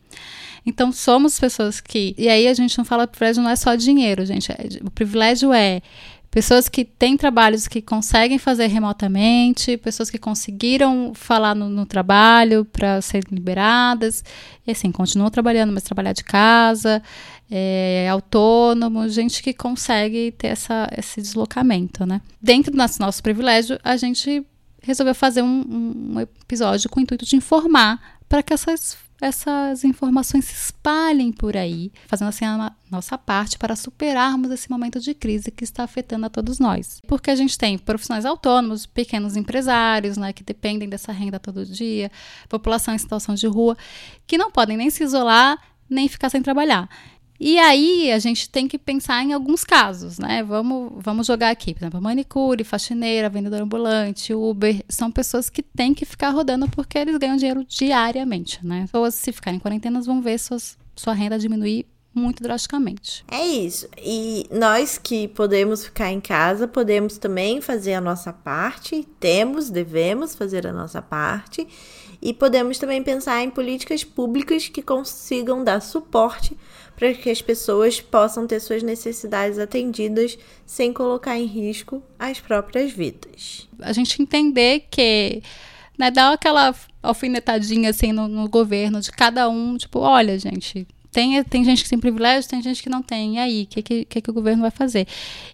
Então, 0.64 0.92
somos 0.92 1.38
pessoas 1.38 1.80
que. 1.80 2.14
E 2.18 2.28
aí 2.28 2.48
a 2.48 2.54
gente 2.54 2.76
não 2.76 2.84
fala 2.84 3.06
privilégio, 3.06 3.42
não 3.42 3.50
é 3.50 3.56
só 3.56 3.74
dinheiro, 3.74 4.24
gente. 4.26 4.50
É, 4.52 4.56
o 4.84 4.90
privilégio 4.90 5.52
é 5.52 5.80
pessoas 6.30 6.68
que 6.68 6.84
têm 6.84 7.16
trabalhos 7.16 7.66
que 7.66 7.80
conseguem 7.80 8.36
fazer 8.36 8.66
remotamente, 8.66 9.76
pessoas 9.78 10.10
que 10.10 10.18
conseguiram 10.18 11.12
falar 11.14 11.54
no, 11.54 11.68
no 11.68 11.86
trabalho 11.86 12.64
para 12.64 13.00
serem 13.00 13.30
liberadas, 13.32 14.22
e 14.66 14.70
assim, 14.70 14.92
continuam 14.92 15.30
trabalhando, 15.30 15.72
mas 15.72 15.82
trabalhar 15.82 16.12
de 16.12 16.24
casa, 16.24 17.02
é, 17.50 18.08
autônomo, 18.10 19.08
gente 19.08 19.42
que 19.42 19.52
consegue 19.52 20.32
ter 20.32 20.48
essa, 20.48 20.88
esse 20.96 21.20
deslocamento, 21.20 22.04
né? 22.04 22.20
Dentro 22.40 22.72
do 22.72 22.78
nosso, 22.78 23.22
privilégio, 23.22 23.78
a 23.84 23.96
gente 23.96 24.44
resolveu 24.82 25.14
fazer 25.14 25.42
um, 25.42 26.14
um 26.14 26.20
episódio 26.20 26.88
com 26.90 27.00
o 27.00 27.02
intuito 27.02 27.24
de 27.24 27.36
informar 27.36 28.18
para 28.28 28.42
que 28.42 28.52
essas, 28.52 28.96
essas 29.20 29.84
informações 29.84 30.44
se 30.44 30.54
espalhem 30.54 31.32
por 31.32 31.56
aí, 31.56 31.92
fazendo 32.06 32.28
assim 32.28 32.44
a 32.44 32.72
nossa 32.90 33.16
parte 33.16 33.58
para 33.58 33.76
superarmos 33.76 34.50
esse 34.50 34.68
momento 34.68 34.98
de 34.98 35.14
crise 35.14 35.50
que 35.50 35.64
está 35.64 35.84
afetando 35.84 36.26
a 36.26 36.30
todos 36.30 36.58
nós. 36.58 37.00
Porque 37.06 37.30
a 37.30 37.36
gente 37.36 37.56
tem 37.56 37.78
profissionais 37.78 38.24
autônomos, 38.24 38.86
pequenos 38.86 39.36
empresários, 39.36 40.16
né, 40.16 40.32
que 40.32 40.42
dependem 40.42 40.88
dessa 40.88 41.12
renda 41.12 41.38
todo 41.38 41.64
dia, 41.64 42.10
população 42.48 42.94
em 42.94 42.98
situação 42.98 43.36
de 43.36 43.46
rua, 43.46 43.76
que 44.26 44.36
não 44.36 44.50
podem 44.50 44.76
nem 44.76 44.90
se 44.90 45.04
isolar 45.04 45.58
nem 45.88 46.08
ficar 46.08 46.28
sem 46.30 46.42
trabalhar. 46.42 46.88
E 47.38 47.58
aí 47.58 48.12
a 48.12 48.18
gente 48.18 48.48
tem 48.48 48.66
que 48.66 48.78
pensar 48.78 49.22
em 49.22 49.32
alguns 49.32 49.64
casos, 49.64 50.18
né? 50.18 50.42
Vamos, 50.42 50.92
vamos 50.96 51.26
jogar 51.26 51.50
aqui, 51.50 51.74
por 51.74 51.82
exemplo, 51.82 52.00
manicure, 52.00 52.64
faxineira, 52.64 53.28
vendedor 53.28 53.62
ambulante, 53.62 54.34
Uber, 54.34 54.82
são 54.88 55.10
pessoas 55.10 55.50
que 55.50 55.62
têm 55.62 55.94
que 55.94 56.04
ficar 56.04 56.30
rodando 56.30 56.68
porque 56.68 56.98
eles 56.98 57.16
ganham 57.18 57.36
dinheiro 57.36 57.64
diariamente, 57.64 58.64
né? 58.64 58.82
Pessoas 58.82 59.14
se 59.14 59.32
ficarem 59.32 59.56
em 59.56 59.60
quarentena 59.60 60.00
vão 60.00 60.20
ver 60.20 60.38
suas, 60.38 60.78
sua 60.94 61.12
renda 61.12 61.38
diminuir 61.38 61.86
muito 62.14 62.42
drasticamente. 62.42 63.24
É 63.30 63.44
isso. 63.44 63.86
E 63.98 64.46
nós 64.50 64.96
que 64.96 65.28
podemos 65.28 65.84
ficar 65.84 66.10
em 66.10 66.20
casa, 66.20 66.66
podemos 66.66 67.18
também 67.18 67.60
fazer 67.60 67.92
a 67.92 68.00
nossa 68.00 68.32
parte, 68.32 69.06
temos, 69.20 69.68
devemos 69.68 70.34
fazer 70.34 70.66
a 70.66 70.72
nossa 70.72 71.02
parte, 71.02 71.68
e 72.22 72.32
podemos 72.32 72.78
também 72.78 73.02
pensar 73.02 73.42
em 73.42 73.50
políticas 73.50 74.02
públicas 74.02 74.68
que 74.68 74.80
consigam 74.80 75.62
dar 75.62 75.82
suporte 75.82 76.56
para 76.96 77.12
que 77.12 77.28
as 77.30 77.42
pessoas 77.42 78.00
possam 78.00 78.46
ter 78.46 78.58
suas 78.58 78.82
necessidades 78.82 79.58
atendidas 79.58 80.38
sem 80.64 80.92
colocar 80.92 81.38
em 81.38 81.44
risco 81.44 82.02
as 82.18 82.40
próprias 82.40 82.90
vidas. 82.90 83.68
A 83.80 83.92
gente 83.92 84.20
entender 84.20 84.86
que 84.90 85.42
né, 85.98 86.10
dar 86.10 86.32
aquela 86.32 86.74
alfinetadinha 87.02 87.90
assim 87.90 88.12
no, 88.12 88.26
no, 88.26 88.48
governo 88.48 89.00
de 89.00 89.12
cada 89.12 89.48
um, 89.48 89.76
tipo, 89.76 89.98
olha, 89.98 90.38
gente, 90.38 90.86
tem, 91.10 91.42
tem 91.44 91.64
gente 91.64 91.82
que 91.82 91.88
tem 91.90 91.98
privilégio, 91.98 92.50
tem 92.50 92.62
gente 92.62 92.82
que 92.82 92.90
não 92.90 93.02
tem. 93.02 93.36
E 93.36 93.38
aí, 93.38 93.62
o 93.62 93.66
que, 93.66 93.82
que, 93.82 94.04
que, 94.04 94.20
que 94.20 94.30
o 94.30 94.34
governo 94.34 94.62
vai 94.62 94.70
fazer? 94.70 95.06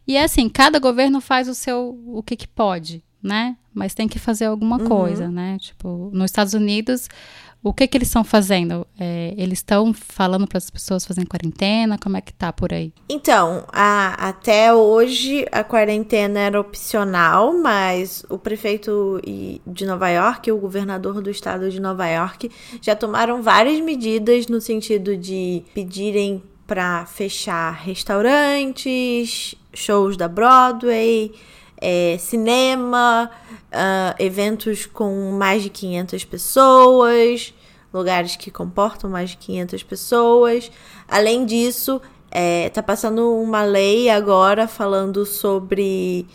E 0.07 0.17
é 0.17 0.25
assim, 0.25 0.49
cada 0.49 0.79
governo 0.79 1.21
faz 1.21 1.49
o 1.49 1.55
seu 1.55 1.99
o 2.07 2.23
que, 2.23 2.37
que 2.37 2.49
pode, 2.49 3.03
né? 3.23 3.57
Mas 3.73 3.95
tem 3.95 4.09
que 4.09 4.19
fazer 4.19 4.47
alguma 4.47 4.81
uhum. 4.81 4.89
coisa, 4.89 5.31
né? 5.31 5.57
Tipo, 5.61 6.11
nos 6.13 6.31
Estados 6.31 6.53
Unidos, 6.53 7.09
o 7.63 7.73
que 7.73 7.87
que 7.87 7.97
eles 7.97 8.09
estão 8.09 8.25
fazendo? 8.25 8.87
É, 8.99 9.35
eles 9.37 9.61
estão 9.61 9.95
falando 9.95 10.47
para 10.47 10.59
as 10.59 10.69
pessoas 10.69 11.05
fazerem 11.05 11.27
quarentena? 11.27 11.97
Como 11.97 12.17
é 12.17 12.21
que 12.21 12.33
tá 12.33 12.53
por 12.53 12.73
aí? 12.73 12.93
Então, 13.09 13.65
a, 13.73 14.29
até 14.29 14.75
hoje 14.75 15.47
a 15.53 15.63
quarentena 15.63 16.41
era 16.41 16.61
opcional, 16.61 17.57
mas 17.57 18.25
o 18.29 18.37
prefeito 18.37 19.21
de 19.67 19.87
Nova 19.87 20.09
York 20.09 20.49
e 20.49 20.53
o 20.53 20.59
governador 20.59 21.23
do 21.23 21.31
estado 21.31 21.71
de 21.71 21.81
Nova 21.81 22.09
York 22.09 22.51
já 22.81 22.97
tomaram 22.97 23.43
várias 23.43 23.81
medidas 23.81 24.49
no 24.49 24.61
sentido 24.61 25.17
de 25.17 25.63
pedirem 25.73 26.43
para 26.67 27.07
fechar 27.07 27.73
restaurantes, 27.73 29.55
shows 29.75 30.17
da 30.17 30.27
Broadway, 30.27 31.33
é, 31.83 32.17
cinema, 32.19 33.29
uh, 33.73 34.15
eventos 34.23 34.87
com 34.87 35.33
mais 35.33 35.65
de 35.65 35.69
500 35.69 36.25
pessoas, 36.25 37.53
lugares 37.93 38.37
que 38.37 38.51
comportam 38.51 39.11
mais 39.11 39.31
de 39.31 39.37
500 39.39 39.83
pessoas. 39.83 40.71
Além 41.09 41.45
disso, 41.45 42.01
é, 42.31 42.71
tá 42.71 42.83
passando 42.83 43.35
uma 43.35 43.63
lei 43.63 44.09
agora 44.09 44.69
falando 44.69 45.27
sobre 45.27 46.27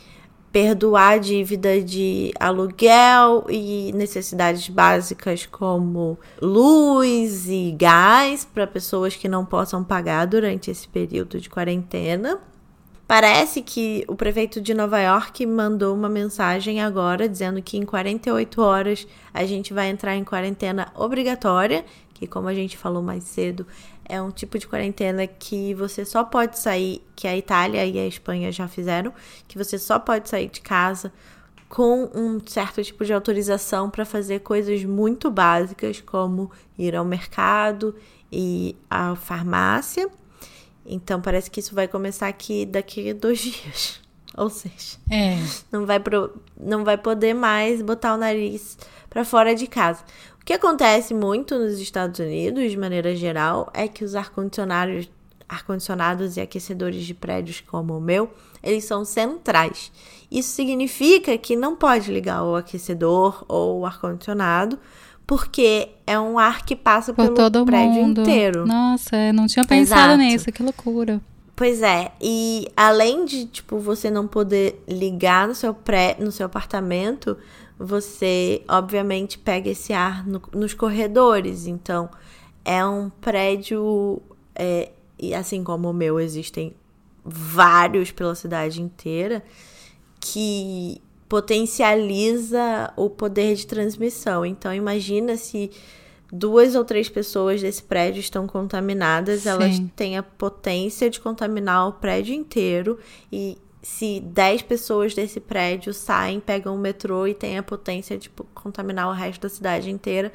perdoar 0.51 1.19
dívida 1.19 1.81
de 1.81 2.33
aluguel 2.39 3.45
e 3.49 3.91
necessidades 3.93 4.67
básicas 4.69 5.45
como 5.45 6.17
luz 6.41 7.47
e 7.47 7.75
gás 7.77 8.43
para 8.43 8.67
pessoas 8.67 9.15
que 9.15 9.29
não 9.29 9.45
possam 9.45 9.83
pagar 9.83 10.25
durante 10.25 10.69
esse 10.69 10.87
período 10.87 11.39
de 11.39 11.49
quarentena. 11.49 12.39
Parece 13.07 13.61
que 13.61 14.03
o 14.09 14.17
prefeito 14.17 14.59
de 14.59 14.73
Nova 14.73 14.99
York 14.99 15.45
mandou 15.45 15.95
uma 15.95 16.09
mensagem 16.09 16.81
agora 16.81 17.29
dizendo 17.29 17.61
que 17.61 17.77
em 17.77 17.85
48 17.85 18.61
horas 18.61 19.07
a 19.33 19.45
gente 19.45 19.73
vai 19.73 19.87
entrar 19.87 20.17
em 20.17 20.25
quarentena 20.25 20.91
obrigatória, 20.93 21.85
que 22.13 22.27
como 22.27 22.49
a 22.49 22.53
gente 22.53 22.77
falou 22.77 23.01
mais 23.01 23.23
cedo, 23.23 23.65
é 24.03 24.21
um 24.21 24.29
tipo 24.29 24.59
de 24.59 24.67
quarentena 24.67 25.25
que 25.25 25.73
você 25.73 26.03
só 26.03 26.21
pode 26.25 26.59
sair, 26.59 27.01
que 27.15 27.25
a 27.29 27.37
Itália 27.37 27.85
e 27.85 27.97
a 27.97 28.05
Espanha 28.05 28.51
já 28.51 28.67
fizeram, 28.67 29.13
que 29.47 29.57
você 29.57 29.79
só 29.79 29.97
pode 29.97 30.27
sair 30.27 30.49
de 30.49 30.59
casa 30.59 31.13
com 31.69 32.09
um 32.13 32.41
certo 32.45 32.83
tipo 32.83 33.05
de 33.05 33.13
autorização 33.13 33.89
para 33.89 34.03
fazer 34.03 34.39
coisas 34.39 34.83
muito 34.83 35.31
básicas, 35.31 36.01
como 36.01 36.51
ir 36.77 36.93
ao 36.93 37.05
mercado 37.05 37.95
e 38.29 38.75
à 38.89 39.15
farmácia. 39.15 40.09
Então 40.87 41.21
parece 41.21 41.51
que 41.51 41.59
isso 41.59 41.75
vai 41.75 41.87
começar 41.87 42.27
aqui 42.27 42.65
daqui 42.65 43.09
a 43.09 43.13
dois 43.13 43.39
dias. 43.43 43.99
Ou 44.35 44.49
seja, 44.49 44.97
é. 45.09 45.37
não, 45.71 45.85
vai 45.85 45.99
pro, 45.99 46.35
não 46.59 46.83
vai 46.83 46.97
poder 46.97 47.33
mais 47.33 47.81
botar 47.81 48.13
o 48.13 48.17
nariz 48.17 48.77
para 49.09 49.25
fora 49.25 49.55
de 49.55 49.67
casa. 49.67 50.03
O 50.39 50.45
que 50.45 50.53
acontece 50.53 51.13
muito 51.13 51.57
nos 51.57 51.79
Estados 51.79 52.19
Unidos, 52.19 52.71
de 52.71 52.77
maneira 52.77 53.15
geral, 53.15 53.69
é 53.73 53.87
que 53.87 54.03
os 54.03 54.15
ar-condicionados 54.15 55.09
ar-condicionados 55.47 56.35
e 56.35 56.41
aquecedores 56.41 57.05
de 57.05 57.13
prédios 57.13 57.61
como 57.61 57.97
o 57.97 58.01
meu, 58.01 58.29
eles 58.61 58.83
são 58.83 59.05
centrais. 59.05 59.91
Isso 60.29 60.49
significa 60.49 61.37
que 61.37 61.55
não 61.55 61.75
pode 61.75 62.11
ligar 62.11 62.43
o 62.43 62.55
aquecedor 62.55 63.45
ou 63.47 63.79
o 63.79 63.85
ar-condicionado, 63.85 64.77
porque 65.27 65.89
é 66.07 66.17
um 66.17 66.39
ar 66.39 66.65
que 66.65 66.73
passa 66.73 67.13
Por 67.13 67.25
pelo 67.25 67.35
todo 67.35 67.65
prédio 67.65 68.01
mundo. 68.01 68.21
inteiro. 68.21 68.65
Nossa, 68.65 69.33
não 69.33 69.45
tinha 69.45 69.65
pensado 69.65 70.13
Exato. 70.13 70.17
nisso, 70.17 70.51
que 70.53 70.63
loucura. 70.63 71.21
Pois 71.53 71.81
é, 71.81 72.11
e 72.21 72.67
além 72.77 73.25
de, 73.25 73.45
tipo, 73.45 73.77
você 73.77 74.09
não 74.09 74.25
poder 74.25 74.81
ligar 74.87 75.47
no 75.47 75.53
seu 75.55 75.73
pré, 75.73 76.15
no 76.19 76.31
seu 76.31 76.45
apartamento, 76.45 77.37
você 77.77 78.61
obviamente 78.69 79.37
pega 79.37 79.69
esse 79.69 79.91
ar 79.91 80.25
no, 80.25 80.41
nos 80.53 80.73
corredores. 80.73 81.67
Então, 81.67 82.09
é 82.63 82.85
um 82.85 83.09
prédio, 83.09 84.21
é, 84.55 84.91
e 85.19 85.33
assim 85.33 85.63
como 85.63 85.89
o 85.89 85.93
meu, 85.93 86.19
existem 86.19 86.73
vários 87.25 88.11
pela 88.11 88.35
cidade 88.35 88.81
inteira, 88.81 89.43
que 90.21 91.01
potencializa 91.27 92.93
o 92.95 93.09
poder 93.09 93.55
de 93.55 93.67
transmissão. 93.67 94.45
Então, 94.45 94.73
imagina 94.73 95.35
se 95.35 95.71
duas 96.31 96.75
ou 96.75 96.83
três 96.83 97.09
pessoas 97.09 97.61
desse 97.61 97.83
prédio 97.83 98.19
estão 98.19 98.47
contaminadas, 98.47 99.41
Sim. 99.41 99.49
elas 99.49 99.79
têm 99.95 100.17
a 100.17 100.23
potência 100.23 101.09
de 101.09 101.19
contaminar 101.19 101.87
o 101.87 101.93
prédio 101.93 102.33
inteiro 102.33 102.99
e 103.31 103.57
se 103.81 104.19
10 104.19 104.63
pessoas 104.63 105.13
desse 105.13 105.39
prédio 105.39 105.93
saem, 105.93 106.41
pegam 106.41 106.75
o 106.75 106.77
metrô 106.77 107.25
e 107.25 107.33
têm 107.33 107.57
a 107.57 107.63
potência 107.63 108.17
de 108.17 108.29
contaminar 108.53 109.07
o 109.07 109.13
resto 109.13 109.43
da 109.43 109.49
cidade 109.49 109.89
inteira. 109.89 110.31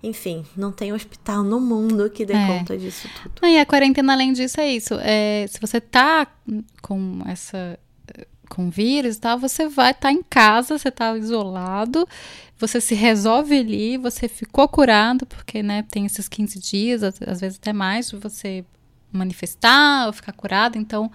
Enfim, 0.00 0.44
não 0.56 0.70
tem 0.70 0.92
hospital 0.92 1.42
no 1.42 1.58
mundo 1.58 2.10
que 2.10 2.24
dê 2.24 2.34
é. 2.34 2.46
conta 2.46 2.76
disso 2.76 3.08
tudo. 3.22 3.48
e 3.48 3.58
a 3.58 3.66
quarentena, 3.66 4.12
além 4.12 4.32
disso, 4.32 4.60
é 4.60 4.70
isso. 4.70 4.94
É, 5.00 5.46
se 5.48 5.58
você 5.60 5.80
tá 5.80 6.26
com 6.82 7.22
essa 7.26 7.78
com 8.54 8.70
vírus 8.70 9.16
e 9.16 9.20
tal, 9.20 9.38
você 9.38 9.68
vai 9.68 9.90
estar 9.90 10.08
tá 10.08 10.12
em 10.12 10.22
casa, 10.22 10.78
você 10.78 10.88
está 10.88 11.16
isolado, 11.18 12.06
você 12.56 12.80
se 12.80 12.94
resolve 12.94 13.58
ali, 13.58 13.96
você 13.96 14.28
ficou 14.28 14.68
curado, 14.68 15.26
porque 15.26 15.62
né, 15.62 15.84
tem 15.90 16.06
esses 16.06 16.28
15 16.28 16.60
dias, 16.60 17.02
às, 17.02 17.40
vezes 17.40 17.58
até 17.60 17.72
mais, 17.72 18.12
você 18.12 18.64
manifestar 19.12 20.06
ou 20.06 20.12
ficar 20.12 20.32
curado, 20.32 20.78
então 20.78 21.10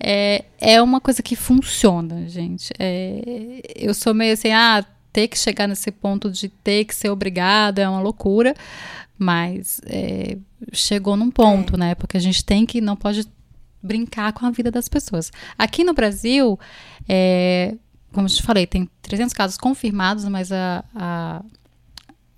é, 0.00 0.46
é 0.58 0.80
uma 0.80 1.00
coisa 1.00 1.22
que 1.22 1.36
funciona, 1.36 2.26
gente. 2.26 2.72
É, 2.78 3.60
eu 3.76 3.92
sou 3.92 4.14
meio 4.14 4.32
assim, 4.32 4.50
ah, 4.50 4.84
ter 5.12 5.28
que 5.28 5.38
chegar 5.38 5.68
nesse 5.68 5.90
ponto 5.90 6.30
de 6.30 6.48
ter 6.48 6.86
que 6.86 6.94
ser 6.94 7.10
obrigado 7.10 7.78
é 7.78 7.88
uma 7.88 8.00
loucura, 8.00 8.54
mas 9.18 9.80
é, 9.84 10.38
chegou 10.72 11.16
num 11.16 11.30
ponto, 11.30 11.74
é. 11.74 11.78
né? 11.78 11.94
Porque 11.94 12.16
a 12.16 12.20
gente 12.20 12.42
tem 12.42 12.64
que, 12.64 12.80
não 12.80 12.96
pode 12.96 13.26
brincar 13.82 14.32
com 14.32 14.46
a 14.46 14.50
vida 14.50 14.70
das 14.70 14.88
pessoas. 14.88 15.30
Aqui 15.58 15.84
no 15.84 15.94
Brasil, 15.94 16.58
é, 17.08 17.74
como 18.12 18.26
eu 18.26 18.32
te 18.32 18.42
falei, 18.42 18.66
tem 18.66 18.88
300 19.02 19.32
casos 19.32 19.56
confirmados, 19.56 20.24
mas 20.26 20.52
a, 20.52 20.84
a, 20.94 21.42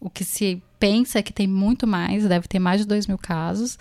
o 0.01 0.09
que 0.09 0.25
se 0.25 0.63
pensa 0.79 1.19
é 1.19 1.23
que 1.23 1.33
tem 1.33 1.47
muito 1.47 1.87
mais, 1.87 2.27
deve 2.27 2.49
ter 2.49 2.59
mais 2.59 2.81
de 2.81 2.87
2 2.87 3.07
mil 3.07 3.19
casos, 3.19 3.79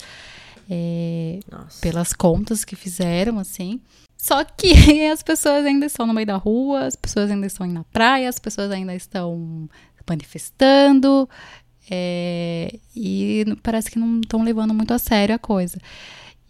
é, 0.69 1.39
pelas 1.81 2.13
contas 2.13 2.65
que 2.65 2.75
fizeram, 2.75 3.39
assim. 3.39 3.81
Só 4.17 4.43
que 4.43 4.73
as 5.11 5.21
pessoas 5.21 5.65
ainda 5.65 5.85
estão 5.85 6.07
no 6.07 6.13
meio 6.13 6.27
da 6.27 6.37
rua, 6.37 6.85
as 6.85 6.95
pessoas 6.95 7.29
ainda 7.29 7.45
estão 7.45 7.65
indo 7.65 7.75
na 7.75 7.83
praia, 7.85 8.29
as 8.29 8.39
pessoas 8.39 8.71
ainda 8.71 8.95
estão 8.95 9.69
manifestando, 10.07 11.29
é, 11.89 12.79
e 12.95 13.45
parece 13.61 13.91
que 13.91 13.99
não 13.99 14.21
estão 14.21 14.43
levando 14.43 14.73
muito 14.73 14.93
a 14.93 14.99
sério 14.99 15.35
a 15.35 15.39
coisa. 15.39 15.77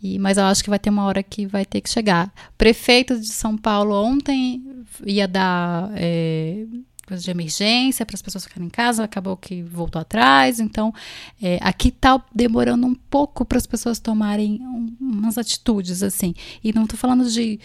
E, 0.03 0.19
mas 0.19 0.37
eu 0.37 0.43
acho 0.43 0.61
que 0.61 0.69
vai 0.69 0.77
ter 0.77 0.89
uma 0.89 1.05
hora 1.05 1.23
que 1.23 1.47
vai 1.47 1.63
ter 1.63 1.79
que 1.79 1.89
chegar. 1.89 2.29
Prefeito 2.57 3.17
de 3.17 3.27
São 3.27 3.57
Paulo 3.57 3.95
ontem 3.95 4.61
ia 5.05 5.25
dar 5.25 5.89
é, 5.95 6.65
coisa 7.07 7.23
de 7.23 7.31
emergência 7.31 8.05
para 8.05 8.13
as 8.13 8.21
pessoas 8.21 8.43
ficarem 8.43 8.67
em 8.67 8.69
casa, 8.69 9.05
acabou 9.05 9.37
que 9.37 9.63
voltou 9.63 10.01
atrás. 10.01 10.59
Então, 10.59 10.93
é, 11.41 11.57
aqui 11.61 11.87
está 11.87 12.21
demorando 12.35 12.85
um 12.85 12.93
pouco 12.93 13.45
para 13.45 13.57
as 13.57 13.65
pessoas 13.65 13.97
tomarem 13.97 14.61
um, 14.61 14.93
umas 14.99 15.37
atitudes 15.37 16.03
assim. 16.03 16.33
E 16.61 16.73
não 16.73 16.83
estou 16.83 16.99
falando 16.99 17.29
de, 17.29 17.57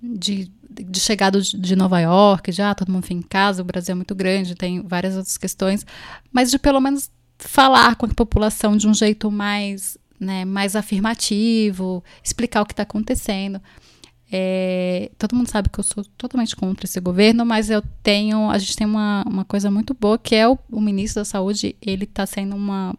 de, 0.00 0.48
de 0.70 1.00
chegada 1.00 1.40
de 1.40 1.74
Nova 1.74 1.98
York, 1.98 2.52
já 2.52 2.72
todo 2.72 2.92
mundo 2.92 3.02
fica 3.02 3.14
em 3.14 3.22
casa, 3.22 3.62
o 3.62 3.64
Brasil 3.64 3.92
é 3.92 3.96
muito 3.96 4.14
grande, 4.14 4.54
tem 4.54 4.80
várias 4.80 5.16
outras 5.16 5.36
questões, 5.36 5.84
mas 6.32 6.52
de 6.52 6.58
pelo 6.58 6.80
menos 6.80 7.10
falar 7.36 7.96
com 7.96 8.06
a 8.06 8.14
população 8.14 8.76
de 8.76 8.86
um 8.86 8.94
jeito 8.94 9.28
mais 9.28 9.98
né, 10.20 10.44
mais 10.44 10.76
afirmativo, 10.76 12.04
explicar 12.22 12.60
o 12.60 12.66
que 12.66 12.74
está 12.74 12.82
acontecendo. 12.82 13.60
É, 14.32 15.10
todo 15.18 15.34
mundo 15.34 15.50
sabe 15.50 15.68
que 15.68 15.80
eu 15.80 15.84
sou 15.84 16.04
totalmente 16.16 16.54
contra 16.54 16.86
esse 16.86 17.00
governo, 17.00 17.44
mas 17.44 17.68
eu 17.68 17.82
tenho, 18.02 18.48
a 18.48 18.58
gente 18.58 18.76
tem 18.76 18.86
uma, 18.86 19.24
uma 19.26 19.44
coisa 19.44 19.70
muito 19.70 19.92
boa 19.92 20.16
que 20.16 20.36
é 20.36 20.46
o, 20.48 20.56
o 20.70 20.80
ministro 20.80 21.20
da 21.20 21.24
saúde, 21.24 21.74
ele 21.82 22.04
está 22.04 22.24
sendo 22.26 22.54
uma, 22.54 22.94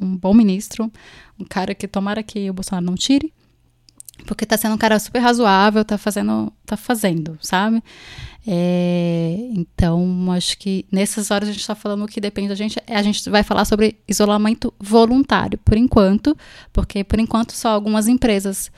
um 0.00 0.14
bom 0.14 0.34
ministro, 0.34 0.92
um 1.40 1.44
cara 1.44 1.74
que 1.74 1.88
tomara 1.88 2.22
que 2.22 2.50
o 2.50 2.52
Bolsonaro 2.52 2.84
não 2.84 2.94
tire, 2.94 3.32
porque 4.24 4.44
está 4.44 4.56
sendo 4.56 4.74
um 4.74 4.78
cara 4.78 4.98
super 4.98 5.20
razoável, 5.20 5.82
está 5.82 5.98
fazendo, 5.98 6.52
tá 6.64 6.76
fazendo, 6.76 7.38
sabe? 7.40 7.82
É, 8.46 9.36
então, 9.54 10.30
acho 10.32 10.56
que 10.58 10.86
nessas 10.90 11.30
horas 11.30 11.48
a 11.48 11.52
gente 11.52 11.60
está 11.60 11.74
falando 11.74 12.04
o 12.04 12.08
que 12.08 12.20
depende 12.20 12.48
da 12.48 12.54
gente. 12.54 12.80
A 12.86 13.02
gente 13.02 13.28
vai 13.28 13.42
falar 13.42 13.64
sobre 13.64 13.98
isolamento 14.06 14.72
voluntário, 14.78 15.58
por 15.58 15.76
enquanto, 15.76 16.36
porque 16.72 17.02
por 17.02 17.18
enquanto 17.18 17.52
só 17.52 17.70
algumas 17.70 18.06
empresas 18.06 18.70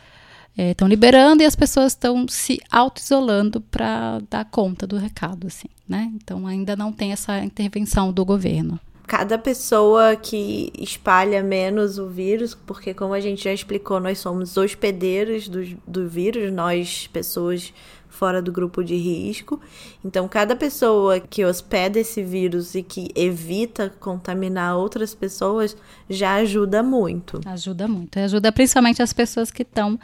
estão 0.56 0.88
é, 0.88 0.90
liberando 0.90 1.42
e 1.42 1.46
as 1.46 1.54
pessoas 1.54 1.92
estão 1.92 2.26
se 2.28 2.60
auto-isolando 2.70 3.60
para 3.60 4.20
dar 4.30 4.44
conta 4.46 4.86
do 4.86 4.96
recado, 4.96 5.46
assim, 5.46 5.68
né? 5.88 6.10
Então 6.14 6.46
ainda 6.46 6.74
não 6.74 6.92
tem 6.92 7.12
essa 7.12 7.38
intervenção 7.44 8.12
do 8.12 8.24
governo 8.24 8.80
cada 9.08 9.38
pessoa 9.38 10.14
que 10.14 10.70
espalha 10.78 11.42
menos 11.42 11.98
o 11.98 12.06
vírus, 12.06 12.54
porque 12.54 12.92
como 12.92 13.14
a 13.14 13.20
gente 13.20 13.42
já 13.42 13.52
explicou, 13.52 13.98
nós 13.98 14.18
somos 14.18 14.54
hospedeiros 14.58 15.48
do, 15.48 15.64
do 15.86 16.06
vírus, 16.06 16.52
nós, 16.52 17.06
pessoas 17.06 17.72
fora 18.18 18.42
do 18.42 18.50
grupo 18.50 18.82
de 18.82 18.96
risco. 18.96 19.60
Então, 20.04 20.26
cada 20.26 20.56
pessoa 20.56 21.20
que 21.20 21.44
hospeda 21.44 22.00
esse 22.00 22.20
vírus 22.20 22.74
e 22.74 22.82
que 22.82 23.12
evita 23.14 23.88
contaminar 24.00 24.76
outras 24.76 25.14
pessoas 25.14 25.76
já 26.10 26.34
ajuda 26.34 26.82
muito. 26.82 27.40
Ajuda 27.46 27.86
muito. 27.86 28.18
Ajuda 28.18 28.50
principalmente 28.50 29.00
as 29.00 29.12
pessoas 29.12 29.52
que 29.52 29.62
estão, 29.62 29.98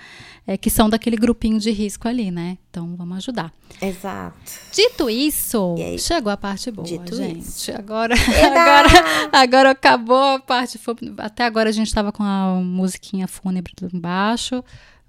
é, 0.46 0.56
que 0.56 0.70
são 0.70 0.88
daquele 0.88 1.16
grupinho 1.16 1.58
de 1.58 1.72
risco 1.72 2.06
ali, 2.06 2.30
né? 2.30 2.56
Então, 2.70 2.94
vamos 2.96 3.16
ajudar. 3.16 3.52
Exato. 3.82 4.36
Dito 4.72 5.10
isso, 5.10 5.74
chegou 5.98 6.30
a 6.30 6.36
parte 6.36 6.70
boa, 6.70 6.86
Dito 6.86 7.16
gente. 7.16 7.40
Isso. 7.40 7.72
Agora, 7.72 8.14
agora, 8.46 8.88
agora 9.32 9.70
acabou 9.70 10.36
a 10.36 10.38
parte. 10.38 10.78
Até 11.18 11.44
agora 11.44 11.68
a 11.68 11.72
gente 11.72 11.88
estava 11.88 12.12
com 12.12 12.22
a 12.22 12.60
musiquinha 12.62 13.26
fúnebre 13.26 13.72
embaixo. 13.92 14.62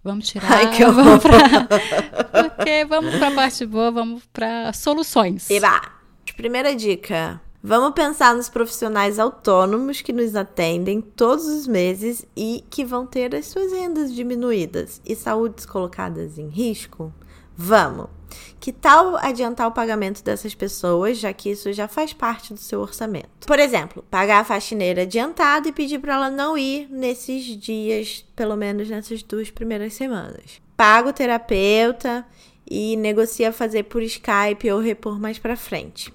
Vamos 0.06 0.28
tirar. 0.28 0.52
Ai, 0.52 0.72
que 0.72 0.86
vamos 0.86 1.24
pra... 1.24 1.68
Porque 2.44 2.86
vamos 2.86 3.16
para 3.16 3.30
a 3.30 3.32
parte 3.32 3.66
boa, 3.66 3.90
vamos 3.90 4.24
para 4.32 4.72
soluções. 4.72 5.50
Eba! 5.50 5.82
Primeira 6.38 6.76
dica. 6.76 7.42
Vamos 7.64 7.96
pensar 7.96 8.36
nos 8.36 8.48
profissionais 8.48 9.18
autônomos 9.18 10.02
que 10.02 10.14
nos 10.14 10.36
atendem 10.36 11.02
todos 11.02 11.48
os 11.48 11.66
meses 11.66 12.24
e 12.38 12.64
que 12.70 12.86
vão 12.86 13.08
ter 13.08 13.34
as 13.34 13.48
suas 13.48 13.72
rendas 13.72 14.14
diminuídas 14.14 15.02
e 15.04 15.16
saúdes 15.16 15.66
colocadas 15.66 16.38
em 16.38 16.50
risco? 16.50 17.12
Vamos! 17.58 18.08
Que 18.60 18.72
tal 18.72 19.16
adiantar 19.18 19.68
o 19.68 19.72
pagamento 19.72 20.24
dessas 20.24 20.56
pessoas, 20.56 21.18
já 21.20 21.32
que 21.32 21.52
isso 21.52 21.72
já 21.72 21.88
faz 21.88 22.14
parte 22.14 22.54
do 22.54 22.60
seu 22.60 22.82
orçamento? 22.82 23.46
Por 23.46 23.60
exemplo, 23.60 24.04
pagar 24.10 24.40
a 24.40 24.44
faxineira 24.44 25.04
adiantado 25.04 25.70
e 25.70 25.72
pedir 25.72 26.00
para 26.00 26.16
ela 26.16 26.30
não 26.32 26.58
ir 26.58 26.88
nesses 26.90 27.46
dias, 27.46 28.26
pelo 28.36 28.56
menos 28.56 28.90
nessas 28.90 29.22
duas 29.22 29.52
primeiras 29.52 29.94
semanas. 29.94 30.60
Paga 30.76 31.10
o 31.10 31.14
terapeuta 31.14 32.26
e 32.70 32.98
negocia 32.98 33.52
fazer 33.52 33.84
por 33.84 34.02
Skype 34.02 34.72
ou 34.72 34.80
repor 34.80 35.20
mais 35.20 35.38
para 35.38 35.56
frente. 35.56 36.12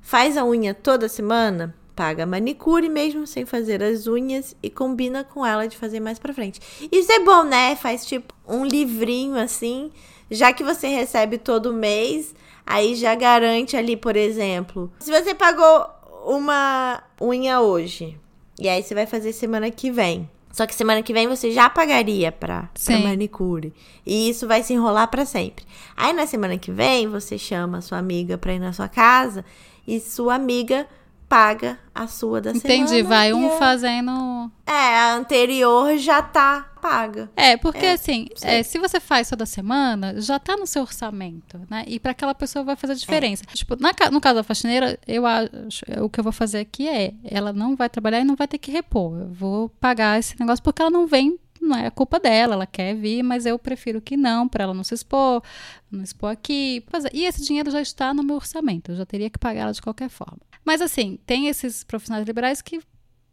Faz 0.00 0.36
a 0.36 0.44
unha 0.44 0.74
toda 0.74 1.08
semana? 1.08 1.74
Paga 1.96 2.22
a 2.22 2.26
manicure 2.26 2.88
mesmo 2.88 3.26
sem 3.26 3.44
fazer 3.44 3.82
as 3.82 4.06
unhas 4.06 4.54
e 4.62 4.70
combina 4.70 5.24
com 5.24 5.44
ela 5.44 5.66
de 5.66 5.76
fazer 5.76 6.00
mais 6.00 6.18
para 6.18 6.34
frente. 6.34 6.60
Isso 6.92 7.10
é 7.10 7.18
bom, 7.20 7.44
né? 7.44 7.74
Faz 7.76 8.06
tipo 8.06 8.32
um 8.46 8.64
livrinho 8.64 9.36
assim 9.36 9.90
já 10.30 10.52
que 10.52 10.64
você 10.64 10.88
recebe 10.88 11.38
todo 11.38 11.72
mês, 11.72 12.34
aí 12.66 12.94
já 12.94 13.14
garante 13.14 13.76
ali, 13.76 13.96
por 13.96 14.16
exemplo, 14.16 14.92
se 15.00 15.10
você 15.10 15.34
pagou 15.34 15.86
uma 16.24 17.02
unha 17.20 17.60
hoje, 17.60 18.18
e 18.58 18.68
aí 18.68 18.82
você 18.82 18.94
vai 18.94 19.06
fazer 19.06 19.32
semana 19.32 19.70
que 19.70 19.90
vem. 19.90 20.28
Só 20.50 20.66
que 20.66 20.74
semana 20.74 21.02
que 21.02 21.12
vem 21.12 21.28
você 21.28 21.52
já 21.52 21.70
pagaria 21.70 22.32
pra, 22.32 22.68
pra 22.84 22.98
manicure. 22.98 23.72
E 24.04 24.28
isso 24.28 24.48
vai 24.48 24.62
se 24.62 24.72
enrolar 24.72 25.08
para 25.08 25.24
sempre. 25.24 25.64
Aí 25.96 26.12
na 26.12 26.26
semana 26.26 26.58
que 26.58 26.72
vem 26.72 27.06
você 27.06 27.38
chama 27.38 27.80
sua 27.80 27.98
amiga 27.98 28.36
pra 28.36 28.52
ir 28.52 28.58
na 28.58 28.72
sua 28.72 28.88
casa 28.88 29.44
e 29.86 30.00
sua 30.00 30.34
amiga 30.34 30.86
paga 31.28 31.78
a 31.94 32.06
sua 32.06 32.40
da 32.40 32.50
Entendi, 32.50 32.88
semana. 32.88 33.08
vai 33.08 33.32
um 33.32 33.50
fazendo. 33.58 34.50
É, 34.66 34.98
a 34.98 35.14
anterior 35.14 35.96
já 35.98 36.22
tá 36.22 36.70
paga. 36.80 37.30
É, 37.36 37.56
porque 37.56 37.84
é, 37.84 37.92
assim, 37.92 38.26
é, 38.42 38.62
se 38.62 38.78
você 38.78 38.98
faz 38.98 39.28
toda 39.28 39.44
semana, 39.44 40.20
já 40.20 40.38
tá 40.38 40.56
no 40.56 40.66
seu 40.66 40.82
orçamento, 40.82 41.60
né? 41.68 41.84
E 41.86 42.00
para 42.00 42.12
aquela 42.12 42.34
pessoa 42.34 42.64
vai 42.64 42.76
fazer 42.76 42.94
diferença. 42.94 43.44
É. 43.50 43.54
Tipo, 43.54 43.76
na, 43.76 43.92
no 44.10 44.20
caso 44.20 44.36
da 44.36 44.42
faxineira, 44.42 44.98
eu 45.06 45.26
acho, 45.26 45.84
o 46.02 46.08
que 46.08 46.20
eu 46.20 46.24
vou 46.24 46.32
fazer 46.32 46.60
aqui 46.60 46.88
é, 46.88 47.12
ela 47.24 47.52
não 47.52 47.76
vai 47.76 47.88
trabalhar 47.88 48.20
e 48.20 48.24
não 48.24 48.36
vai 48.36 48.48
ter 48.48 48.58
que 48.58 48.70
repor. 48.70 49.18
Eu 49.18 49.28
vou 49.28 49.68
pagar 49.68 50.18
esse 50.18 50.38
negócio 50.38 50.62
porque 50.62 50.80
ela 50.80 50.90
não 50.90 51.06
vem 51.06 51.38
não 51.60 51.76
é 51.76 51.86
a 51.88 51.90
culpa 51.90 52.20
dela, 52.20 52.54
ela 52.54 52.66
quer 52.66 52.94
vir, 52.94 53.20
mas 53.22 53.44
eu 53.44 53.58
prefiro 53.58 54.00
que 54.00 54.16
não, 54.16 54.48
para 54.48 54.62
ela 54.62 54.72
não 54.72 54.84
se 54.84 54.94
expor, 54.94 55.42
não 55.90 56.04
expor 56.04 56.30
aqui. 56.30 56.84
E 57.12 57.24
esse 57.24 57.44
dinheiro 57.44 57.68
já 57.70 57.80
está 57.80 58.14
no 58.14 58.22
meu 58.22 58.36
orçamento, 58.36 58.92
eu 58.92 58.96
já 58.96 59.04
teria 59.04 59.28
que 59.28 59.38
pagar 59.38 59.62
ela 59.62 59.72
de 59.72 59.82
qualquer 59.82 60.08
forma. 60.08 60.38
Mas 60.68 60.82
assim, 60.82 61.18
tem 61.24 61.48
esses 61.48 61.82
profissionais 61.82 62.26
liberais 62.26 62.60
que 62.60 62.78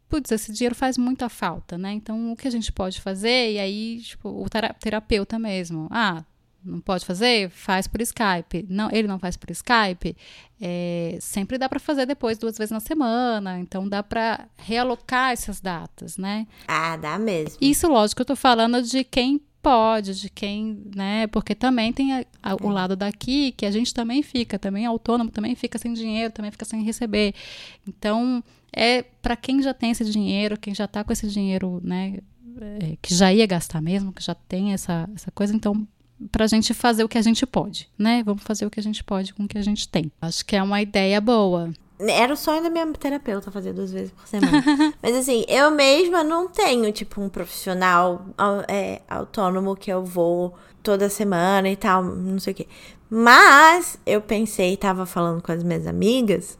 putz, 0.08 0.32
esse 0.32 0.50
dinheiro 0.50 0.74
faz 0.74 0.96
muita 0.96 1.28
falta, 1.28 1.76
né? 1.76 1.92
Então, 1.92 2.32
o 2.32 2.36
que 2.36 2.48
a 2.48 2.50
gente 2.50 2.72
pode 2.72 2.98
fazer? 2.98 3.52
E 3.52 3.58
aí, 3.58 4.00
tipo, 4.00 4.30
o 4.30 4.46
terapeuta 4.80 5.38
mesmo. 5.38 5.86
Ah, 5.90 6.24
não 6.64 6.80
pode 6.80 7.04
fazer? 7.04 7.50
Faz 7.50 7.86
por 7.86 8.00
Skype. 8.00 8.64
Não, 8.70 8.88
ele 8.90 9.06
não 9.06 9.18
faz 9.18 9.36
por 9.36 9.50
Skype. 9.50 10.16
É, 10.58 11.18
sempre 11.20 11.58
dá 11.58 11.68
para 11.68 11.78
fazer 11.78 12.06
depois, 12.06 12.38
duas 12.38 12.56
vezes 12.56 12.70
na 12.70 12.80
semana. 12.80 13.58
Então, 13.58 13.86
dá 13.86 14.02
para 14.02 14.48
realocar 14.56 15.32
essas 15.32 15.60
datas, 15.60 16.16
né? 16.16 16.46
Ah, 16.66 16.96
dá 16.96 17.18
mesmo. 17.18 17.58
Isso, 17.60 17.86
lógico, 17.86 18.22
eu 18.22 18.26
tô 18.26 18.36
falando 18.36 18.80
de 18.80 19.04
quem 19.04 19.42
pode, 19.66 20.14
de 20.14 20.30
quem, 20.30 20.80
né? 20.94 21.26
Porque 21.26 21.52
também 21.52 21.92
tem 21.92 22.12
a, 22.12 22.24
a, 22.40 22.54
o 22.54 22.70
é. 22.70 22.72
lado 22.72 22.94
daqui 22.94 23.50
que 23.50 23.66
a 23.66 23.70
gente 23.72 23.92
também 23.92 24.22
fica, 24.22 24.60
também 24.60 24.84
é 24.84 24.86
autônomo, 24.86 25.28
também 25.28 25.56
fica 25.56 25.76
sem 25.76 25.92
dinheiro, 25.92 26.32
também 26.32 26.52
fica 26.52 26.64
sem 26.64 26.84
receber. 26.84 27.34
Então, 27.84 28.44
é 28.72 29.02
para 29.02 29.34
quem 29.34 29.60
já 29.60 29.74
tem 29.74 29.90
esse 29.90 30.04
dinheiro, 30.04 30.56
quem 30.56 30.72
já 30.72 30.84
está 30.84 31.02
com 31.02 31.12
esse 31.12 31.26
dinheiro, 31.26 31.80
né? 31.82 32.18
É, 32.80 32.96
que 33.02 33.12
já 33.12 33.32
ia 33.32 33.44
gastar 33.44 33.82
mesmo, 33.82 34.12
que 34.12 34.22
já 34.22 34.36
tem 34.36 34.72
essa, 34.72 35.10
essa 35.12 35.32
coisa, 35.32 35.52
então 35.52 35.86
para 36.30 36.44
a 36.44 36.48
gente 36.48 36.72
fazer 36.72 37.02
o 37.02 37.08
que 37.08 37.18
a 37.18 37.22
gente 37.22 37.44
pode, 37.44 37.88
né? 37.98 38.22
Vamos 38.22 38.44
fazer 38.44 38.66
o 38.66 38.70
que 38.70 38.78
a 38.78 38.82
gente 38.82 39.02
pode 39.02 39.34
com 39.34 39.42
o 39.42 39.48
que 39.48 39.58
a 39.58 39.62
gente 39.62 39.88
tem. 39.88 40.12
Acho 40.22 40.46
que 40.46 40.54
é 40.54 40.62
uma 40.62 40.80
ideia 40.80 41.20
boa. 41.20 41.72
Era 41.98 42.32
o 42.32 42.36
sonho 42.36 42.62
da 42.62 42.68
minha 42.68 42.86
terapeuta 42.92 43.50
fazer 43.50 43.72
duas 43.72 43.90
vezes 43.90 44.10
por 44.10 44.26
semana. 44.26 44.62
Mas 45.02 45.16
assim, 45.16 45.44
eu 45.48 45.70
mesma 45.70 46.22
não 46.22 46.48
tenho, 46.48 46.92
tipo, 46.92 47.20
um 47.20 47.28
profissional 47.28 48.26
é, 48.68 49.00
autônomo 49.08 49.74
que 49.74 49.90
eu 49.90 50.04
vou 50.04 50.54
toda 50.82 51.08
semana 51.08 51.68
e 51.68 51.76
tal, 51.76 52.02
não 52.02 52.38
sei 52.38 52.52
o 52.52 52.56
quê. 52.56 52.68
Mas 53.08 53.98
eu 54.04 54.20
pensei, 54.20 54.76
tava 54.76 55.06
falando 55.06 55.42
com 55.42 55.52
as 55.52 55.62
minhas 55.62 55.86
amigas, 55.86 56.58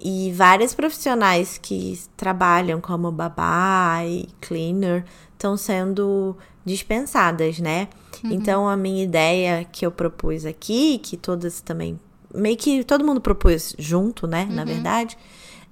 e 0.00 0.30
várias 0.32 0.74
profissionais 0.74 1.58
que 1.58 1.98
trabalham 2.16 2.80
como 2.80 3.10
babá 3.10 4.04
e 4.04 4.28
cleaner 4.40 5.04
estão 5.32 5.56
sendo 5.56 6.36
dispensadas, 6.64 7.58
né? 7.58 7.88
Uhum. 8.22 8.32
Então 8.32 8.68
a 8.68 8.76
minha 8.76 9.02
ideia 9.02 9.64
que 9.64 9.86
eu 9.86 9.90
propus 9.90 10.44
aqui, 10.44 10.98
que 10.98 11.16
todas 11.16 11.60
também 11.60 11.98
meio 12.36 12.56
que 12.56 12.84
todo 12.84 13.04
mundo 13.04 13.20
propôs 13.20 13.74
junto, 13.78 14.26
né, 14.26 14.46
uhum. 14.48 14.54
na 14.54 14.64
verdade, 14.64 15.16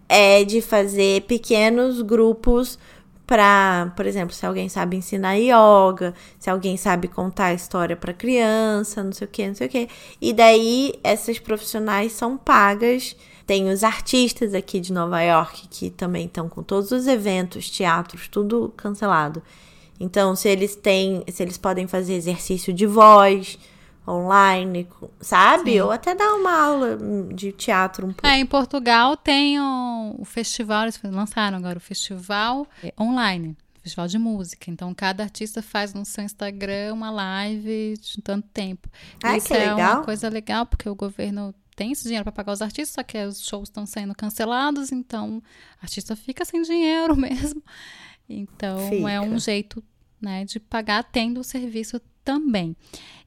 é 0.08 0.44
de 0.44 0.60
fazer 0.60 1.22
pequenos 1.22 2.02
grupos 2.02 2.78
para, 3.26 3.92
por 3.96 4.06
exemplo, 4.06 4.34
se 4.34 4.44
alguém 4.44 4.68
sabe 4.68 4.96
ensinar 4.96 5.34
yoga, 5.34 6.14
se 6.38 6.50
alguém 6.50 6.76
sabe 6.76 7.08
contar 7.08 7.54
história 7.54 7.96
para 7.96 8.12
criança, 8.12 9.02
não 9.02 9.12
sei 9.12 9.26
o 9.26 9.30
que, 9.30 9.48
não 9.48 9.54
sei 9.54 9.66
o 9.66 9.70
que. 9.70 9.88
E 10.20 10.32
daí 10.32 10.94
essas 11.02 11.38
profissionais 11.38 12.12
são 12.12 12.36
pagas. 12.36 13.16
Tem 13.46 13.70
os 13.70 13.82
artistas 13.82 14.54
aqui 14.54 14.80
de 14.80 14.92
Nova 14.92 15.20
York 15.22 15.68
que 15.68 15.90
também 15.90 16.26
estão 16.26 16.48
com 16.48 16.62
todos 16.62 16.92
os 16.92 17.06
eventos, 17.06 17.70
teatros, 17.70 18.28
tudo 18.28 18.72
cancelado. 18.76 19.42
Então, 19.98 20.34
se 20.34 20.48
eles 20.48 20.74
têm, 20.74 21.22
se 21.28 21.42
eles 21.42 21.56
podem 21.56 21.86
fazer 21.86 22.14
exercício 22.14 22.72
de 22.72 22.86
voz, 22.86 23.58
online, 24.06 24.88
sabe? 25.20 25.72
Sim. 25.72 25.80
Ou 25.80 25.90
até 25.90 26.14
dar 26.14 26.34
uma 26.34 26.52
aula 26.52 26.98
de 27.32 27.52
teatro 27.52 28.06
um 28.06 28.12
pouco. 28.12 28.26
É, 28.26 28.38
em 28.38 28.46
Portugal 28.46 29.16
tem 29.16 29.58
o, 29.58 30.16
o 30.18 30.24
festival, 30.24 30.82
eles 30.82 31.00
lançaram 31.02 31.56
agora 31.56 31.78
o 31.78 31.80
festival 31.80 32.66
online. 33.00 33.56
Festival 33.82 34.08
de 34.08 34.18
música. 34.18 34.70
Então, 34.70 34.94
cada 34.94 35.22
artista 35.22 35.60
faz 35.60 35.92
no 35.92 36.06
seu 36.06 36.24
Instagram 36.24 36.94
uma 36.94 37.10
live 37.10 37.98
de 38.00 38.22
tanto 38.22 38.48
tempo. 38.48 38.88
Ah, 39.22 39.36
Isso 39.36 39.48
que 39.48 39.54
é 39.54 39.70
legal. 39.72 39.96
uma 39.96 40.04
coisa 40.04 40.28
legal, 40.30 40.64
porque 40.64 40.88
o 40.88 40.94
governo 40.94 41.54
tem 41.76 41.92
esse 41.92 42.04
dinheiro 42.04 42.24
para 42.24 42.32
pagar 42.32 42.52
os 42.52 42.62
artistas, 42.62 42.94
só 42.94 43.02
que 43.02 43.18
os 43.18 43.46
shows 43.46 43.68
estão 43.68 43.84
sendo 43.84 44.14
cancelados, 44.14 44.90
então 44.90 45.38
o 45.38 45.42
artista 45.82 46.16
fica 46.16 46.44
sem 46.46 46.62
dinheiro 46.62 47.14
mesmo. 47.16 47.62
Então, 48.26 48.88
fica. 48.88 49.10
é 49.10 49.20
um 49.20 49.38
jeito 49.38 49.84
né, 50.18 50.46
de 50.46 50.58
pagar 50.58 51.04
tendo 51.04 51.40
o 51.40 51.44
serviço 51.44 52.00
também. 52.24 52.76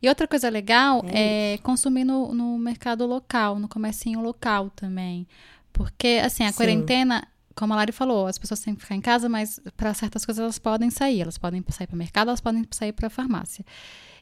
E 0.01 0.09
outra 0.09 0.27
coisa 0.27 0.49
legal 0.49 1.03
é, 1.07 1.53
é 1.53 1.57
consumir 1.59 2.03
no, 2.03 2.33
no, 2.33 2.57
mercado 2.57 3.05
local, 3.05 3.59
no 3.59 3.67
comércio 3.67 4.19
local 4.19 4.69
também. 4.75 5.27
Porque, 5.71 6.19
assim, 6.23 6.43
a 6.43 6.51
Sim. 6.51 6.57
quarentena, 6.57 7.27
como 7.55 7.73
a 7.73 7.75
Lari 7.75 7.91
falou, 7.91 8.27
as 8.27 8.37
pessoas 8.37 8.59
têm 8.59 8.75
que 8.75 8.81
ficar 8.81 8.95
em 8.95 9.01
casa, 9.01 9.29
mas 9.29 9.59
para 9.75 9.93
certas 9.93 10.25
coisas 10.25 10.41
elas 10.41 10.59
podem 10.59 10.89
sair. 10.89 11.21
Elas 11.21 11.37
podem 11.37 11.63
sair 11.69 11.87
para 11.87 11.95
o 11.95 11.97
mercado, 11.97 12.29
elas 12.29 12.41
podem 12.41 12.65
sair 12.71 12.91
para 12.91 13.07
a 13.07 13.09
farmácia. 13.11 13.63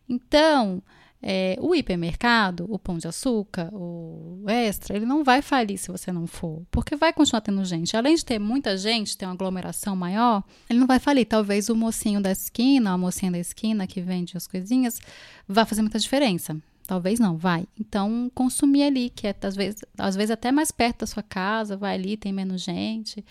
Então, 0.08 0.84
é, 1.28 1.58
o 1.60 1.74
hipermercado, 1.74 2.68
o 2.70 2.78
pão 2.78 3.00
de 3.00 3.08
açúcar, 3.08 3.74
o 3.74 4.44
extra, 4.48 4.96
ele 4.96 5.08
não 5.08 5.24
vai 5.24 5.42
falir 5.42 5.76
se 5.76 5.92
você 5.92 6.12
não 6.12 6.28
for, 6.28 6.62
porque 6.70 6.96
vai 6.96 7.12
continuar 7.12 7.42
tendo 7.42 7.66
gente. 7.66 7.98
Além 7.98 8.14
de 8.14 8.24
ter 8.24 8.38
muita 8.38 8.78
gente, 8.78 9.18
ter 9.18 9.26
uma 9.26 9.34
aglomeração 9.34 9.96
maior, 9.96 10.44
ele 10.70 10.78
não 10.78 10.86
vai 10.86 11.00
falir. 11.00 11.26
Talvez 11.26 11.68
o 11.68 11.76
mocinho 11.76 12.22
da 12.22 12.32
esquina, 12.32 12.92
a 12.92 12.98
mocinha 12.98 13.32
da 13.32 13.40
esquina 13.40 13.88
que 13.88 14.02
vende 14.02 14.38
as 14.38 14.46
coisinhas, 14.46 15.02
vá 15.48 15.66
fazer 15.66 15.82
muita 15.82 15.98
diferença. 15.98 16.56
Talvez 16.86 17.20
não, 17.20 17.36
vai. 17.36 17.66
Então, 17.80 18.32
consumir 18.36 18.84
ali, 18.84 19.10
que 19.10 19.26
é 19.26 19.36
às 19.42 19.56
vezes, 19.56 19.82
às 19.98 20.16
vezes 20.16 20.30
até 20.30 20.52
mais 20.52 20.70
perto 20.70 21.00
da 21.00 21.08
sua 21.08 21.24
casa, 21.24 21.76
vai 21.76 21.96
ali, 21.96 22.18
tem 22.18 22.32
menos 22.32 22.62
gente. 22.62 23.26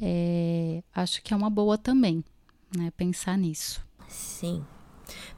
É, 0.00 0.82
acho 0.94 1.22
que 1.22 1.34
é 1.34 1.36
uma 1.36 1.50
boa 1.50 1.76
também, 1.76 2.24
né? 2.74 2.90
Pensar 2.96 3.36
nisso. 3.36 3.84
Sim. 4.08 4.64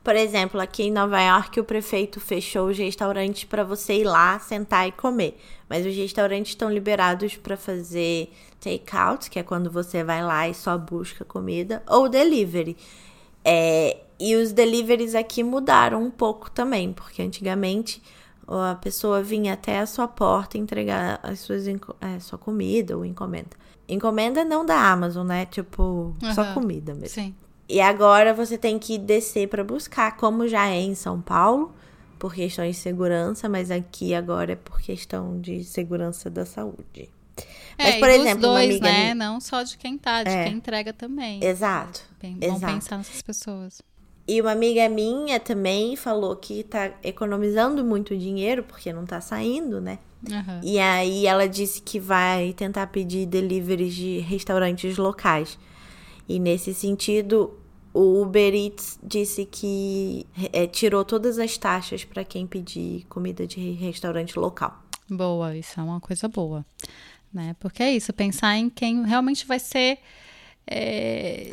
Por 0.03 0.17
exemplo, 0.17 0.61
aqui 0.61 0.85
em 0.85 0.91
Nova 0.91 1.21
York, 1.21 1.61
o 1.61 1.65
prefeito 1.65 2.21
fechou 2.21 2.69
os 2.69 2.79
restaurantes 2.79 3.45
para 3.45 3.65
você 3.65 4.01
ir 4.01 4.05
lá, 4.05 4.39
sentar 4.39 4.89
e 4.89 4.93
comer. 4.93 5.39
Mas 5.69 5.85
os 5.85 5.95
restaurantes 5.95 6.53
estão 6.53 6.71
liberados 6.71 7.37
para 7.37 7.57
fazer 7.57 8.33
take-out, 8.61 9.29
que 9.31 9.39
é 9.39 9.43
quando 9.43 9.71
você 9.71 10.03
vai 10.03 10.23
lá 10.23 10.49
e 10.49 10.55
só 10.55 10.77
busca 10.79 11.25
comida, 11.25 11.83
ou 11.87 12.09
delivery. 12.09 12.77
É, 13.45 13.99
e 14.19 14.35
os 14.35 14.53
deliveries 14.53 15.15
aqui 15.15 15.43
mudaram 15.43 16.03
um 16.03 16.11
pouco 16.11 16.51
também, 16.51 16.93
porque 16.93 17.23
antigamente 17.23 18.03
a 18.47 18.75
pessoa 18.77 19.23
vinha 19.23 19.53
até 19.53 19.79
a 19.79 19.87
sua 19.87 20.09
porta 20.09 20.57
entregar 20.57 21.21
a 21.23 21.37
suas, 21.37 21.67
é, 21.67 22.19
sua 22.19 22.39
comida 22.39 22.97
ou 22.97 23.05
encomenda. 23.05 23.51
Encomenda 23.87 24.45
não 24.45 24.65
da 24.65 24.91
Amazon, 24.91 25.27
né? 25.27 25.47
Tipo, 25.47 26.15
uhum. 26.23 26.35
só 26.35 26.53
comida 26.53 26.95
mesmo. 26.95 27.09
Sim. 27.09 27.35
E 27.69 27.81
agora 27.81 28.33
você 28.33 28.57
tem 28.57 28.79
que 28.79 28.97
descer 28.97 29.49
para 29.49 29.63
buscar, 29.63 30.17
como 30.17 30.49
já 30.49 30.69
é 30.69 30.81
em 30.81 30.95
São 30.95 31.21
Paulo, 31.21 31.75
por 32.19 32.35
questões 32.35 32.77
de 32.77 32.83
segurança, 32.83 33.49
mas 33.49 33.71
aqui 33.71 34.15
agora 34.15 34.53
é 34.53 34.57
por 34.57 34.81
questão 34.81 35.41
de 35.41 35.63
segurança 35.65 36.31
da 36.31 36.47
saúde. 36.47 37.11
É, 37.77 37.93
mas, 37.93 37.97
por 38.01 38.09
exemplo, 38.09 38.41
dois, 38.41 38.53
uma 38.53 38.59
amiga 38.65 38.87
né? 38.87 39.01
Minha... 39.01 39.15
Não 39.15 39.41
só 39.41 39.63
de 39.63 39.79
quem 39.79 39.97
tá, 39.97 40.25
de 40.25 40.31
é. 40.31 40.45
quem 40.45 40.55
entrega 40.55 40.93
também. 40.93 41.45
Exato. 41.45 42.01
Bem, 42.21 42.37
Exato. 42.41 42.61
Vamos 42.61 42.75
pensar 42.75 42.97
nessas 42.99 43.23
pessoas. 43.23 43.83
E 44.27 44.41
uma 44.41 44.53
amiga 44.53 44.89
minha 44.89 45.39
também 45.39 45.95
falou 45.95 46.37
que 46.37 46.63
tá 46.65 46.93
economizando 47.03 47.85
muito 47.85 48.17
dinheiro, 48.17 48.63
porque 48.63 48.93
não 48.93 49.07
tá 49.07 49.21
saindo, 49.21 49.81
né? 49.81 49.99
Uhum. 50.29 50.61
E 50.63 50.79
aí 50.79 51.27
ela 51.27 51.49
disse 51.49 51.81
que 51.81 52.01
vai 52.01 52.53
tentar 52.53 52.89
pedir 52.89 53.25
deliveries 53.27 53.95
de 53.95 54.19
restaurantes 54.19 54.99
locais. 54.99 55.59
E 56.29 56.39
nesse 56.39 56.75
sentido, 56.75 57.59
o 57.95 58.23
Uber 58.23 58.55
Eats 58.55 58.99
disse 59.03 59.47
que 59.47 60.27
é, 60.53 60.67
tirou 60.67 61.05
todas 61.05 61.39
as 61.39 61.57
taxas 61.57 62.05
para 62.05 62.25
quem 62.25 62.47
pedir 62.47 63.07
comida 63.09 63.47
de 63.47 63.73
restaurante 63.73 64.39
local. 64.39 64.83
Boa, 65.09 65.57
isso 65.57 65.81
é 65.81 65.83
uma 65.83 66.01
coisa 66.01 66.29
boa, 66.29 66.65
né? 67.33 67.57
Porque 67.59 67.83
é 67.83 67.93
isso, 67.93 68.13
pensar 68.13 68.57
em 68.57 68.69
quem 68.69 69.05
realmente 69.07 69.47
vai 69.47 69.59
ser 69.59 69.99
é, 70.71 71.49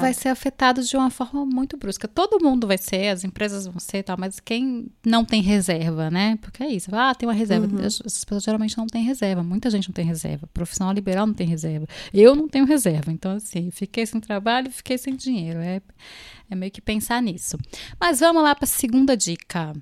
vai 0.00 0.12
ser 0.12 0.28
afetado 0.28 0.82
de 0.82 0.94
uma 0.94 1.08
forma 1.08 1.46
muito 1.46 1.78
brusca. 1.78 2.06
Todo 2.06 2.42
mundo 2.44 2.66
vai 2.66 2.76
ser, 2.76 3.08
as 3.08 3.24
empresas 3.24 3.66
vão 3.66 3.80
ser 3.80 4.02
tal, 4.02 4.18
mas 4.18 4.38
quem 4.38 4.90
não 5.04 5.24
tem 5.24 5.40
reserva, 5.40 6.10
né? 6.10 6.36
Porque 6.42 6.62
é 6.62 6.68
isso. 6.68 6.94
Ah, 6.94 7.14
tem 7.14 7.26
uma 7.26 7.34
reserva. 7.34 7.66
Uhum. 7.66 7.86
As, 7.86 8.02
as, 8.04 8.22
pessoas 8.22 8.42
geralmente 8.44 8.76
não 8.76 8.86
têm 8.86 9.02
reserva. 9.02 9.42
Muita 9.42 9.70
gente 9.70 9.88
não 9.88 9.94
tem 9.94 10.04
reserva. 10.04 10.46
Profissional 10.52 10.92
liberal 10.92 11.26
não 11.26 11.32
tem 11.32 11.46
reserva. 11.46 11.86
Eu 12.12 12.34
não 12.34 12.48
tenho 12.48 12.66
reserva. 12.66 13.10
Então, 13.10 13.32
assim, 13.32 13.70
fiquei 13.70 14.04
sem 14.04 14.20
trabalho 14.20 14.68
e 14.68 14.72
fiquei 14.72 14.98
sem 14.98 15.16
dinheiro. 15.16 15.60
É, 15.60 15.80
é 16.50 16.54
meio 16.54 16.70
que 16.70 16.82
pensar 16.82 17.22
nisso. 17.22 17.56
Mas 17.98 18.20
vamos 18.20 18.42
lá 18.42 18.54
para 18.54 18.64
a 18.64 18.68
segunda 18.68 19.16
dica. 19.16 19.72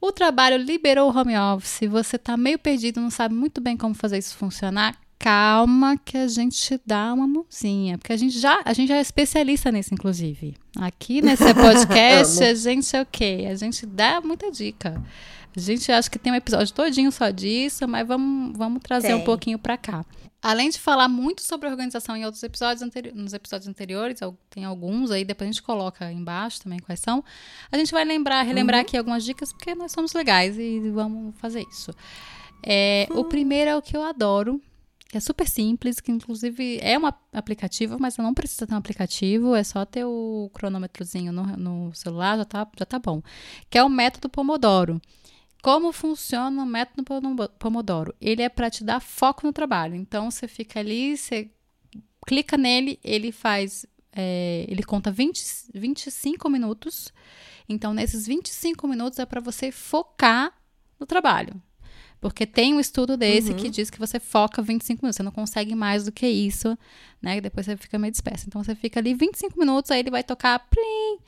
O 0.00 0.10
trabalho 0.10 0.56
liberou 0.56 1.10
o 1.10 1.16
home 1.16 1.38
office, 1.38 1.88
você 1.88 2.16
está 2.16 2.36
meio 2.36 2.58
perdido, 2.58 3.00
não 3.00 3.10
sabe 3.10 3.34
muito 3.34 3.60
bem 3.60 3.76
como 3.76 3.94
fazer 3.94 4.18
isso 4.18 4.36
funcionar 4.36 4.94
calma 5.26 5.98
que 6.04 6.16
a 6.16 6.28
gente 6.28 6.80
dá 6.86 7.12
uma 7.12 7.26
mãozinha, 7.26 7.98
porque 7.98 8.12
a 8.12 8.16
gente 8.16 8.38
já, 8.38 8.62
a 8.64 8.72
gente 8.72 8.86
já 8.90 8.98
é 8.98 9.00
especialista 9.00 9.72
nisso, 9.72 9.92
inclusive. 9.92 10.54
Aqui 10.78 11.20
nesse 11.20 11.42
podcast, 11.52 12.44
a 12.44 12.54
gente 12.54 12.94
é 12.94 13.02
o 13.02 13.06
quê? 13.06 13.48
A 13.50 13.56
gente 13.56 13.84
dá 13.84 14.20
muita 14.20 14.52
dica. 14.52 15.02
A 15.56 15.58
gente 15.58 15.90
acha 15.90 16.08
que 16.08 16.16
tem 16.16 16.32
um 16.32 16.36
episódio 16.36 16.72
todinho 16.72 17.10
só 17.10 17.30
disso, 17.30 17.88
mas 17.88 18.06
vamos, 18.06 18.56
vamos 18.56 18.80
trazer 18.80 19.08
tem. 19.08 19.16
um 19.16 19.24
pouquinho 19.24 19.58
para 19.58 19.76
cá. 19.76 20.06
Além 20.40 20.70
de 20.70 20.78
falar 20.78 21.08
muito 21.08 21.42
sobre 21.42 21.68
organização 21.68 22.16
em 22.16 22.24
outros 22.24 22.44
episódios 22.44 22.82
anteriores, 22.82 23.20
nos 23.20 23.32
episódios 23.32 23.66
anteriores, 23.66 24.20
tem 24.48 24.64
alguns 24.64 25.10
aí, 25.10 25.24
depois 25.24 25.50
a 25.50 25.52
gente 25.52 25.62
coloca 25.62 26.12
embaixo 26.12 26.62
também 26.62 26.78
quais 26.78 27.00
são. 27.00 27.24
A 27.72 27.76
gente 27.76 27.90
vai 27.90 28.04
lembrar, 28.04 28.42
relembrar 28.42 28.78
uhum. 28.78 28.82
aqui 28.82 28.96
algumas 28.96 29.24
dicas, 29.24 29.52
porque 29.52 29.74
nós 29.74 29.90
somos 29.90 30.12
legais 30.12 30.56
e 30.56 30.88
vamos 30.90 31.34
fazer 31.38 31.66
isso. 31.68 31.90
É, 32.62 33.08
uhum. 33.10 33.20
O 33.20 33.24
primeiro 33.24 33.70
é 33.70 33.76
o 33.76 33.82
que 33.82 33.96
eu 33.96 34.04
adoro, 34.04 34.62
é 35.12 35.20
super 35.20 35.48
simples, 35.48 36.00
que 36.00 36.10
inclusive 36.10 36.78
é 36.82 36.98
um 36.98 37.06
aplicativo, 37.32 37.96
mas 37.98 38.16
não 38.16 38.34
precisa 38.34 38.66
ter 38.66 38.74
um 38.74 38.78
aplicativo, 38.78 39.54
é 39.54 39.62
só 39.62 39.84
ter 39.84 40.04
o 40.04 40.50
cronômetrozinho 40.52 41.32
no, 41.32 41.44
no 41.56 41.94
celular, 41.94 42.36
já 42.38 42.44
tá, 42.44 42.68
já 42.76 42.84
tá 42.84 42.98
bom. 42.98 43.22
Que 43.70 43.78
é 43.78 43.84
o 43.84 43.88
método 43.88 44.28
Pomodoro. 44.28 45.00
Como 45.62 45.92
funciona 45.92 46.62
o 46.62 46.66
método 46.66 47.04
Pomodoro? 47.58 48.14
Ele 48.20 48.42
é 48.42 48.48
para 48.48 48.70
te 48.70 48.84
dar 48.84 49.00
foco 49.00 49.46
no 49.46 49.52
trabalho. 49.52 49.94
Então 49.94 50.30
você 50.30 50.46
fica 50.46 50.80
ali, 50.80 51.16
você 51.16 51.50
clica 52.26 52.56
nele, 52.56 52.98
ele 53.02 53.32
faz, 53.32 53.86
é, 54.12 54.64
ele 54.68 54.82
conta 54.82 55.10
20, 55.10 55.42
25 55.74 56.48
minutos. 56.48 57.12
Então 57.68 57.94
nesses 57.94 58.26
25 58.26 58.86
minutos 58.86 59.18
é 59.18 59.26
para 59.26 59.40
você 59.40 59.70
focar 59.70 60.52
no 60.98 61.06
trabalho. 61.06 61.60
Porque 62.20 62.46
tem 62.46 62.74
um 62.74 62.80
estudo 62.80 63.16
desse 63.16 63.50
uhum. 63.50 63.56
que 63.56 63.68
diz 63.68 63.90
que 63.90 63.98
você 63.98 64.18
foca 64.18 64.62
25 64.62 65.02
minutos, 65.02 65.16
você 65.16 65.22
não 65.22 65.32
consegue 65.32 65.74
mais 65.74 66.04
do 66.04 66.12
que 66.12 66.26
isso, 66.26 66.76
né? 67.20 67.40
Depois 67.40 67.66
você 67.66 67.76
fica 67.76 67.98
meio 67.98 68.10
disperso. 68.10 68.46
Então 68.46 68.62
você 68.62 68.74
fica 68.74 69.00
ali 69.00 69.14
25 69.14 69.58
minutos, 69.58 69.90
aí 69.90 70.00
ele 70.00 70.10
vai 70.10 70.24
tocar 70.24 70.58
plim, 70.58 71.18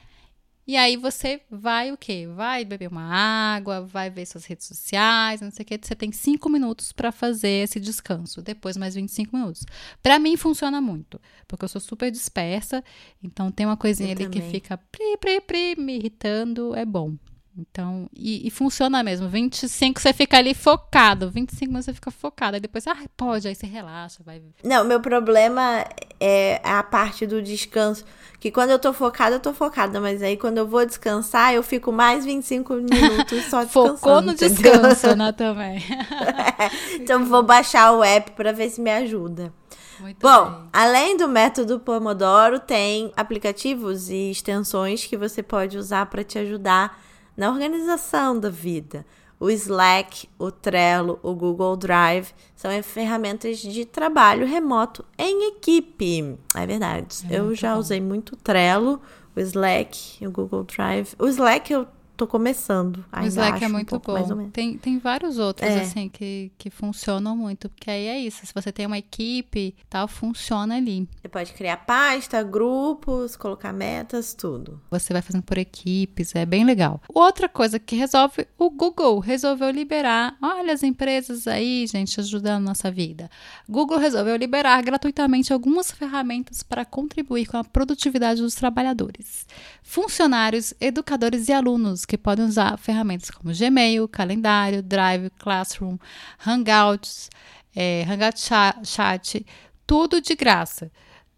e 0.68 0.76
aí 0.76 0.98
você 0.98 1.40
vai 1.50 1.90
o 1.90 1.96
quê? 1.96 2.28
Vai 2.36 2.62
beber 2.62 2.90
uma 2.90 3.02
água, 3.02 3.80
vai 3.80 4.10
ver 4.10 4.26
suas 4.26 4.44
redes 4.44 4.66
sociais, 4.66 5.40
não 5.40 5.50
sei 5.50 5.62
o 5.62 5.66
quê. 5.66 5.80
Você 5.82 5.94
tem 5.94 6.12
cinco 6.12 6.50
minutos 6.50 6.92
para 6.92 7.10
fazer 7.10 7.64
esse 7.64 7.80
descanso. 7.80 8.42
Depois 8.42 8.76
mais 8.76 8.94
25 8.94 9.34
minutos. 9.34 9.64
Para 10.02 10.18
mim 10.18 10.36
funciona 10.36 10.78
muito, 10.78 11.18
porque 11.48 11.64
eu 11.64 11.70
sou 11.70 11.80
super 11.80 12.10
dispersa. 12.10 12.84
Então 13.22 13.50
tem 13.50 13.64
uma 13.64 13.78
coisinha 13.78 14.10
eu 14.10 14.12
ali 14.12 14.24
também. 14.24 14.42
que 14.42 14.50
fica 14.50 14.76
pri, 14.76 15.16
pri, 15.18 15.40
pri, 15.40 15.76
me 15.78 15.96
irritando. 15.96 16.74
É 16.74 16.84
bom. 16.84 17.16
Então, 17.58 18.08
e, 18.14 18.46
e, 18.46 18.50
funciona 18.50 19.02
mesmo. 19.02 19.28
25 19.28 20.00
você 20.00 20.12
fica 20.12 20.38
ali 20.38 20.54
focado. 20.54 21.28
25 21.28 21.66
minutos 21.66 21.86
você 21.86 21.92
fica 21.92 22.10
focado. 22.10 22.54
Aí 22.54 22.60
depois, 22.60 22.86
ah, 22.86 22.96
pode, 23.16 23.48
aí 23.48 23.54
você 23.54 23.66
relaxa, 23.66 24.22
vai. 24.24 24.40
Não, 24.62 24.84
meu 24.84 25.00
problema 25.00 25.84
é 26.20 26.60
a 26.62 26.82
parte 26.84 27.26
do 27.26 27.42
descanso. 27.42 28.04
Que 28.38 28.52
quando 28.52 28.70
eu 28.70 28.78
tô 28.78 28.92
focada, 28.92 29.34
eu 29.36 29.40
tô 29.40 29.52
focada. 29.52 30.00
Mas 30.00 30.22
aí 30.22 30.36
quando 30.36 30.58
eu 30.58 30.68
vou 30.68 30.86
descansar, 30.86 31.52
eu 31.52 31.62
fico 31.64 31.90
mais 31.90 32.24
25 32.24 32.74
minutos 32.74 33.44
só 33.46 33.64
descansando. 33.64 33.98
Focou 33.98 34.20
no 34.20 34.34
descanso, 34.34 35.16
né, 35.16 35.32
também. 35.36 35.78
é, 35.78 36.94
então 36.94 37.24
vou 37.24 37.42
baixar 37.42 37.92
o 37.92 38.04
app 38.04 38.30
para 38.32 38.52
ver 38.52 38.70
se 38.70 38.80
me 38.80 38.90
ajuda. 38.90 39.52
Muito 39.98 40.20
Bom, 40.20 40.44
bem. 40.44 40.68
além 40.72 41.16
do 41.16 41.26
método 41.26 41.80
Pomodoro, 41.80 42.60
tem 42.60 43.12
aplicativos 43.16 44.08
e 44.10 44.30
extensões 44.30 45.04
que 45.04 45.16
você 45.16 45.42
pode 45.42 45.76
usar 45.76 46.06
para 46.06 46.22
te 46.22 46.38
ajudar 46.38 47.07
na 47.38 47.48
organização 47.48 48.38
da 48.38 48.50
vida. 48.50 49.06
O 49.38 49.48
Slack, 49.48 50.28
o 50.36 50.50
Trello, 50.50 51.20
o 51.22 51.32
Google 51.32 51.76
Drive 51.76 52.32
são 52.56 52.70
ferramentas 52.82 53.58
de 53.58 53.84
trabalho 53.84 54.44
remoto 54.44 55.04
em 55.16 55.46
equipe. 55.50 56.36
É 56.56 56.66
verdade. 56.66 57.24
É 57.30 57.38
eu 57.38 57.54
já 57.54 57.74
bom. 57.74 57.80
usei 57.80 58.00
muito 58.00 58.32
o 58.32 58.36
Trello, 58.36 59.00
o 59.36 59.40
Slack, 59.40 60.26
o 60.26 60.30
Google 60.32 60.64
Drive. 60.64 61.14
O 61.16 61.28
Slack 61.28 61.72
eu 61.72 61.86
tô 62.18 62.26
começando. 62.26 63.04
o 63.16 63.26
Slack 63.26 63.64
é 63.64 63.68
muito 63.68 63.94
um 63.94 63.98
bom. 64.00 64.50
Tem, 64.50 64.76
tem 64.76 64.98
vários 64.98 65.38
outros, 65.38 65.70
é. 65.70 65.80
assim, 65.82 66.08
que, 66.08 66.50
que 66.58 66.68
funcionam 66.68 67.36
muito. 67.36 67.68
Porque 67.68 67.88
aí 67.88 68.06
é 68.08 68.18
isso. 68.18 68.44
Se 68.44 68.52
você 68.52 68.72
tem 68.72 68.86
uma 68.86 68.98
equipe, 68.98 69.74
tal, 69.88 70.08
funciona 70.08 70.76
ali. 70.76 71.08
Você 71.22 71.28
pode 71.28 71.52
criar 71.52 71.76
pasta, 71.78 72.42
grupos, 72.42 73.36
colocar 73.36 73.72
metas, 73.72 74.34
tudo. 74.34 74.80
Você 74.90 75.12
vai 75.12 75.22
fazendo 75.22 75.44
por 75.44 75.56
equipes, 75.58 76.34
é 76.34 76.44
bem 76.44 76.64
legal. 76.64 77.00
Outra 77.08 77.48
coisa 77.48 77.78
que 77.78 77.94
resolve, 77.94 78.48
o 78.58 78.68
Google 78.68 79.20
resolveu 79.20 79.70
liberar. 79.70 80.36
Olha 80.42 80.72
as 80.72 80.82
empresas 80.82 81.46
aí, 81.46 81.86
gente, 81.86 82.18
ajudando 82.18 82.56
a 82.56 82.68
nossa 82.70 82.90
vida. 82.90 83.30
Google 83.68 83.98
resolveu 83.98 84.34
liberar 84.34 84.82
gratuitamente 84.82 85.52
algumas 85.52 85.92
ferramentas 85.92 86.64
para 86.64 86.84
contribuir 86.84 87.46
com 87.46 87.58
a 87.58 87.64
produtividade 87.64 88.42
dos 88.42 88.56
trabalhadores. 88.56 89.46
Funcionários, 89.84 90.74
educadores 90.80 91.48
e 91.48 91.52
alunos 91.52 92.07
que 92.08 92.16
podem 92.16 92.46
usar 92.46 92.78
ferramentas 92.78 93.30
como 93.30 93.54
Gmail, 93.54 94.08
Calendário, 94.08 94.82
Drive, 94.82 95.30
Classroom, 95.38 95.98
Hangouts, 96.44 97.28
é, 97.76 98.02
Hangout 98.08 98.40
Chat, 98.82 99.46
tudo 99.86 100.20
de 100.20 100.34
graça. 100.34 100.90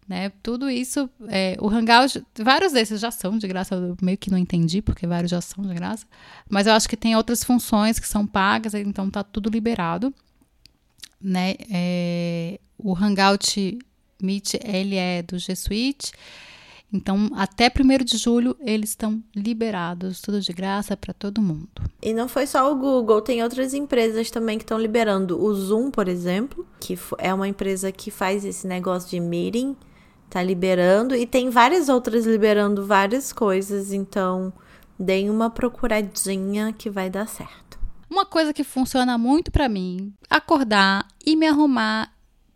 Né? 0.07 0.31
Tudo 0.41 0.69
isso, 0.69 1.09
é, 1.27 1.55
o 1.59 1.69
Hangout, 1.69 2.25
vários 2.39 2.73
desses 2.73 2.99
já 2.99 3.11
são 3.11 3.37
de 3.37 3.47
graça, 3.47 3.75
eu 3.75 3.95
meio 4.01 4.17
que 4.17 4.31
não 4.31 4.37
entendi, 4.37 4.81
porque 4.81 5.05
vários 5.05 5.29
já 5.29 5.39
são 5.39 5.63
de 5.65 5.73
graça, 5.73 6.05
mas 6.49 6.67
eu 6.67 6.73
acho 6.73 6.89
que 6.89 6.97
tem 6.97 7.15
outras 7.15 7.43
funções 7.43 7.99
que 7.99 8.07
são 8.07 8.25
pagas, 8.25 8.73
então 8.73 9.09
tá 9.09 9.23
tudo 9.23 9.49
liberado. 9.49 10.13
Né? 11.21 11.55
É, 11.69 12.59
o 12.77 12.95
Hangout 12.95 13.77
Meet, 14.21 14.55
ele 14.63 14.95
é 14.95 15.21
do 15.21 15.37
G 15.37 15.55
Suite, 15.55 16.11
então, 16.93 17.29
até 17.35 17.71
1 17.71 18.03
de 18.03 18.17
julho, 18.17 18.55
eles 18.59 18.89
estão 18.89 19.23
liberados, 19.35 20.19
tudo 20.21 20.41
de 20.41 20.51
graça 20.51 20.97
para 20.97 21.13
todo 21.13 21.41
mundo. 21.41 21.69
E 22.01 22.13
não 22.13 22.27
foi 22.27 22.45
só 22.45 22.71
o 22.71 22.75
Google, 22.75 23.21
tem 23.21 23.41
outras 23.41 23.73
empresas 23.73 24.29
também 24.29 24.57
que 24.57 24.63
estão 24.63 24.77
liberando. 24.77 25.41
O 25.41 25.53
Zoom, 25.53 25.89
por 25.89 26.07
exemplo, 26.09 26.67
que 26.79 26.97
é 27.17 27.33
uma 27.33 27.47
empresa 27.47 27.91
que 27.91 28.11
faz 28.11 28.43
esse 28.43 28.67
negócio 28.67 29.09
de 29.09 29.19
meeting, 29.19 29.75
tá 30.29 30.43
liberando. 30.43 31.15
E 31.15 31.25
tem 31.25 31.49
várias 31.49 31.87
outras 31.87 32.25
liberando 32.25 32.85
várias 32.85 33.31
coisas, 33.31 33.93
então 33.93 34.51
deem 34.99 35.29
uma 35.29 35.49
procuradinha 35.49 36.73
que 36.73 36.89
vai 36.89 37.09
dar 37.09 37.27
certo. 37.27 37.79
Uma 38.09 38.25
coisa 38.25 38.53
que 38.53 38.65
funciona 38.65 39.17
muito 39.17 39.49
para 39.49 39.69
mim, 39.69 40.13
acordar 40.29 41.07
e 41.25 41.37
me 41.37 41.47
arrumar 41.47 42.11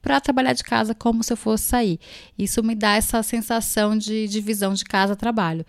para 0.05 0.21
trabalhar 0.21 0.53
de 0.53 0.63
casa 0.63 0.93
como 0.93 1.23
se 1.23 1.33
eu 1.33 1.37
fosse 1.37 1.63
sair. 1.63 1.99
Isso 2.37 2.63
me 2.63 2.75
dá 2.75 2.95
essa 2.95 3.23
sensação 3.23 3.97
de 3.97 4.27
divisão 4.27 4.75
de 4.75 4.85
casa-trabalho. 4.85 5.65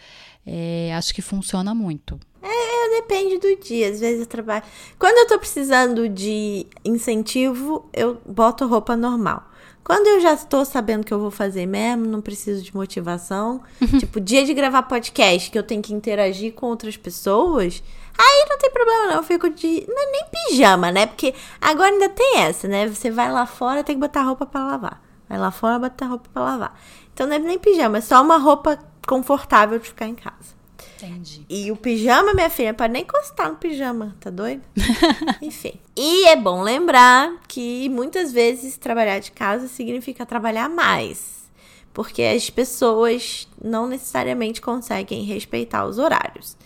É, 0.47 0.93
acho 0.95 1.15
que 1.15 1.23
funciona 1.23 1.75
muito. 1.75 2.21
É, 2.43 3.01
depende 3.01 3.39
do 3.39 3.57
dia. 3.57 3.89
Às 3.89 3.99
vezes 3.99 4.21
eu 4.21 4.27
trabalho. 4.27 4.63
Quando 4.99 5.17
eu 5.17 5.27
tô 5.27 5.39
precisando 5.39 6.07
de 6.07 6.67
incentivo, 6.85 7.89
eu 7.95 8.21
boto 8.27 8.67
roupa 8.67 8.95
normal. 8.95 9.51
Quando 9.83 10.07
eu 10.07 10.21
já 10.21 10.35
estou 10.35 10.67
sabendo 10.67 11.07
que 11.07 11.15
eu 11.15 11.19
vou 11.19 11.31
fazer 11.31 11.65
mesmo, 11.65 12.05
não 12.05 12.21
preciso 12.21 12.63
de 12.63 12.75
motivação. 12.77 13.63
tipo, 13.99 14.21
dia 14.21 14.45
de 14.45 14.53
gravar 14.53 14.83
podcast, 14.83 15.51
que 15.51 15.59
eu 15.59 15.63
tenho 15.63 15.81
que 15.81 15.95
interagir 15.95 16.53
com 16.53 16.67
outras 16.67 16.99
pessoas. 16.99 17.83
Aí 18.19 18.47
não 18.49 18.59
tem 18.59 18.71
problema, 18.71 19.07
não. 19.07 19.15
Eu 19.15 19.23
fico 19.23 19.51
de. 19.51 19.85
Não 19.89 20.03
é 20.03 20.11
nem 20.11 20.25
pijama, 20.31 20.91
né? 20.91 21.07
Porque 21.07 21.35
agora 21.61 21.91
ainda 21.91 22.09
tem 22.09 22.39
essa, 22.39 22.67
né? 22.67 22.89
Você 22.89 23.11
vai 23.11 23.31
lá 23.31 23.47
fora, 23.47 23.85
tem 23.85 23.97
que 23.97 24.01
botar 24.01 24.23
roupa 24.23 24.47
para 24.47 24.65
lavar. 24.65 25.03
Vai 25.29 25.39
lá 25.39 25.51
fora, 25.51 25.79
botar 25.79 26.07
roupa 26.07 26.29
para 26.33 26.43
lavar. 26.43 26.81
Então 27.13 27.27
não 27.27 27.35
é 27.35 27.39
nem 27.39 27.59
pijama, 27.59 27.99
é 27.99 28.01
só 28.01 28.23
uma 28.23 28.37
roupa 28.37 28.79
confortável 29.07 29.79
de 29.79 29.89
ficar 29.89 30.07
em 30.07 30.15
casa. 30.15 30.57
Entendi. 30.97 31.45
E 31.49 31.71
o 31.71 31.77
pijama, 31.77 32.33
minha 32.33 32.49
filha, 32.49 32.73
pra 32.73 32.89
nem 32.89 33.03
encostar 33.03 33.51
no 33.51 33.57
pijama, 33.57 34.17
tá 34.19 34.31
doido? 34.31 34.63
Enfim. 35.43 35.75
E 35.95 36.27
é 36.27 36.37
bom 36.37 36.63
lembrar 36.63 37.35
que 37.47 37.89
muitas 37.91 38.33
vezes 38.33 38.77
trabalhar 38.77 39.19
de 39.19 39.31
casa 39.31 39.69
significa 39.69 40.25
trabalhar 40.25 40.69
mais. 40.69 41.51
Porque 41.93 42.23
as 42.23 42.51
pessoas 42.51 43.49
não 43.63 43.87
necessariamente 43.87 44.61
conseguem 44.61 45.25
respeitar 45.25 45.87
os 45.87 45.99
horários. 45.99 46.57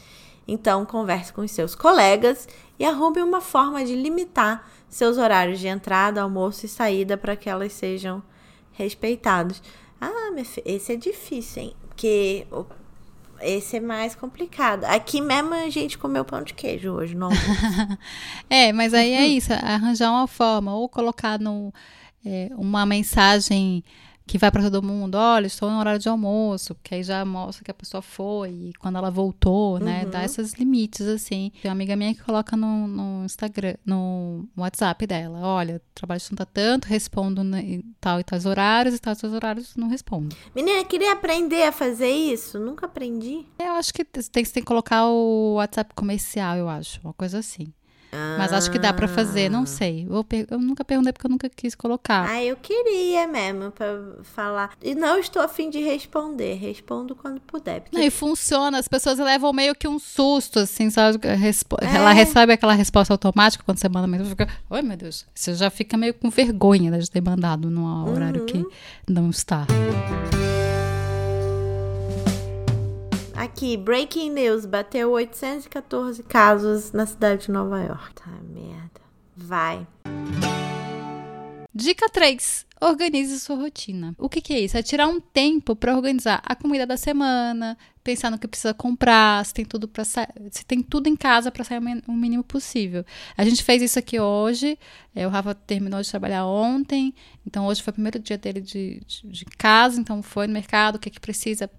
Então, 0.53 0.85
converse 0.85 1.33
com 1.33 1.43
os 1.43 1.51
seus 1.53 1.77
colegas 1.77 2.49
e 2.77 2.85
arrume 2.85 3.23
uma 3.23 3.41
forma 3.41 3.85
de 3.85 3.95
limitar 3.95 4.69
seus 4.89 5.17
horários 5.17 5.61
de 5.61 5.69
entrada, 5.69 6.21
almoço 6.21 6.67
e 6.67 6.69
saída 6.69 7.17
para 7.17 7.37
que 7.37 7.49
elas 7.49 7.73
sejam 7.73 8.21
respeitados. 8.73 9.63
Ah, 10.01 10.33
esse 10.65 10.93
é 10.93 10.97
difícil, 10.97 11.63
hein? 11.63 11.77
Porque 11.87 12.49
esse 13.41 13.77
é 13.77 13.81
mais 13.81 14.17
complicado. 14.17 14.85
Aqui 14.87 15.21
mesmo 15.21 15.55
a 15.55 15.71
gente 15.71 15.97
comeu 15.97 16.25
pão 16.25 16.43
de 16.43 16.53
queijo 16.53 16.91
hoje, 16.91 17.15
não? 17.15 17.31
é, 18.51 18.73
mas 18.73 18.93
aí 18.93 19.13
é 19.13 19.29
isso, 19.29 19.53
arranjar 19.53 20.11
uma 20.11 20.27
forma, 20.27 20.75
ou 20.75 20.89
colocar 20.89 21.39
no, 21.39 21.73
é, 22.27 22.51
uma 22.57 22.85
mensagem 22.85 23.85
que 24.31 24.39
vai 24.39 24.49
para 24.49 24.63
todo 24.63 24.81
mundo, 24.81 25.17
olha, 25.17 25.49
estou 25.49 25.69
no 25.69 25.81
horário 25.81 25.99
de 25.99 26.09
almoço, 26.09 26.77
que 26.85 26.95
aí 26.95 27.03
já 27.03 27.25
mostra 27.25 27.65
que 27.65 27.71
a 27.73 27.75
pessoa 27.75 28.01
foi 28.01 28.51
e 28.51 28.73
quando 28.79 28.97
ela 28.97 29.11
voltou, 29.11 29.81
né? 29.81 30.05
Dá 30.07 30.21
Uhum. 30.21 30.25
esses 30.25 30.53
limites, 30.53 31.05
assim. 31.09 31.51
Tem 31.61 31.69
uma 31.69 31.73
amiga 31.73 31.97
minha 31.97 32.15
que 32.15 32.23
coloca 32.23 32.57
no, 32.57 32.87
no 32.87 33.25
Instagram, 33.25 33.75
no 33.85 34.49
WhatsApp 34.57 35.05
dela, 35.05 35.41
olha, 35.41 35.83
trabalho 35.93 36.21
de 36.21 36.29
tanto 36.29 36.43
a 36.43 36.47
tanto, 36.47 36.85
respondo 36.87 37.43
em 37.57 37.83
tal 38.01 38.21
e 38.21 38.25
tais 38.25 38.47
horários, 38.47 38.95
e 38.95 39.01
tais 39.01 39.19
e 39.19 39.21
tais 39.23 39.35
horários 39.35 39.75
não 39.75 39.89
respondo. 39.89 40.37
Menina, 40.55 40.85
queria 40.85 41.13
aprender 41.13 41.65
a 41.65 41.73
fazer 41.73 42.11
isso? 42.11 42.57
Nunca 42.61 42.87
aprendi. 42.87 43.45
Eu 43.59 43.73
acho 43.73 43.93
que 43.93 44.05
tem, 44.05 44.23
tem 44.45 44.45
que 44.45 44.63
colocar 44.63 45.07
o 45.09 45.55
WhatsApp 45.55 45.93
comercial, 45.93 46.57
eu 46.57 46.69
acho, 46.69 47.01
uma 47.03 47.13
coisa 47.13 47.41
assim. 47.41 47.73
Mas 48.13 48.53
acho 48.53 48.71
que 48.71 48.79
dá 48.79 48.93
pra 48.93 49.07
fazer, 49.07 49.49
não 49.49 49.65
sei. 49.65 50.07
Eu, 50.11 50.27
eu 50.51 50.59
nunca 50.59 50.85
perguntei 50.85 51.13
porque 51.13 51.27
eu 51.27 51.31
nunca 51.31 51.49
quis 51.49 51.75
colocar. 51.75 52.29
Ah, 52.29 52.43
eu 52.43 52.57
queria 52.57 53.27
mesmo 53.29 53.71
pra 53.71 53.87
falar. 54.23 54.71
E 54.83 54.95
não 54.95 55.19
estou 55.19 55.41
afim 55.43 55.71
de 55.71 55.81
responder. 55.81 56.55
Respondo 56.55 57.15
quando 57.15 57.41
puder. 57.41 57.81
Porque 57.83 57.97
Não, 57.97 58.03
e 58.05 58.11
funciona, 58.11 58.79
as 58.79 58.89
pessoas 58.89 59.19
levam 59.19 59.53
meio 59.53 59.75
que 59.75 59.87
um 59.87 59.99
susto, 59.99 60.59
assim, 60.59 60.91
sabe? 60.91 61.19
Respo- 61.37 61.77
É. 61.81 61.97
Ela 61.97 62.13
recebe 62.13 62.53
aquela 62.53 62.75
resposta 62.75 63.15
automática 63.15 63.63
quando 63.65 63.79
você 63.79 63.89
manda 63.89 64.07
mensagem, 64.07 64.31
fica, 64.31 64.49
oi 64.69 64.83
meu 64.83 64.97
Deus, 64.97 65.27
você 65.35 65.55
já 65.55 65.71
fica 65.71 65.97
meio 65.97 66.15
com 66.15 66.29
vergonha 66.31 66.91
né, 66.91 66.99
de 66.99 67.11
ter 67.11 67.21
mandado 67.21 67.71
num 67.71 68.09
horário 68.09 68.45
que 68.45 68.65
não 69.09 69.31
está. 69.31 69.67
Aqui, 73.41 73.75
breaking 73.75 74.33
news. 74.33 74.67
Bateu 74.67 75.13
814 75.13 76.23
casos 76.25 76.93
na 76.93 77.07
cidade 77.07 77.47
de 77.47 77.51
Nova 77.51 77.81
York. 77.81 78.13
Tá, 78.15 78.31
merda. 78.43 79.01
Vai. 79.35 79.87
Dica 81.75 82.07
3. 82.11 82.67
Organize 82.83 83.41
sua 83.41 83.57
rotina. 83.57 84.15
O 84.19 84.29
que, 84.29 84.43
que 84.43 84.53
é 84.53 84.61
isso? 84.61 84.77
É 84.77 84.83
tirar 84.83 85.07
um 85.07 85.19
tempo 85.19 85.75
para 85.75 85.97
organizar 85.97 86.43
a 86.45 86.55
comida 86.55 86.87
da 86.87 86.99
semana, 86.99 87.79
pensar 88.05 88.31
no 88.31 88.39
que 88.39 88.47
precisa 88.47 88.75
comprar, 88.75 89.43
se 89.47 89.55
tem 89.55 89.65
tudo 89.65 89.89
para 89.89 90.05
se 90.05 90.67
tem 90.67 90.83
tudo 90.83 91.07
em 91.07 91.17
casa 91.17 91.51
para 91.51 91.65
sair 91.65 91.81
o 92.07 92.13
mínimo 92.13 92.45
possível. 92.45 93.07
A 93.39 93.45
gente 93.45 93.65
fez 93.65 93.81
isso 93.81 93.99
aqui 93.99 94.21
hoje. 94.21 94.79
é, 95.15 95.27
o 95.27 95.31
Rafa 95.31 95.55
terminou 95.55 96.03
de 96.03 96.11
trabalhar 96.11 96.45
ontem, 96.45 97.15
então 97.47 97.67
hoje 97.67 97.83
foi 97.83 97.91
o 97.91 97.95
primeiro 97.95 98.19
dia 98.19 98.37
dele 98.37 98.61
de, 98.61 99.01
de, 99.07 99.27
de 99.29 99.45
casa, 99.47 99.99
então 99.99 100.23
foi 100.23 100.47
no 100.47 100.53
mercado, 100.53 100.97
o 100.97 100.99
que, 100.99 101.09
que 101.09 101.21
precisa. 101.21 101.71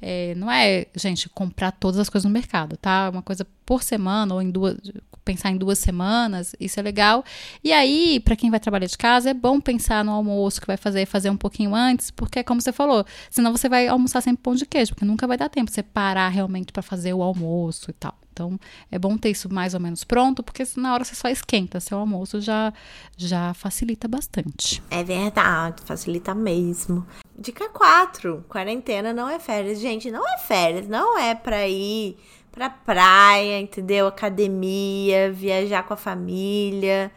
É, 0.00 0.34
não 0.34 0.50
é, 0.50 0.86
gente, 0.96 1.28
comprar 1.28 1.72
todas 1.72 1.98
as 1.98 2.08
coisas 2.08 2.24
no 2.24 2.32
mercado, 2.32 2.76
tá? 2.76 3.10
Uma 3.10 3.22
coisa 3.22 3.46
por 3.66 3.82
semana 3.82 4.34
ou 4.34 4.40
em 4.40 4.50
duas, 4.50 4.76
pensar 5.24 5.50
em 5.50 5.56
duas 5.56 5.78
semanas, 5.78 6.54
isso 6.58 6.80
é 6.80 6.82
legal. 6.82 7.24
E 7.62 7.72
aí, 7.72 8.20
para 8.20 8.36
quem 8.36 8.50
vai 8.50 8.58
trabalhar 8.58 8.86
de 8.86 8.98
casa, 8.98 9.30
é 9.30 9.34
bom 9.34 9.60
pensar 9.60 10.04
no 10.04 10.12
almoço 10.12 10.60
que 10.60 10.66
vai 10.66 10.76
fazer, 10.76 11.06
fazer 11.06 11.30
um 11.30 11.36
pouquinho 11.36 11.74
antes, 11.74 12.10
porque 12.10 12.40
é 12.40 12.42
como 12.42 12.60
você 12.60 12.72
falou, 12.72 13.04
senão 13.30 13.52
você 13.52 13.68
vai 13.68 13.86
almoçar 13.86 14.20
sempre 14.22 14.42
pão 14.42 14.54
de 14.54 14.66
queijo, 14.66 14.92
porque 14.92 15.04
nunca 15.04 15.26
vai 15.26 15.36
dar 15.36 15.48
tempo 15.48 15.70
você 15.70 15.82
parar 15.82 16.28
realmente 16.28 16.72
para 16.72 16.82
fazer 16.82 17.14
o 17.14 17.22
almoço 17.22 17.90
e 17.90 17.94
tal. 17.94 18.18
Então, 18.40 18.58
é 18.90 18.98
bom 18.98 19.18
ter 19.18 19.28
isso 19.28 19.52
mais 19.52 19.74
ou 19.74 19.80
menos 19.80 20.02
pronto, 20.02 20.42
porque 20.42 20.64
na 20.78 20.94
hora 20.94 21.04
você 21.04 21.14
só 21.14 21.28
esquenta, 21.28 21.78
seu 21.78 21.98
almoço 21.98 22.40
já 22.40 22.72
já 23.14 23.52
facilita 23.52 24.08
bastante. 24.08 24.82
É 24.90 25.04
verdade, 25.04 25.82
facilita 25.84 26.34
mesmo. 26.34 27.06
Dica 27.38 27.68
4. 27.68 28.42
Quarentena 28.48 29.12
não 29.12 29.28
é 29.28 29.38
férias. 29.38 29.78
Gente, 29.78 30.10
não 30.10 30.26
é 30.26 30.38
férias. 30.38 30.88
Não 30.88 31.18
é 31.18 31.34
pra 31.34 31.68
ir 31.68 32.16
pra 32.50 32.70
praia, 32.70 33.60
entendeu? 33.60 34.06
Academia, 34.06 35.30
viajar 35.30 35.82
com 35.82 35.92
a 35.92 35.98
família. 35.98 37.12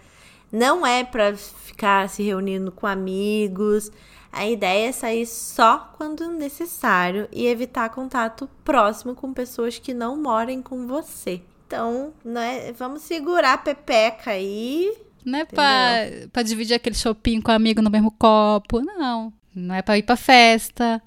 Não 0.52 0.86
é 0.86 1.06
pra 1.06 1.34
ficar 1.36 2.10
se 2.10 2.22
reunindo 2.22 2.70
com 2.70 2.86
amigos. 2.86 3.90
A 4.34 4.48
ideia 4.48 4.90
é 4.90 4.92
sair 4.92 5.28
só 5.28 5.94
quando 5.96 6.28
necessário 6.32 7.30
e 7.32 7.46
evitar 7.46 7.90
contato 7.90 8.50
próximo 8.64 9.14
com 9.14 9.32
pessoas 9.32 9.78
que 9.78 9.94
não 9.94 10.18
morem 10.18 10.60
com 10.60 10.88
você. 10.88 11.40
Então, 11.68 12.12
né, 12.26 12.74
vamos 12.74 13.04
segurar 13.04 13.54
a 13.54 13.58
pepeca 13.60 14.32
aí. 14.32 14.92
Não 15.24 15.40
é 15.40 15.46
pra, 15.46 15.98
pra 16.32 16.42
dividir 16.42 16.74
aquele 16.74 16.96
shopping 16.96 17.42
com 17.42 17.52
amigo 17.52 17.82
no 17.82 17.92
mesmo 17.92 18.10
copo, 18.10 18.82
não. 18.82 19.32
Não 19.54 19.76
é 19.76 19.84
pra 19.84 20.00
ir 20.00 20.04
pra 20.04 20.16
festa, 20.16 21.00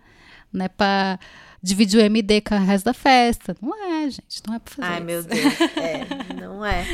não 0.53 0.65
é 0.65 0.69
pra 0.69 1.19
dividir 1.67 1.99
o 1.99 2.05
MD 2.05 2.41
com 2.41 2.55
o 2.55 2.59
resto 2.59 2.85
da 2.85 2.95
festa. 2.95 3.57
Não 3.61 3.75
é, 3.75 4.09
gente, 4.09 4.41
não 4.47 4.55
é 4.55 4.59
pra 4.61 4.75
fazer 4.75 4.89
Ai, 4.89 4.97
isso. 4.99 5.05
meu 5.07 5.23
Deus. 5.23 5.55
É, 5.77 6.35
não 6.35 6.65
é. 6.65 6.87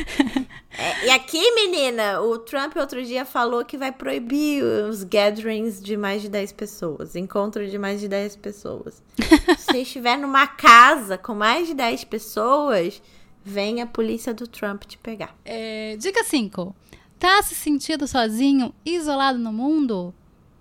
É, 0.77 1.05
E 1.05 1.09
aqui, 1.11 1.39
menina, 1.51 2.19
o 2.21 2.39
Trump 2.39 2.75
outro 2.75 3.03
dia 3.05 3.23
falou 3.23 3.63
que 3.63 3.77
vai 3.77 3.91
proibir 3.91 4.63
os 4.63 5.03
gatherings 5.03 5.81
de 5.81 5.95
mais 5.95 6.21
de 6.23 6.29
10 6.29 6.51
pessoas. 6.53 7.15
Encontro 7.15 7.67
de 7.69 7.77
mais 7.77 8.01
de 8.01 8.07
10 8.07 8.35
pessoas. 8.37 9.01
Se 9.57 9.65
você 9.71 9.77
estiver 9.79 10.17
numa 10.17 10.47
casa 10.47 11.17
com 11.17 11.35
mais 11.35 11.67
de 11.67 11.75
10 11.75 12.05
pessoas, 12.05 12.99
vem 13.43 13.81
a 13.81 13.85
polícia 13.85 14.33
do 14.33 14.47
Trump 14.47 14.83
te 14.85 14.97
pegar. 14.97 15.35
É, 15.45 15.95
dica 15.97 16.23
5. 16.23 16.75
Tá 17.19 17.41
se 17.43 17.53
sentindo 17.53 18.07
sozinho, 18.07 18.73
isolado 18.85 19.37
no 19.37 19.53
mundo? 19.53 20.13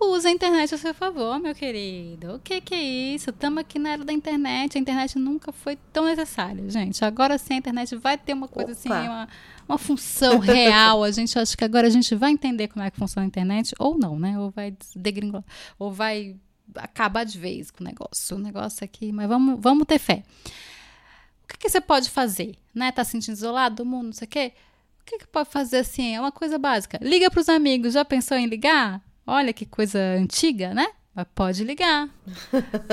Usa 0.04 0.28
a 0.28 0.32
internet 0.32 0.74
a 0.74 0.78
seu 0.78 0.92
favor, 0.92 1.38
meu 1.38 1.54
querido. 1.54 2.34
O 2.34 2.38
que 2.40 2.60
que 2.60 2.74
é 2.74 2.82
isso? 2.82 3.30
Estamos 3.30 3.60
aqui 3.60 3.78
na 3.78 3.90
era 3.90 4.04
da 4.04 4.12
internet. 4.12 4.76
A 4.76 4.80
internet 4.80 5.18
nunca 5.18 5.52
foi 5.52 5.78
tão 5.92 6.04
necessária, 6.06 6.68
gente. 6.68 7.04
Agora 7.04 7.38
sim 7.38 7.54
a 7.54 7.56
internet 7.58 7.94
vai 7.96 8.18
ter 8.18 8.32
uma 8.32 8.48
coisa 8.48 8.72
assim, 8.72 8.88
Opa. 8.88 9.00
uma, 9.00 9.28
uma 9.68 9.78
função 9.78 10.38
real. 10.38 11.04
A 11.04 11.10
gente 11.10 11.38
acha 11.38 11.56
que 11.56 11.64
agora 11.64 11.86
a 11.86 11.90
gente 11.90 12.14
vai 12.14 12.32
entender 12.32 12.68
como 12.68 12.84
é 12.84 12.90
que 12.90 12.98
funciona 12.98 13.24
a 13.24 13.28
internet, 13.28 13.74
ou 13.78 13.96
não, 13.96 14.18
né? 14.18 14.38
Ou 14.38 14.50
vai 14.50 14.76
degringolar, 14.96 15.44
ou 15.78 15.92
vai 15.92 16.36
acabar 16.74 17.24
de 17.24 17.38
vez 17.38 17.70
com 17.70 17.84
o 17.84 17.86
negócio. 17.86 18.36
O 18.36 18.40
negócio 18.40 18.84
aqui, 18.84 19.12
mas 19.12 19.28
vamos, 19.28 19.58
vamos 19.60 19.86
ter 19.86 19.98
fé. 19.98 20.24
O 21.44 21.48
que, 21.48 21.58
que 21.58 21.68
você 21.70 21.80
pode 21.80 22.10
fazer? 22.10 22.56
Né? 22.74 22.90
Tá 22.90 23.04
se 23.04 23.12
sentindo 23.12 23.36
isolado 23.36 23.76
do 23.76 23.84
mundo, 23.84 24.06
não 24.06 24.12
sei 24.12 24.26
o 24.26 24.28
quê? 24.28 24.52
O 25.00 25.04
que, 25.04 25.18
que 25.18 25.26
pode 25.26 25.48
fazer 25.48 25.78
assim? 25.78 26.14
É 26.14 26.20
uma 26.20 26.32
coisa 26.32 26.58
básica. 26.58 26.98
Liga 27.00 27.30
pros 27.30 27.48
amigos. 27.48 27.92
Já 27.92 28.04
pensou 28.04 28.36
em 28.36 28.46
ligar? 28.46 29.00
Olha 29.26 29.52
que 29.52 29.64
coisa 29.66 29.98
antiga, 30.18 30.74
né? 30.74 30.86
Mas 31.14 31.26
pode 31.34 31.62
ligar. 31.64 32.08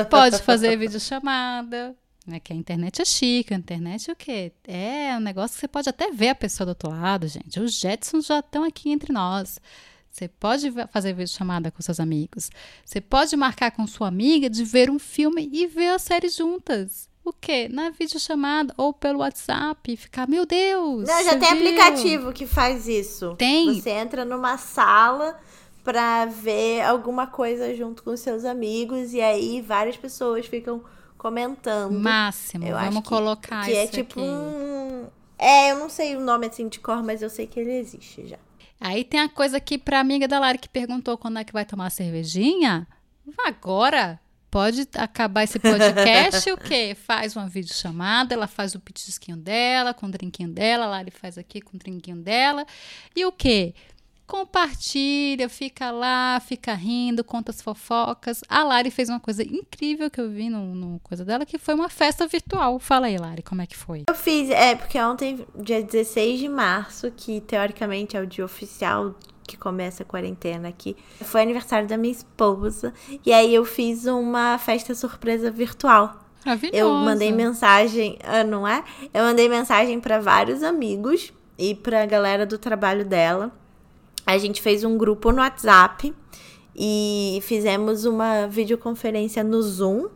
Pode 0.09 0.41
fazer 0.41 0.77
videochamada. 0.77 1.95
Né? 2.27 2.39
Que 2.39 2.53
a 2.53 2.55
internet 2.55 3.01
é 3.01 3.05
chique. 3.05 3.53
A 3.53 3.57
internet 3.57 4.09
é 4.09 4.13
o 4.13 4.15
quê? 4.15 4.51
É 4.67 5.15
um 5.17 5.21
negócio 5.21 5.55
que 5.55 5.61
você 5.61 5.67
pode 5.67 5.89
até 5.89 6.11
ver 6.11 6.29
a 6.29 6.35
pessoa 6.35 6.65
do 6.65 6.69
outro 6.69 6.89
lado, 6.89 7.27
gente. 7.27 7.59
Os 7.59 7.73
Jetsons 7.73 8.25
já 8.25 8.39
estão 8.39 8.63
aqui 8.63 8.91
entre 8.91 9.11
nós. 9.11 9.59
Você 10.11 10.27
pode 10.27 10.71
fazer 10.91 11.13
videochamada 11.13 11.71
com 11.71 11.81
seus 11.81 11.99
amigos. 11.99 12.49
Você 12.83 12.99
pode 12.99 13.35
marcar 13.35 13.71
com 13.71 13.87
sua 13.87 14.07
amiga 14.07 14.49
de 14.49 14.63
ver 14.63 14.89
um 14.89 14.99
filme 14.99 15.49
e 15.51 15.65
ver 15.65 15.89
a 15.89 15.99
série 15.99 16.29
juntas. 16.29 17.07
O 17.23 17.31
quê? 17.31 17.69
Na 17.69 17.89
videochamada 17.91 18.73
ou 18.75 18.91
pelo 18.91 19.19
WhatsApp. 19.19 19.95
Ficar, 19.95 20.27
meu 20.27 20.45
Deus! 20.45 21.07
Não, 21.07 21.23
já 21.23 21.37
tem 21.37 21.55
viu?" 21.55 21.69
aplicativo 21.69 22.33
que 22.33 22.47
faz 22.47 22.87
isso. 22.87 23.35
Tem? 23.37 23.79
Você 23.79 23.91
entra 23.91 24.25
numa 24.25 24.57
sala 24.57 25.39
pra 25.91 26.25
ver 26.25 26.81
alguma 26.81 27.25
coisa 27.25 27.73
junto 27.75 28.03
com 28.03 28.15
seus 28.15 28.45
amigos 28.45 29.11
e 29.13 29.19
aí 29.21 29.59
várias 29.59 29.97
pessoas 29.97 30.45
ficam 30.45 30.83
comentando. 31.17 31.99
Máximo. 31.99 32.63
Eu 32.65 32.77
Vamos 32.77 33.01
que- 33.01 33.09
colocar 33.09 33.65
que 33.65 33.71
é 33.75 33.83
isso 33.85 33.93
tipo 33.93 34.19
aqui. 34.19 34.29
um. 34.29 35.07
É, 35.37 35.71
eu 35.71 35.79
não 35.79 35.89
sei 35.89 36.15
o 36.15 36.19
nome 36.21 36.45
assim 36.45 36.67
de 36.67 36.79
cor, 36.79 37.01
mas 37.01 37.23
eu 37.23 37.29
sei 37.29 37.47
que 37.47 37.59
ele 37.59 37.73
existe 37.73 38.27
já. 38.27 38.37
Aí 38.79 39.03
tem 39.03 39.19
a 39.19 39.27
coisa 39.27 39.57
aqui 39.57 39.77
pra 39.79 39.99
amiga 39.99 40.27
da 40.27 40.39
Lara 40.39 40.57
que 40.59 40.69
perguntou 40.69 41.17
quando 41.17 41.39
é 41.39 41.43
que 41.43 41.51
vai 41.51 41.65
tomar 41.65 41.89
cervejinha. 41.89 42.87
Vá 43.25 43.47
agora. 43.47 44.19
Pode 44.51 44.87
acabar 44.95 45.43
esse 45.43 45.59
podcast, 45.59 46.51
o 46.51 46.57
quê? 46.57 46.95
Faz 47.05 47.35
uma 47.35 47.47
videochamada, 47.47 48.33
ela 48.33 48.47
faz 48.47 48.73
o 48.73 48.79
petisquinho 48.79 49.37
dela, 49.37 49.93
com 49.93 50.07
o 50.07 50.09
drinquinho 50.11 50.49
dela, 50.49 50.85
a 50.85 50.89
Lari 50.89 51.11
faz 51.11 51.37
aqui 51.37 51.61
com 51.61 51.75
o 51.77 51.79
drinquinho 51.79 52.17
dela. 52.17 52.65
E 53.15 53.23
o 53.25 53.31
quê? 53.31 53.75
Compartilha, 54.29 55.49
fica 55.49 55.89
lá, 55.89 56.39
fica 56.39 56.71
rindo, 56.75 57.23
conta 57.23 57.49
as 57.49 57.63
fofocas. 57.63 58.43
A 58.47 58.63
Lari 58.63 58.91
fez 58.91 59.09
uma 59.09 59.19
coisa 59.19 59.41
incrível 59.41 60.07
que 60.07 60.21
eu 60.21 60.29
vi 60.29 60.51
no, 60.51 60.75
no 60.75 60.99
coisa 60.99 61.25
dela, 61.25 61.47
que 61.47 61.57
foi 61.57 61.73
uma 61.73 61.89
festa 61.89 62.27
virtual. 62.27 62.77
Fala 62.77 63.07
aí, 63.07 63.17
Lari, 63.17 63.41
como 63.41 63.63
é 63.63 63.65
que 63.65 63.75
foi? 63.75 64.03
Eu 64.07 64.13
fiz, 64.13 64.51
é, 64.51 64.75
porque 64.75 65.01
ontem, 65.01 65.47
dia 65.55 65.81
16 65.81 66.41
de 66.41 66.47
março, 66.47 67.09
que 67.09 67.41
teoricamente 67.41 68.15
é 68.15 68.21
o 68.21 68.27
dia 68.27 68.45
oficial 68.45 69.15
que 69.47 69.57
começa 69.57 70.03
a 70.03 70.05
quarentena 70.05 70.69
aqui, 70.69 70.95
foi 71.21 71.41
aniversário 71.41 71.87
da 71.87 71.97
minha 71.97 72.13
esposa. 72.13 72.93
E 73.25 73.33
aí 73.33 73.55
eu 73.55 73.65
fiz 73.65 74.05
uma 74.05 74.59
festa 74.59 74.93
surpresa 74.93 75.49
virtual. 75.49 76.23
Eu 76.71 76.93
mandei 76.93 77.31
mensagem, 77.31 78.19
ah, 78.23 78.43
não 78.43 78.67
é? 78.67 78.83
Eu 79.11 79.23
mandei 79.23 79.49
mensagem 79.49 79.99
pra 79.99 80.19
vários 80.19 80.61
amigos 80.61 81.33
e 81.57 81.73
pra 81.73 82.05
galera 82.05 82.45
do 82.45 82.59
trabalho 82.59 83.03
dela. 83.03 83.51
A 84.29 84.37
gente 84.37 84.61
fez 84.61 84.83
um 84.83 84.95
grupo 84.95 85.31
no 85.31 85.41
WhatsApp 85.41 86.13
e 86.75 87.39
fizemos 87.41 88.05
uma 88.05 88.45
videoconferência 88.45 89.43
no 89.43 89.59
Zoom. 89.59 90.07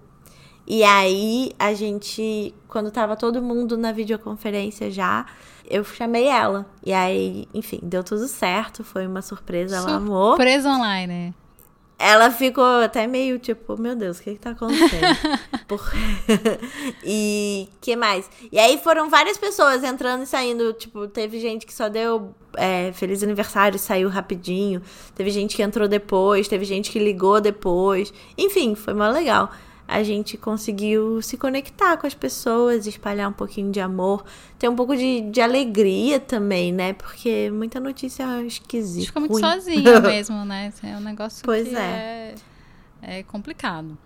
E 0.68 0.84
aí 0.84 1.52
a 1.58 1.74
gente, 1.74 2.54
quando 2.68 2.92
tava 2.92 3.16
todo 3.16 3.42
mundo 3.42 3.76
na 3.76 3.92
videoconferência 3.92 4.92
já, 4.92 5.26
eu 5.68 5.84
chamei 5.84 6.28
ela. 6.28 6.66
E 6.86 6.94
aí, 6.94 7.48
enfim, 7.56 7.80
deu 7.82 8.04
tudo 8.04 8.28
certo, 8.28 8.84
foi 8.84 9.08
uma 9.08 9.24
surpresa, 9.24 9.78
ela 9.78 9.96
amou. 9.96 10.36
Surpresa 10.36 10.70
online? 10.70 11.34
Ela 11.98 12.32
ficou 12.32 12.82
até 12.84 13.08
meio 13.08 13.40
tipo, 13.40 13.80
meu 13.80 13.96
Deus, 13.96 14.20
o 14.20 14.24
que, 14.24 14.34
que 14.34 14.40
tá 14.40 14.52
acontecendo? 14.52 15.18
Por... 15.68 15.82
e 17.04 17.70
que 17.80 17.96
mais? 17.96 18.30
E 18.52 18.60
aí 18.60 18.78
foram 18.78 19.10
várias 19.10 19.38
pessoas 19.38 19.84
entrando 19.84 20.24
e 20.24 20.26
saindo. 20.26 20.74
Tipo, 20.74 21.08
teve 21.08 21.40
gente 21.40 21.66
que 21.66 21.74
só 21.74 21.88
deu 21.90 22.34
é, 22.58 22.92
feliz 22.94 23.24
aniversário 23.24 23.78
e 23.78 23.80
saiu 23.80 24.10
rapidinho. 24.10 24.82
Teve 25.16 25.30
gente 25.30 25.56
que 25.56 25.64
entrou 25.64 25.88
depois, 25.88 26.48
teve 26.48 26.66
gente 26.66 26.92
que 26.92 27.00
ligou 27.00 27.40
depois. 27.40 28.14
Enfim, 28.38 28.76
foi 28.76 28.94
mal 28.94 29.12
legal 29.12 29.50
a 29.88 30.02
gente 30.02 30.38
conseguiu 30.38 31.22
se 31.22 31.38
conectar 31.38 31.98
com 31.98 32.08
as 32.08 32.14
pessoas, 32.14 32.88
espalhar 32.88 33.30
um 33.30 33.34
pouquinho 33.34 33.72
de 33.72 33.80
amor, 33.80 34.24
ter 34.58 34.70
um 34.70 34.76
pouco 34.76 34.96
de, 34.96 35.22
de 35.22 35.42
alegria 35.42 36.20
também, 36.20 36.72
né? 36.72 36.94
Porque 36.94 37.52
muita 37.52 37.80
notícia 37.80 38.42
esquisita. 38.44 39.08
Fica 39.08 39.20
muito 39.20 39.40
sozinha 39.40 40.00
mesmo, 40.02 40.46
né? 40.46 40.74
É 40.84 40.98
um 40.98 41.02
negócio 41.02 41.44
pois 41.44 41.68
que 41.68 41.76
é. 41.76 42.36
é, 43.02 43.20
é 43.20 43.24
complicado. 43.24 43.98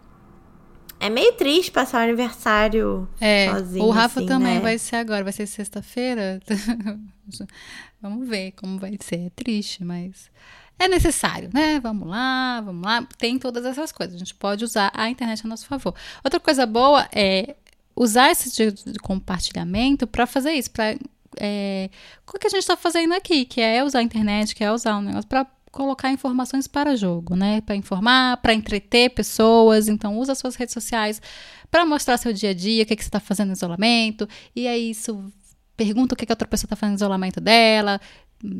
É 0.99 1.09
meio 1.09 1.33
triste 1.33 1.71
passar 1.71 1.99
o 1.99 2.03
aniversário 2.05 3.07
é, 3.21 3.51
sozinho. 3.51 3.85
O 3.85 3.91
Rafa 3.91 4.19
assim, 4.19 4.27
também 4.27 4.55
né? 4.55 4.61
vai 4.61 4.79
ser 4.79 4.95
agora, 4.95 5.23
vai 5.23 5.33
ser 5.33 5.45
sexta-feira. 5.45 6.39
Vamos 8.01 8.27
ver 8.27 8.53
como 8.53 8.79
vai 8.79 8.97
ser. 8.99 9.27
É 9.27 9.29
triste, 9.29 9.83
mas 9.83 10.31
é 10.79 10.87
necessário, 10.87 11.49
né? 11.53 11.79
Vamos 11.79 12.07
lá, 12.07 12.61
vamos 12.61 12.85
lá. 12.85 13.07
Tem 13.17 13.39
todas 13.39 13.65
essas 13.65 13.91
coisas. 13.91 14.15
A 14.15 14.19
gente 14.19 14.35
pode 14.35 14.63
usar 14.63 14.91
a 14.93 15.09
internet 15.09 15.41
a 15.43 15.47
nosso 15.47 15.65
favor. 15.65 15.93
Outra 16.23 16.39
coisa 16.39 16.65
boa 16.65 17.07
é 17.11 17.55
usar 17.95 18.29
esse 18.31 18.51
tipo 18.51 18.91
de 18.91 18.99
compartilhamento 18.99 20.05
para 20.05 20.27
fazer 20.27 20.51
isso, 20.51 20.69
para 20.69 20.95
é, 21.39 21.89
o 22.27 22.37
que 22.37 22.47
a 22.47 22.49
gente 22.49 22.59
está 22.59 22.77
fazendo 22.77 23.13
aqui, 23.13 23.43
que 23.45 23.59
é 23.59 23.83
usar 23.83 23.99
a 23.99 24.03
internet, 24.03 24.55
que 24.55 24.63
é 24.63 24.71
usar 24.71 24.97
um 24.97 25.01
negócio 25.01 25.27
para 25.27 25.47
colocar 25.71 26.11
informações 26.11 26.67
para 26.67 26.95
jogo, 26.95 27.35
né? 27.35 27.61
Para 27.61 27.75
informar, 27.75 28.37
para 28.37 28.53
entreter 28.53 29.11
pessoas. 29.11 29.87
Então, 29.87 30.17
usa 30.17 30.35
suas 30.35 30.55
redes 30.55 30.73
sociais 30.73 31.21
para 31.69 31.85
mostrar 31.85 32.17
seu 32.17 32.33
dia 32.33 32.51
a 32.51 32.53
dia, 32.53 32.83
o 32.83 32.85
que, 32.85 32.95
que 32.95 33.03
você 33.03 33.09
está 33.09 33.19
fazendo 33.19 33.47
no 33.47 33.53
isolamento. 33.53 34.27
E 34.55 34.67
aí, 34.67 34.91
isso 34.91 35.31
pergunta 35.75 36.15
o 36.15 36.17
que, 36.17 36.25
que 36.25 36.31
a 36.31 36.35
outra 36.35 36.47
pessoa 36.47 36.65
está 36.65 36.75
fazendo 36.75 36.93
no 36.93 36.97
isolamento 36.97 37.39
dela. 37.39 38.01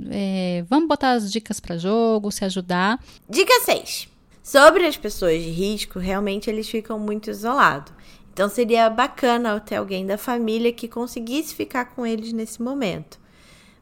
É, 0.09 0.65
vamos 0.69 0.87
botar 0.87 1.11
as 1.11 1.31
dicas 1.31 1.59
para 1.59 1.77
jogo, 1.77 2.31
se 2.31 2.43
ajudar. 2.45 2.99
Dica 3.29 3.59
6. 3.61 4.09
Sobre 4.41 4.85
as 4.85 4.97
pessoas 4.97 5.43
de 5.43 5.49
risco, 5.49 5.99
realmente 5.99 6.49
eles 6.49 6.69
ficam 6.69 6.97
muito 6.97 7.29
isolados. 7.29 7.93
Então 8.33 8.47
seria 8.47 8.89
bacana 8.89 9.59
ter 9.59 9.75
alguém 9.75 10.05
da 10.05 10.17
família 10.17 10.71
que 10.71 10.87
conseguisse 10.87 11.55
ficar 11.55 11.85
com 11.85 12.05
eles 12.05 12.31
nesse 12.31 12.61
momento. 12.61 13.19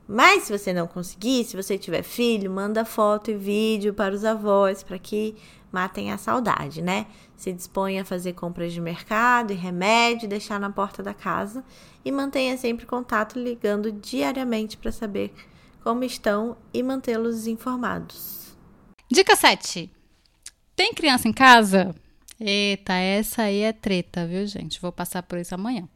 Mas 0.07 0.43
se 0.43 0.57
você 0.57 0.71
não 0.71 0.87
conseguir, 0.87 1.43
se 1.43 1.55
você 1.55 1.77
tiver 1.77 2.03
filho, 2.03 2.49
manda 2.51 2.85
foto 2.85 3.31
e 3.31 3.35
vídeo 3.35 3.93
para 3.93 4.13
os 4.13 4.23
avós 4.23 4.83
para 4.83 4.99
que 4.99 5.35
matem 5.71 6.11
a 6.11 6.17
saudade, 6.17 6.81
né? 6.81 7.07
Se 7.35 7.51
disponha 7.51 8.03
a 8.03 8.05
fazer 8.05 8.33
compras 8.33 8.71
de 8.71 8.79
mercado 8.79 9.51
e 9.51 9.55
remédio, 9.55 10.29
deixar 10.29 10.59
na 10.59 10.69
porta 10.69 11.03
da 11.03 11.13
casa 11.13 11.63
e 12.03 12.11
mantenha 12.11 12.55
sempre 12.55 12.85
contato 12.85 13.37
ligando 13.37 13.91
diariamente 13.91 14.77
para 14.77 14.91
saber 14.91 15.33
como 15.85 16.03
estão 16.03 16.57
e 16.73 16.81
mantê-los 16.81 17.45
informados. 17.45 18.57
Dica 19.09 19.35
7. 19.35 19.91
Tem 20.75 20.91
criança 20.95 21.27
em 21.27 21.31
casa? 21.31 21.93
Eita, 22.39 22.93
essa 22.93 23.43
aí 23.43 23.59
é 23.59 23.71
treta, 23.71 24.25
viu, 24.25 24.47
gente? 24.47 24.81
Vou 24.81 24.91
passar 24.91 25.21
por 25.21 25.37
isso 25.37 25.53
amanhã. 25.53 25.87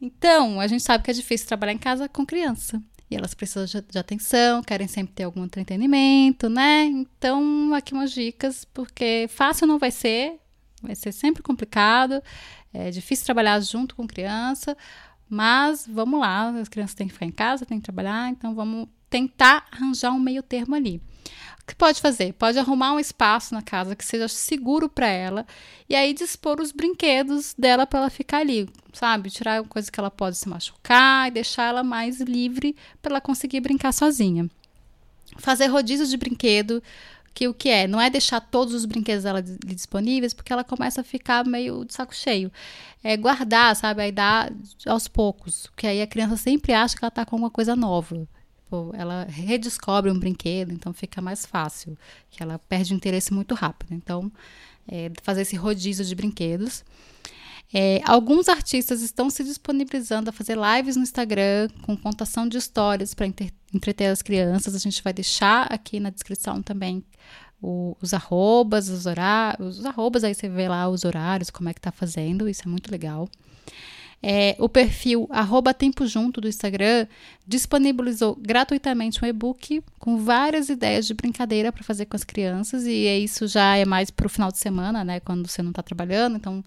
Então, 0.00 0.60
a 0.60 0.68
gente 0.68 0.84
sabe 0.84 1.02
que 1.02 1.10
é 1.10 1.14
difícil 1.14 1.48
trabalhar 1.48 1.72
em 1.72 1.78
casa 1.78 2.08
com 2.08 2.24
criança. 2.24 2.80
E 3.10 3.16
elas 3.16 3.34
precisam 3.34 3.82
de, 3.82 3.98
atenção, 3.98 4.62
querem 4.62 4.86
sempre 4.86 5.12
ter 5.12 5.24
algum 5.24 5.44
entretenimento, 5.44 6.48
né? 6.48 6.84
Então, 6.84 7.74
aqui 7.74 7.92
umas 7.92 8.12
dicas, 8.12 8.64
porque 8.64 9.26
fácil 9.28 9.66
não 9.66 9.80
vai 9.80 9.90
ser, 9.90 10.38
vai 10.80 10.94
ser 10.94 11.10
sempre 11.10 11.42
complicado, 11.42 12.22
é 12.72 12.92
difícil 12.92 13.24
trabalhar 13.24 13.58
junto 13.58 13.96
com 13.96 14.06
criança, 14.06 14.76
mas 15.28 15.84
vamos 15.84 16.20
lá, 16.20 16.50
as 16.50 16.68
crianças 16.68 16.94
têm 16.94 17.08
que 17.08 17.12
ficar 17.12 17.26
em 17.26 17.32
casa, 17.32 17.66
têm 17.66 17.78
que 17.78 17.84
trabalhar, 17.84 18.30
então 18.30 18.54
vamos 18.54 18.88
tentar 19.10 19.66
arranjar 19.72 20.12
um 20.12 20.20
meio 20.20 20.42
termo 20.42 20.74
ali. 20.74 21.02
O 21.62 21.66
que 21.66 21.74
pode 21.74 22.00
fazer? 22.00 22.32
Pode 22.32 22.58
arrumar 22.58 22.94
um 22.94 23.00
espaço 23.00 23.54
na 23.54 23.62
casa 23.62 23.94
que 23.94 24.04
seja 24.04 24.28
seguro 24.28 24.88
para 24.88 25.06
ela 25.06 25.46
e 25.88 25.94
aí 25.94 26.14
dispor 26.14 26.60
os 26.60 26.72
brinquedos 26.72 27.54
dela 27.58 27.86
para 27.86 28.00
ela 28.00 28.10
ficar 28.10 28.38
ali, 28.38 28.68
sabe? 28.92 29.30
Tirar 29.30 29.62
coisa 29.64 29.90
que 29.90 30.00
ela 30.00 30.10
pode 30.10 30.36
se 30.36 30.48
machucar 30.48 31.28
e 31.28 31.32
deixar 31.32 31.68
ela 31.68 31.84
mais 31.84 32.20
livre 32.20 32.74
para 33.02 33.12
ela 33.12 33.20
conseguir 33.20 33.60
brincar 33.60 33.92
sozinha. 33.92 34.48
Fazer 35.38 35.66
rodízio 35.66 36.06
de 36.06 36.16
brinquedo, 36.16 36.82
que 37.32 37.46
o 37.46 37.54
que 37.54 37.68
é? 37.68 37.86
Não 37.86 38.00
é 38.00 38.10
deixar 38.10 38.40
todos 38.40 38.74
os 38.74 38.84
brinquedos 38.84 39.22
dela 39.22 39.40
disponíveis, 39.40 40.34
porque 40.34 40.52
ela 40.52 40.64
começa 40.64 41.02
a 41.02 41.04
ficar 41.04 41.46
meio 41.46 41.84
de 41.84 41.94
saco 41.94 42.14
cheio. 42.14 42.50
É 43.02 43.16
guardar, 43.16 43.76
sabe? 43.76 44.02
Aí 44.02 44.12
dá 44.12 44.50
aos 44.86 45.06
poucos, 45.06 45.68
que 45.76 45.86
aí 45.86 46.02
a 46.02 46.06
criança 46.06 46.36
sempre 46.36 46.72
acha 46.72 46.96
que 46.96 47.04
ela 47.04 47.10
tá 47.10 47.24
com 47.24 47.36
alguma 47.36 47.50
coisa 47.50 47.76
nova. 47.76 48.26
Tipo, 48.70 48.92
ela 48.94 49.24
redescobre 49.28 50.12
um 50.12 50.18
brinquedo, 50.18 50.72
então 50.72 50.92
fica 50.92 51.20
mais 51.20 51.44
fácil, 51.44 51.98
que 52.30 52.40
ela 52.40 52.56
perde 52.56 52.94
o 52.94 52.96
interesse 52.96 53.34
muito 53.34 53.52
rápido. 53.52 53.92
Então, 53.92 54.30
é, 54.86 55.10
fazer 55.24 55.42
esse 55.42 55.56
rodízio 55.56 56.04
de 56.04 56.14
brinquedos. 56.14 56.84
É, 57.74 58.00
alguns 58.04 58.48
artistas 58.48 59.02
estão 59.02 59.28
se 59.28 59.42
disponibilizando 59.42 60.30
a 60.30 60.32
fazer 60.32 60.56
lives 60.56 60.94
no 60.94 61.02
Instagram 61.02 61.68
com 61.82 61.96
contação 61.96 62.46
de 62.46 62.58
histórias 62.58 63.12
para 63.12 63.26
entreter 63.74 64.06
as 64.06 64.22
crianças. 64.22 64.72
A 64.76 64.78
gente 64.78 65.02
vai 65.02 65.12
deixar 65.12 65.66
aqui 65.72 65.98
na 65.98 66.10
descrição 66.10 66.62
também 66.62 67.04
o, 67.60 67.96
os 68.00 68.14
arrobas, 68.14 68.88
os 68.88 69.04
horários, 69.04 69.80
os 69.80 69.84
arrobas, 69.84 70.22
aí 70.22 70.32
você 70.32 70.48
vê 70.48 70.68
lá 70.68 70.88
os 70.88 71.04
horários, 71.04 71.50
como 71.50 71.68
é 71.68 71.74
que 71.74 71.80
tá 71.80 71.90
fazendo, 71.90 72.48
isso 72.48 72.62
é 72.64 72.68
muito 72.68 72.88
legal. 72.88 73.28
É, 74.22 74.54
o 74.58 74.68
perfil 74.68 75.26
arroba 75.30 75.72
Tempo 75.72 76.06
Junto 76.06 76.42
do 76.42 76.48
Instagram 76.48 77.06
disponibilizou 77.46 78.36
gratuitamente 78.36 79.24
um 79.24 79.26
e-book 79.26 79.82
com 79.98 80.18
várias 80.18 80.68
ideias 80.68 81.06
de 81.06 81.14
brincadeira 81.14 81.72
para 81.72 81.82
fazer 81.82 82.04
com 82.04 82.16
as 82.16 82.24
crianças, 82.24 82.84
e 82.84 83.06
isso 83.24 83.46
já 83.46 83.76
é 83.76 83.84
mais 83.86 84.10
para 84.10 84.26
o 84.26 84.30
final 84.30 84.52
de 84.52 84.58
semana, 84.58 85.02
né? 85.02 85.20
Quando 85.20 85.48
você 85.48 85.62
não 85.62 85.70
está 85.70 85.82
trabalhando, 85.82 86.36
então 86.36 86.62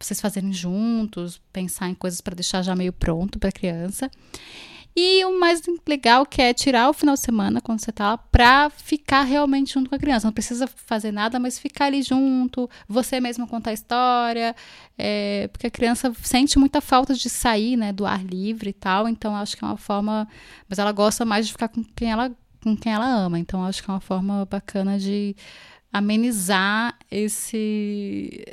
vocês 0.00 0.20
fazerem 0.20 0.52
juntos, 0.52 1.40
pensar 1.52 1.88
em 1.88 1.94
coisas 1.94 2.20
para 2.20 2.34
deixar 2.34 2.62
já 2.62 2.74
meio 2.74 2.92
pronto 2.92 3.38
para 3.38 3.50
a 3.50 3.52
criança. 3.52 4.10
E 4.96 5.24
o 5.24 5.40
mais 5.40 5.60
legal 5.88 6.24
que 6.24 6.40
é 6.40 6.54
tirar 6.54 6.88
o 6.88 6.92
final 6.92 7.16
de 7.16 7.20
semana, 7.20 7.60
quando 7.60 7.80
você 7.80 7.90
tá 7.90 8.10
lá, 8.12 8.18
pra 8.18 8.70
ficar 8.70 9.22
realmente 9.22 9.74
junto 9.74 9.90
com 9.90 9.96
a 9.96 9.98
criança. 9.98 10.28
Não 10.28 10.32
precisa 10.32 10.68
fazer 10.68 11.10
nada, 11.10 11.40
mas 11.40 11.58
ficar 11.58 11.86
ali 11.86 12.00
junto, 12.00 12.70
você 12.88 13.18
mesmo 13.18 13.46
contar 13.48 13.72
história. 13.72 14.54
É, 14.96 15.48
porque 15.48 15.66
a 15.66 15.70
criança 15.70 16.12
sente 16.22 16.58
muita 16.60 16.80
falta 16.80 17.12
de 17.12 17.28
sair, 17.28 17.76
né, 17.76 17.92
do 17.92 18.06
ar 18.06 18.24
livre 18.24 18.70
e 18.70 18.72
tal. 18.72 19.08
Então, 19.08 19.34
acho 19.34 19.56
que 19.56 19.64
é 19.64 19.66
uma 19.66 19.76
forma. 19.76 20.28
Mas 20.68 20.78
ela 20.78 20.92
gosta 20.92 21.24
mais 21.24 21.46
de 21.46 21.52
ficar 21.52 21.68
com 21.68 21.82
quem 21.82 22.12
ela, 22.12 22.30
com 22.62 22.76
quem 22.76 22.92
ela 22.92 23.06
ama. 23.06 23.38
Então, 23.38 23.64
acho 23.64 23.82
que 23.82 23.90
é 23.90 23.94
uma 23.94 24.00
forma 24.00 24.46
bacana 24.46 24.96
de 24.96 25.34
amenizar 25.92 26.96
esse 27.10 28.44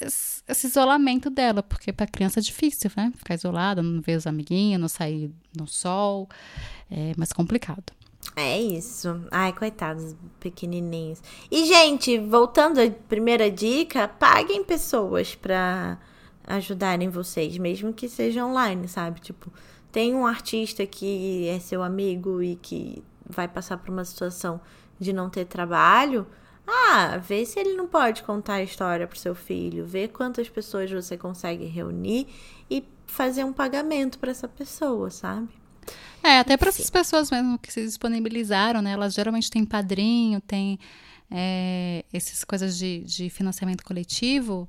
esse 0.00 0.66
isolamento 0.66 1.28
dela, 1.28 1.62
porque 1.62 1.92
para 1.92 2.06
criança 2.06 2.40
é 2.40 2.42
difícil, 2.42 2.90
né? 2.96 3.12
Ficar 3.16 3.34
isolada, 3.34 3.82
não 3.82 4.00
ver 4.00 4.16
os 4.16 4.26
amiguinhos, 4.26 4.80
não 4.80 4.88
sair 4.88 5.30
no 5.56 5.66
sol, 5.66 6.28
é 6.90 7.12
mais 7.16 7.32
complicado. 7.32 7.92
É 8.36 8.60
isso. 8.60 9.20
Ai, 9.30 9.52
coitados, 9.52 10.16
pequenininhos. 10.38 11.22
E, 11.50 11.66
gente, 11.66 12.18
voltando 12.18 12.80
à 12.80 12.90
primeira 13.08 13.50
dica, 13.50 14.08
paguem 14.08 14.64
pessoas 14.64 15.34
para 15.34 15.98
ajudarem 16.46 17.08
vocês, 17.08 17.56
mesmo 17.58 17.92
que 17.92 18.08
seja 18.08 18.44
online, 18.44 18.88
sabe? 18.88 19.20
Tipo, 19.20 19.52
tem 19.92 20.14
um 20.14 20.26
artista 20.26 20.86
que 20.86 21.48
é 21.48 21.58
seu 21.58 21.82
amigo 21.82 22.42
e 22.42 22.56
que 22.56 23.02
vai 23.28 23.46
passar 23.46 23.76
por 23.78 23.90
uma 23.90 24.04
situação 24.04 24.60
de 24.98 25.12
não 25.12 25.30
ter 25.30 25.46
trabalho, 25.46 26.26
ah, 26.66 27.16
vê 27.16 27.44
se 27.44 27.58
ele 27.58 27.74
não 27.74 27.86
pode 27.86 28.22
contar 28.22 28.54
a 28.54 28.62
história 28.62 29.06
para 29.06 29.18
seu 29.18 29.34
filho, 29.34 29.84
vê 29.84 30.06
quantas 30.08 30.48
pessoas 30.48 30.90
você 30.90 31.16
consegue 31.16 31.64
reunir 31.64 32.26
e 32.70 32.84
fazer 33.06 33.44
um 33.44 33.52
pagamento 33.52 34.18
para 34.18 34.30
essa 34.30 34.46
pessoa, 34.46 35.10
sabe? 35.10 35.48
É, 36.22 36.38
até 36.38 36.56
para 36.56 36.68
essas 36.68 36.90
pessoas 36.90 37.30
mesmo 37.30 37.58
que 37.58 37.72
se 37.72 37.82
disponibilizaram, 37.82 38.82
né? 38.82 38.92
Elas 38.92 39.14
geralmente 39.14 39.50
têm 39.50 39.64
padrinho, 39.64 40.40
têm 40.40 40.78
é, 41.30 42.04
essas 42.12 42.44
coisas 42.44 42.76
de, 42.76 43.00
de 43.00 43.30
financiamento 43.30 43.84
coletivo, 43.84 44.68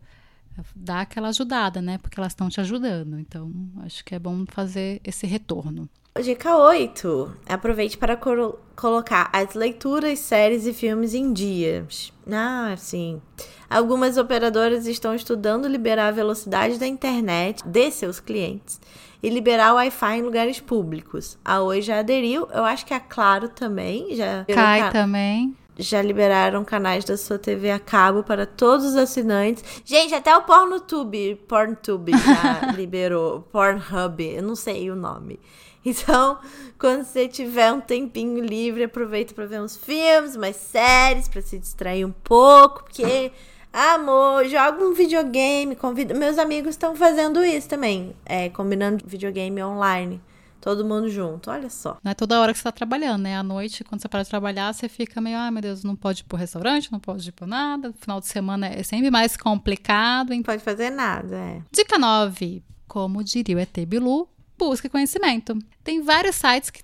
dá 0.76 1.02
aquela 1.02 1.30
ajudada, 1.30 1.82
né? 1.82 1.98
Porque 1.98 2.20
elas 2.20 2.32
estão 2.32 2.50
te 2.50 2.62
ajudando. 2.62 3.20
Então, 3.20 3.52
acho 3.84 4.04
que 4.04 4.16
é 4.16 4.20
bom 4.20 4.46
fazer 4.48 5.02
esse 5.04 5.28
retorno. 5.28 5.90
Dica 6.20 6.58
8. 6.58 7.32
Aproveite 7.48 7.98
para 7.98 8.18
co 8.18 8.60
colocar 8.76 9.30
as 9.32 9.54
leituras, 9.54 10.20
séries 10.20 10.66
e 10.66 10.74
filmes 10.74 11.14
em 11.14 11.32
dias. 11.32 12.12
Ah, 12.30 12.76
sim. 12.78 13.22
Algumas 13.70 14.18
operadoras 14.18 14.86
estão 14.88 15.16
estudando 15.16 15.68
liberar 15.68 16.10
a 16.10 16.12
velocidade 16.12 16.78
da 16.78 16.86
internet 16.86 17.66
de 17.66 17.92
seus 17.92 18.20
clientes 18.20 18.82
e 19.24 19.30
liberar 19.30 19.72
o 19.72 19.76
Wi-Fi 19.76 20.18
em 20.18 20.22
lugares 20.22 20.60
públicos. 20.60 21.38
A 21.46 21.62
Oi 21.62 21.82
já 21.82 22.00
aderiu, 22.00 22.48
eu 22.54 22.66
acho 22.66 22.86
que 22.86 22.94
a 22.94 23.00
Claro 23.00 23.48
também 23.48 24.14
já. 24.16 24.46
Cai 24.54 24.92
também. 24.92 25.56
Já 25.82 26.02
liberaram 26.02 26.64
canais 26.64 27.04
da 27.04 27.18
sua 27.18 27.38
TV 27.38 27.72
a 27.72 27.80
cabo 27.80 28.24
para 28.24 28.46
todos 28.46 28.86
os 28.86 28.96
assinantes. 28.96 29.64
Gente, 29.84 30.14
até 30.14 30.36
o 30.36 30.44
PornoTube, 30.44 31.42
PornTube 31.48 32.12
já 32.12 32.72
liberou, 32.76 33.42
Pornhub, 33.52 34.24
eu 34.24 34.44
não 34.44 34.56
sei 34.56 34.90
o 34.92 34.96
nome. 34.96 35.40
Então, 35.84 36.38
quando 36.78 37.04
você 37.04 37.28
tiver 37.28 37.72
um 37.74 37.82
tempinho 37.82 38.44
livre, 38.44 38.84
aproveita 38.84 39.34
para 39.34 39.46
ver 39.46 39.62
uns 39.62 39.76
filmes, 39.76 40.36
umas 40.36 40.56
séries, 40.56 41.28
para 41.28 41.42
se 41.42 41.58
distrair 41.58 42.06
um 42.06 42.12
pouco, 42.12 42.84
porque 42.84 43.32
amor, 43.74 44.46
joga 44.46 44.84
um 44.84 44.94
videogame, 44.94 45.76
convida. 45.76 46.14
Meus 46.14 46.38
amigos 46.38 46.72
estão 46.72 46.96
fazendo 46.96 47.44
isso 47.44 47.68
também, 47.68 48.16
é, 48.26 48.50
combinando 48.50 49.04
videogame 49.08 49.64
online. 49.64 50.22
Todo 50.62 50.86
mundo 50.86 51.10
junto, 51.10 51.50
olha 51.50 51.72
só. 51.72 51.98
Não 52.04 52.12
é 52.12 52.14
toda 52.14 52.40
hora 52.40 52.54
que 52.54 52.60
você 52.60 52.64
tá 52.64 52.72
trabalhando, 52.72 53.24
né? 53.24 53.36
À 53.36 53.42
noite, 53.42 53.84
quando 53.84 54.00
você 54.00 54.08
para 54.08 54.22
de 54.22 54.30
trabalhar, 54.30 54.72
você 54.72 54.88
fica 54.88 55.20
meio, 55.20 55.36
ai 55.36 55.48
ah, 55.48 55.52
meu 55.52 55.62
Deus, 55.62 55.84
não 55.84 55.96
pode 55.96 56.22
ir 56.22 56.24
pro 56.26 56.38
restaurante, 56.38 56.92
não 56.92 57.00
pode 57.00 57.28
ir 57.28 57.32
por 57.32 57.48
nada. 57.48 57.88
No 57.88 57.94
final 57.96 58.20
de 58.20 58.28
semana 58.28 58.68
é 58.68 58.84
sempre 58.84 59.10
mais 59.10 59.36
complicado. 59.36 60.30
Não 60.30 60.44
pode 60.44 60.64
fazer 60.64 60.92
nada, 60.92 61.36
é. 61.36 61.62
Dica 61.72 61.98
9. 61.98 62.64
Como 62.88 63.24
diria 63.24 63.56
o 63.56 63.60
ET 63.60 63.76
Bilu, 63.88 64.30
busque 64.56 64.88
conhecimento. 64.88 65.58
Tem 65.84 66.04
vários 66.04 66.36
sites 66.36 66.70
que 66.70 66.84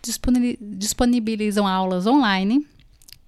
disponibilizam 0.60 1.68
aulas 1.68 2.08
online. 2.08 2.66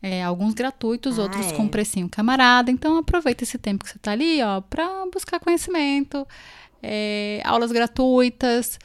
É, 0.02 0.24
alguns 0.24 0.56
gratuitos, 0.56 1.20
ah, 1.20 1.24
outros 1.24 1.45
é. 1.45 1.52
com 1.52 1.68
precinho 1.68 2.10
camarada. 2.10 2.72
Então 2.72 2.97
aproveita 2.97 3.43
esse 3.43 3.60
tempo 3.60 3.84
que 3.84 3.91
você 3.91 3.97
está 3.97 4.14
ali, 4.14 4.41
ó, 4.41 4.62
para 4.62 5.06
buscar 5.14 5.39
conhecimento, 5.39 6.26
é, 6.82 7.39
aulas 7.45 7.72
gratuitas. 7.72 8.80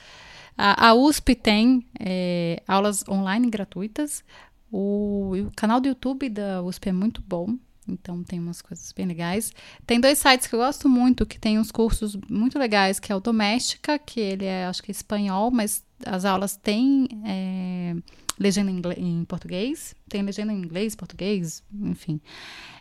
A, 0.56 0.88
a 0.88 0.94
USP 0.94 1.34
tem 1.34 1.86
é, 1.98 2.62
aulas 2.66 3.04
online 3.08 3.50
gratuitas. 3.50 4.24
O, 4.70 5.32
o, 5.34 5.52
canal 5.56 5.80
do 5.80 5.88
YouTube 5.88 6.28
da 6.28 6.62
USP 6.62 6.88
é 6.88 6.92
muito 6.92 7.22
bom. 7.22 7.56
Então 7.86 8.22
tem 8.24 8.40
umas 8.40 8.62
coisas 8.62 8.92
bem 8.92 9.06
legais. 9.06 9.52
Tem 9.86 10.00
dois 10.00 10.18
sites 10.18 10.46
que 10.46 10.54
eu 10.54 10.58
gosto 10.58 10.88
muito, 10.88 11.26
que 11.26 11.38
tem 11.38 11.58
uns 11.58 11.70
cursos 11.70 12.16
muito 12.30 12.58
legais, 12.58 12.98
que 12.98 13.12
é 13.12 13.16
o 13.16 13.20
Doméstica, 13.20 13.98
que 13.98 14.20
ele 14.20 14.46
é, 14.46 14.64
acho 14.64 14.82
que 14.82 14.90
é 14.90 14.92
espanhol, 14.92 15.50
mas 15.50 15.84
as 16.06 16.24
aulas 16.24 16.56
têm 16.56 17.06
é, 17.26 17.94
legenda 18.38 18.70
em, 18.70 19.20
em, 19.20 19.24
português, 19.24 19.94
tem 20.08 20.22
legenda 20.22 20.52
em 20.52 20.58
inglês, 20.58 20.96
português, 20.96 21.62
enfim. 21.72 22.20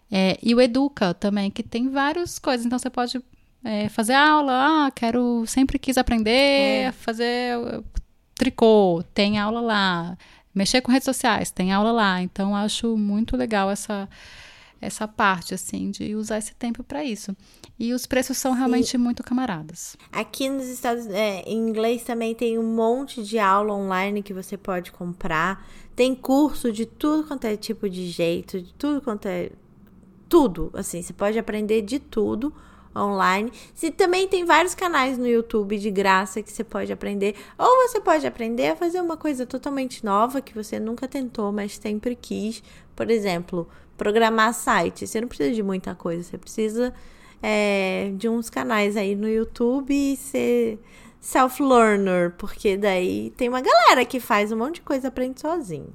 É, 0.10 0.38
e 0.42 0.56
o 0.56 0.62
Educa 0.62 1.14
também, 1.14 1.52
que 1.52 1.64
tem 1.64 1.90
várias 1.90 2.40
coisas. 2.40 2.66
Então 2.66 2.80
você 2.80 2.90
pode 2.90 3.22
é, 3.64 3.88
fazer 3.88 4.14
aula, 4.14 4.88
ah, 4.88 4.92
quero, 4.92 5.46
sempre 5.48 5.80
quis 5.80 5.98
aprender 5.98 6.32
é. 6.32 6.88
a 6.88 6.92
fazer 6.92 7.84
tricô, 8.36 9.04
tem 9.14 9.40
aula 9.40 9.62
lá. 9.62 10.18
Mexer 10.54 10.82
com 10.82 10.92
redes 10.92 11.06
sociais, 11.06 11.50
tem 11.50 11.72
aula 11.72 11.92
lá. 11.92 12.22
Então, 12.22 12.56
acho 12.56 12.96
muito 12.98 13.38
legal 13.38 13.72
essa, 13.72 14.08
essa 14.80 15.08
parte, 15.08 15.54
assim, 15.54 15.90
de 15.90 16.14
usar 16.14 16.38
esse 16.38 16.54
tempo 16.54 16.84
para 16.84 17.04
isso. 17.04 17.36
E 17.80 17.94
os 17.94 18.06
preços 18.06 18.38
são 18.38 18.52
realmente 18.52 18.92
Sim. 18.92 18.98
muito 18.98 19.24
camaradas. 19.24 19.96
Aqui 20.12 20.50
nos 20.50 20.68
Estados 20.68 21.08
é, 21.08 21.42
em 21.48 21.58
inglês 21.58 22.04
também 22.04 22.36
tem 22.36 22.60
um 22.60 22.76
monte 22.76 23.24
de 23.24 23.40
aula 23.40 23.74
online 23.74 24.22
que 24.22 24.34
você 24.34 24.58
pode 24.58 24.92
comprar. 24.92 25.66
Tem 25.96 26.14
curso 26.14 26.72
de 26.72 26.86
tudo 26.86 27.28
quanto 27.28 27.46
é 27.46 27.56
tipo 27.56 27.90
de 27.90 28.10
jeito, 28.10 28.62
de 28.62 28.74
tudo 28.74 29.02
quanto 29.02 29.28
é. 29.28 29.52
Tudo. 30.28 30.72
Assim, 30.74 31.02
você 31.02 31.14
pode 31.14 31.38
aprender 31.38 31.82
de 31.82 32.00
tudo 32.00 32.54
online. 32.96 33.52
Se 33.74 33.92
também 33.92 34.28
tem 34.28 34.46
vários 34.46 34.76
canais 34.76 35.18
no 35.18 35.28
YouTube 35.28 35.78
de 35.78 35.90
graça 35.90 36.42
que 36.42 36.52
você 36.52 36.64
pode 36.64 36.92
aprender, 36.92 37.36
ou 37.58 37.88
você 37.88 38.00
pode 38.00 38.26
aprender 38.26 38.68
a 38.70 38.76
fazer 38.76 39.02
uma 39.02 39.18
coisa 39.18 39.46
totalmente 39.46 40.04
nova 40.06 40.42
que 40.42 40.54
você 40.54 40.80
nunca 40.80 41.08
tentou, 41.08 41.52
mas 41.52 41.78
sempre 41.78 42.16
quis. 42.16 42.64
Por 42.96 43.10
exemplo, 43.10 43.68
programar 43.98 44.54
site. 44.54 45.08
Você 45.08 45.22
não 45.22 45.28
precisa 45.28 45.52
de 45.52 45.64
muita 45.64 45.96
coisa, 45.96 46.24
você 46.24 46.38
precisa 46.38 46.94
é, 47.42 48.12
de 48.16 48.30
uns 48.30 48.50
canais 48.50 48.96
aí 48.96 49.16
no 49.16 49.28
YouTube 49.28 49.94
e 49.94 50.16
ser 50.16 50.80
self-learner, 51.20 52.34
porque 52.38 52.78
daí 52.78 53.32
tem 53.38 53.50
uma 53.50 53.62
galera 53.62 54.06
que 54.06 54.20
faz 54.20 54.52
um 54.52 54.58
monte 54.58 54.76
de 54.76 54.82
coisa 54.82 55.08
aprende 55.08 55.40
sozinho. 55.40 55.94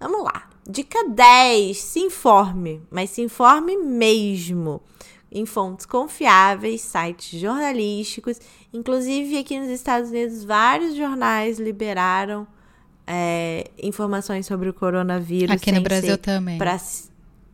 Vamos 0.00 0.24
lá. 0.24 0.48
Dica 0.66 1.08
10. 1.08 1.76
Se 1.76 2.00
informe, 2.00 2.82
mas 2.90 3.10
se 3.10 3.20
informe 3.20 3.76
mesmo 3.76 4.82
em 5.30 5.46
fontes 5.46 5.86
confiáveis, 5.86 6.80
sites 6.80 7.40
jornalísticos. 7.40 8.40
Inclusive, 8.72 9.38
aqui 9.38 9.58
nos 9.58 9.68
Estados 9.68 10.10
Unidos, 10.10 10.44
vários 10.44 10.96
jornais 10.96 11.58
liberaram 11.58 12.46
é, 13.06 13.70
informações 13.82 14.46
sobre 14.46 14.68
o 14.68 14.74
coronavírus. 14.74 15.50
Aqui 15.50 15.72
no 15.72 15.80
Brasil 15.80 16.18
também. 16.18 16.58
Pra, 16.58 16.78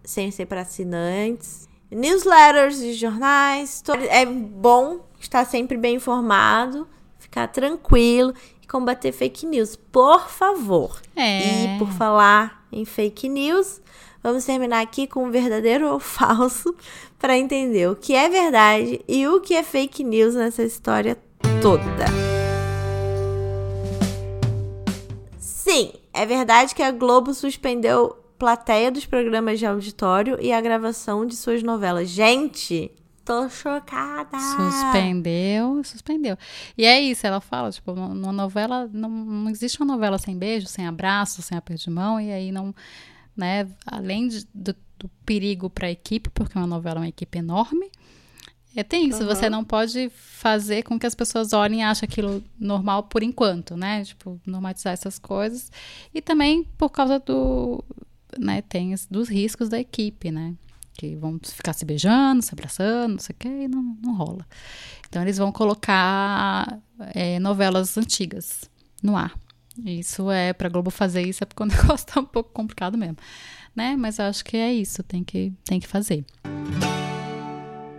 sem 0.05 0.31
ser 0.31 0.47
para 0.47 0.63
assinantes. 0.63 1.69
Newsletters 1.91 2.79
de 2.79 2.95
jornais. 2.95 3.83
É 4.11 4.25
bom 4.27 5.01
estar 5.21 5.45
sempre 5.45 5.77
bem 5.77 5.97
informado, 5.97 6.89
ficar 7.19 7.49
tranquilo 7.49 8.35
e 8.63 8.67
combater 8.67 9.13
fake 9.13 9.47
news, 9.47 9.77
por 9.77 10.29
favor. 10.29 11.01
É. 11.15 11.77
E 11.77 11.79
por 11.79 11.91
falar 11.93 12.67
em 12.73 12.85
fake 12.85 13.29
news, 13.29 13.81
vamos 14.27 14.45
terminar 14.45 14.81
aqui 14.81 15.07
com 15.07 15.25
um 15.25 15.31
verdadeiro 15.31 15.89
ou 15.89 16.01
falso 16.01 16.75
para 17.17 17.39
entender 17.39 17.89
o 17.89 17.95
que 17.95 18.13
é 18.13 18.29
verdade 18.29 19.01
e 19.07 19.25
o 19.29 19.41
que 19.41 19.55
é 19.55 19.63
fake 19.63 20.03
news 20.03 20.35
nessa 20.35 20.65
história 20.65 21.17
toda. 21.63 22.07
Sim, 25.39 25.93
é 26.13 26.27
verdade 26.27 26.75
que 26.75 26.83
a 26.83 26.91
Globo 26.91 27.33
suspendeu 27.33 28.17
plateia 28.37 28.91
dos 28.91 29.07
programas 29.07 29.61
de 29.61 29.67
auditório 29.67 30.37
e 30.41 30.53
a 30.53 30.61
gravação 30.61 31.25
de 31.25 31.37
suas 31.37 31.63
novelas. 31.63 32.09
Gente, 32.09 32.91
tô 33.25 33.49
chocada. 33.49 34.37
Suspendeu, 34.39 35.85
suspendeu. 35.85 36.37
E 36.77 36.85
é 36.85 37.01
isso, 37.01 37.25
ela 37.25 37.41
fala, 37.41 37.71
tipo, 37.71 37.93
uma 37.93 38.33
novela, 38.33 38.91
não, 38.93 39.09
não 39.09 39.51
existe 39.53 39.81
uma 39.81 39.87
novela 39.87 40.19
sem 40.19 40.37
beijo, 40.37 40.67
sem 40.67 40.85
abraço, 40.85 41.43
sem 41.43 41.57
aperto 41.57 41.85
de 41.85 41.91
mão, 41.91 42.21
e 42.21 42.33
aí 42.33 42.51
não, 42.51 42.75
né, 43.37 43.69
além 43.87 44.29
de, 44.29 44.47
do 44.55 44.75
do 44.99 45.09
perigo 45.25 45.69
para 45.69 45.87
a 45.87 45.91
equipe, 45.91 46.31
porque 46.31 46.59
uma 46.59 46.67
novela 46.67 46.99
é 46.99 47.03
uma 47.03 47.09
equipe 47.09 47.39
enorme. 47.39 47.91
É, 48.75 48.83
tem 48.83 49.09
isso, 49.09 49.23
uhum. 49.23 49.27
você 49.27 49.49
não 49.49 49.65
pode 49.65 50.11
fazer 50.11 50.83
com 50.83 50.99
que 50.99 51.07
as 51.07 51.15
pessoas 51.15 51.55
olhem 51.55 51.81
e 51.81 51.83
achem 51.83 52.07
aquilo 52.07 52.45
normal 52.59 53.05
por 53.05 53.23
enquanto, 53.23 53.75
né? 53.75 54.05
Tipo, 54.05 54.39
normatizar 54.45 54.93
essas 54.93 55.19
coisas. 55.19 55.73
E 56.13 56.21
também 56.21 56.65
por 56.77 56.91
causa 56.91 57.19
do. 57.19 57.83
Né, 58.39 58.61
tem 58.61 58.95
dos 59.11 59.29
riscos 59.31 59.71
da 59.71 59.81
equipe, 59.81 60.31
né? 60.31 60.55
Que 60.93 61.17
vão 61.17 61.39
ficar 61.43 61.73
se 61.73 61.87
beijando, 61.87 62.43
se 62.43 62.53
abraçando, 62.53 63.13
não 63.13 63.19
sei 63.19 63.35
o 63.35 63.39
que, 63.39 63.49
e 63.49 63.69
não, 63.69 63.97
não 64.03 64.15
rola. 64.15 64.47
Então 65.09 65.23
eles 65.23 65.39
vão 65.39 65.51
colocar 65.51 66.79
é, 67.15 67.39
novelas 67.39 67.97
antigas 67.97 68.69
no 69.03 69.17
ar. 69.17 69.33
Isso 69.85 70.31
é 70.31 70.53
para 70.53 70.69
Globo 70.69 70.91
fazer 70.91 71.23
isso 71.23 71.43
é 71.43 71.47
porque 71.47 71.63
o 71.63 71.67
negócio 71.67 72.07
tá 72.07 72.21
um 72.21 72.25
pouco 72.25 72.51
complicado 72.53 72.97
mesmo 72.97 73.17
né? 73.77 73.95
Mas 73.95 74.19
eu 74.19 74.25
acho 74.25 74.43
que 74.43 74.57
é 74.57 74.73
isso, 74.73 75.03
tem 75.03 75.23
que, 75.23 75.53
tem 75.65 75.79
que 75.79 75.87
fazer. 75.87 76.25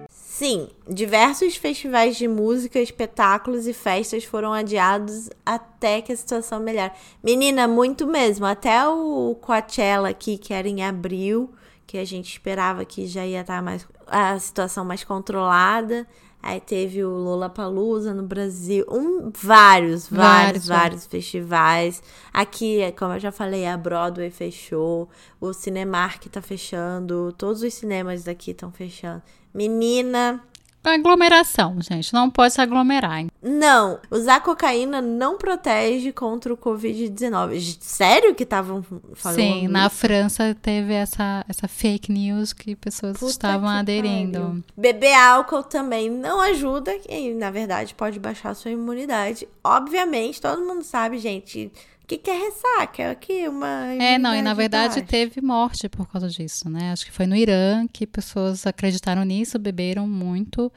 Sim, 0.09 0.67
diversos 0.87 1.55
festivais 1.55 2.17
de 2.17 2.27
música, 2.27 2.79
espetáculos 2.79 3.67
e 3.67 3.73
festas 3.73 4.23
foram 4.23 4.53
adiados 4.53 5.29
até 5.45 6.01
que 6.01 6.11
a 6.11 6.17
situação 6.17 6.59
melhore. 6.59 6.91
Menina, 7.23 7.67
muito 7.67 8.05
mesmo. 8.05 8.45
Até 8.45 8.87
o 8.87 9.35
Coachella 9.41 10.09
aqui, 10.09 10.37
que 10.37 10.53
era 10.53 10.67
em 10.67 10.83
abril, 10.83 11.51
que 11.87 11.97
a 11.97 12.05
gente 12.05 12.29
esperava 12.29 12.85
que 12.85 13.07
já 13.07 13.25
ia 13.25 13.41
estar 13.41 13.61
mais 13.61 13.87
a 14.05 14.37
situação 14.39 14.85
mais 14.85 15.03
controlada. 15.03 16.07
Aí 16.41 16.61
teve 16.61 17.03
o 17.03 17.09
Lollapalooza 17.09 18.13
no 18.13 18.23
Brasil, 18.23 18.85
um, 18.89 19.31
vários, 19.35 20.07
vários, 20.07 20.09
vários, 20.09 20.67
vários 20.67 21.05
festivais. 21.05 22.01
Aqui, 22.31 22.79
como 22.97 23.13
eu 23.13 23.19
já 23.19 23.31
falei, 23.31 23.65
a 23.65 23.75
Broadway 23.75 24.29
fechou, 24.29 25.09
o 25.41 25.51
Cinemark 25.51 26.25
tá 26.27 26.41
fechando, 26.41 27.33
todos 27.37 27.63
os 27.63 27.73
cinemas 27.73 28.23
daqui 28.23 28.51
estão 28.51 28.71
fechando. 28.71 29.21
Menina, 29.53 30.41
aglomeração, 30.83 31.77
gente. 31.81 32.13
Não 32.13 32.29
pode 32.29 32.53
se 32.53 32.61
aglomerar. 32.61 33.19
Hein? 33.19 33.29
Não, 33.41 33.99
usar 34.09 34.41
cocaína 34.41 35.01
não 35.01 35.37
protege 35.37 36.11
contra 36.11 36.53
o 36.53 36.57
Covid-19. 36.57 37.77
Sério 37.81 38.33
que 38.33 38.43
estavam 38.43 38.83
falando? 39.13 39.37
Sim, 39.37 39.63
isso? 39.63 39.71
na 39.71 39.89
França 39.89 40.55
teve 40.61 40.93
essa, 40.93 41.43
essa 41.47 41.67
fake 41.67 42.11
news 42.11 42.53
que 42.53 42.75
pessoas 42.75 43.17
Puta 43.17 43.31
estavam 43.31 43.69
que 43.69 43.75
aderindo. 43.75 44.39
Pariu. 44.39 44.63
Beber 44.75 45.13
álcool 45.13 45.63
também 45.63 46.09
não 46.09 46.39
ajuda 46.39 46.91
e, 47.09 47.33
na 47.33 47.51
verdade, 47.51 47.93
pode 47.93 48.19
baixar 48.19 48.51
a 48.51 48.55
sua 48.55 48.71
imunidade. 48.71 49.47
Obviamente, 49.63 50.41
todo 50.41 50.65
mundo 50.65 50.83
sabe, 50.83 51.17
gente 51.17 51.71
que, 52.07 52.17
que 52.17 52.31
é 52.31 52.37
ressaca? 52.37 53.11
Aqui 53.11 53.47
uma. 53.49 53.93
É, 53.93 54.17
não, 54.17 54.33
e 54.33 54.41
na 54.41 54.53
verdade 54.53 55.01
teve 55.01 55.41
morte 55.41 55.89
por 55.89 56.07
causa 56.07 56.29
disso, 56.29 56.69
né? 56.69 56.93
Acho 56.93 57.05
que 57.05 57.11
foi 57.11 57.27
no 57.27 57.35
Irã 57.35 57.85
que 57.91 58.07
pessoas 58.07 58.65
acreditaram 58.65 59.25
nisso, 59.25 59.59
beberam 59.59 60.07
muito 60.07 60.71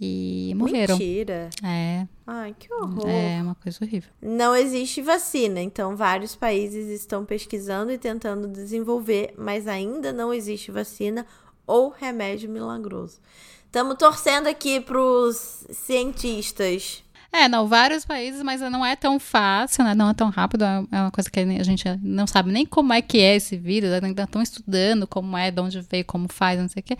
e 0.00 0.54
morreram. 0.56 0.96
Mentira. 0.96 1.50
É. 1.62 2.06
Ai, 2.26 2.56
que 2.58 2.72
horror. 2.72 3.06
É 3.06 3.42
uma 3.42 3.54
coisa 3.54 3.78
horrível. 3.84 4.10
Não 4.22 4.56
existe 4.56 5.02
vacina, 5.02 5.60
então 5.60 5.94
vários 5.94 6.34
países 6.34 6.88
estão 6.88 7.26
pesquisando 7.26 7.92
e 7.92 7.98
tentando 7.98 8.48
desenvolver, 8.48 9.34
mas 9.36 9.68
ainda 9.68 10.14
não 10.14 10.32
existe 10.32 10.70
vacina 10.70 11.26
ou 11.66 11.90
remédio 11.90 12.48
milagroso. 12.48 13.20
Estamos 13.66 13.96
torcendo 13.98 14.46
aqui 14.46 14.80
para 14.80 14.98
os 14.98 15.66
cientistas 15.70 17.03
é, 17.34 17.48
não, 17.48 17.66
vários 17.66 18.04
países, 18.04 18.40
mas 18.44 18.60
não 18.60 18.86
é 18.86 18.94
tão 18.94 19.18
fácil, 19.18 19.82
né? 19.82 19.92
Não 19.92 20.08
é 20.08 20.14
tão 20.14 20.30
rápido. 20.30 20.62
É, 20.64 20.84
é 20.92 21.00
uma 21.00 21.10
coisa 21.10 21.28
que 21.28 21.40
a 21.40 21.62
gente 21.64 21.84
não 22.00 22.28
sabe 22.28 22.52
nem 22.52 22.64
como 22.64 22.92
é 22.92 23.02
que 23.02 23.18
é 23.18 23.34
esse 23.34 23.56
vírus, 23.56 23.90
ainda 23.90 24.22
estão 24.22 24.40
estudando 24.40 25.04
como 25.04 25.36
é, 25.36 25.50
de 25.50 25.60
onde 25.60 25.80
veio, 25.80 26.04
como 26.04 26.28
faz, 26.28 26.60
não 26.60 26.68
sei 26.68 26.80
o 26.80 26.84
quê. 26.84 26.96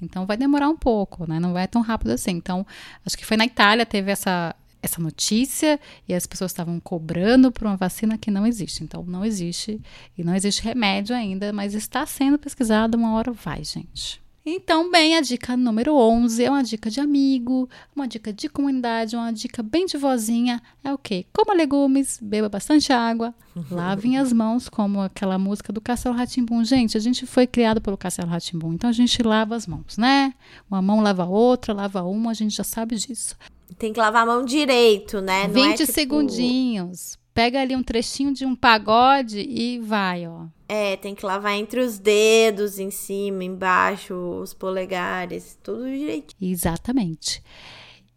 Então 0.00 0.24
vai 0.24 0.38
demorar 0.38 0.70
um 0.70 0.76
pouco, 0.76 1.28
né? 1.28 1.38
Não 1.38 1.52
vai 1.52 1.68
tão 1.68 1.82
rápido 1.82 2.12
assim. 2.12 2.30
Então, 2.30 2.66
acho 3.04 3.18
que 3.18 3.26
foi 3.26 3.36
na 3.36 3.44
Itália, 3.44 3.84
teve 3.84 4.10
essa, 4.10 4.56
essa 4.82 5.02
notícia 5.02 5.78
e 6.08 6.14
as 6.14 6.26
pessoas 6.26 6.50
estavam 6.50 6.80
cobrando 6.80 7.52
por 7.52 7.66
uma 7.66 7.76
vacina 7.76 8.16
que 8.16 8.30
não 8.30 8.46
existe. 8.46 8.82
Então, 8.82 9.04
não 9.04 9.22
existe 9.22 9.78
e 10.16 10.24
não 10.24 10.34
existe 10.34 10.62
remédio 10.62 11.14
ainda, 11.14 11.52
mas 11.52 11.74
está 11.74 12.06
sendo 12.06 12.38
pesquisado, 12.38 12.96
uma 12.96 13.12
hora 13.12 13.32
vai, 13.32 13.62
gente. 13.62 14.23
Então, 14.46 14.90
bem, 14.90 15.16
a 15.16 15.22
dica 15.22 15.56
número 15.56 15.96
11 15.96 16.44
é 16.44 16.50
uma 16.50 16.62
dica 16.62 16.90
de 16.90 17.00
amigo, 17.00 17.66
uma 17.96 18.06
dica 18.06 18.30
de 18.30 18.46
comunidade, 18.46 19.16
uma 19.16 19.32
dica 19.32 19.62
bem 19.62 19.86
de 19.86 19.96
vozinha. 19.96 20.60
É 20.82 20.92
o 20.92 20.98
quê? 20.98 21.24
Coma 21.32 21.54
legumes, 21.54 22.18
beba 22.20 22.46
bastante 22.46 22.92
água, 22.92 23.34
lavem 23.70 24.18
as 24.18 24.34
mãos, 24.34 24.68
como 24.68 25.00
aquela 25.00 25.38
música 25.38 25.72
do 25.72 25.80
Castelo 25.80 26.14
Ratimbum. 26.14 26.62
Gente, 26.62 26.94
a 26.94 27.00
gente 27.00 27.24
foi 27.24 27.46
criado 27.46 27.80
pelo 27.80 27.96
Castelo 27.96 28.28
Ratimbum, 28.28 28.74
então 28.74 28.90
a 28.90 28.92
gente 28.92 29.22
lava 29.22 29.56
as 29.56 29.66
mãos, 29.66 29.96
né? 29.96 30.34
Uma 30.70 30.82
mão 30.82 31.00
lava 31.00 31.22
a 31.22 31.28
outra, 31.28 31.72
lava 31.72 32.02
uma, 32.02 32.30
a 32.30 32.34
gente 32.34 32.54
já 32.54 32.64
sabe 32.64 32.96
disso. 32.96 33.34
Tem 33.78 33.94
que 33.94 33.98
lavar 33.98 34.24
a 34.24 34.26
mão 34.26 34.44
direito, 34.44 35.22
né? 35.22 35.46
Não 35.46 35.54
20 35.54 35.72
é, 35.72 35.76
tipo... 35.78 35.92
segundinhos. 35.92 37.18
Pega 37.34 37.60
ali 37.60 37.74
um 37.74 37.82
trechinho 37.82 38.32
de 38.32 38.46
um 38.46 38.54
pagode 38.54 39.40
e 39.40 39.80
vai, 39.80 40.26
ó. 40.26 40.46
É, 40.68 40.96
tem 40.96 41.14
que 41.14 41.26
lavar 41.26 41.54
entre 41.54 41.80
os 41.80 41.98
dedos, 41.98 42.78
em 42.78 42.90
cima, 42.90 43.42
embaixo, 43.42 44.14
os 44.14 44.54
polegares, 44.54 45.58
tudo 45.62 45.84
direitinho. 45.84 46.36
Exatamente. 46.40 47.42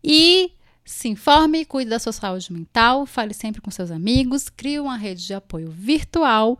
E 0.03 0.51
se 0.85 1.09
informe, 1.09 1.65
cuide 1.65 1.89
da 1.89 1.99
sua 1.99 2.13
saúde 2.13 2.53
mental, 2.53 3.05
fale 3.05 3.33
sempre 3.33 3.59
com 3.59 3.69
seus 3.69 3.91
amigos, 3.91 4.47
crie 4.47 4.79
uma 4.79 4.95
rede 4.95 5.25
de 5.25 5.33
apoio 5.33 5.69
virtual 5.69 6.57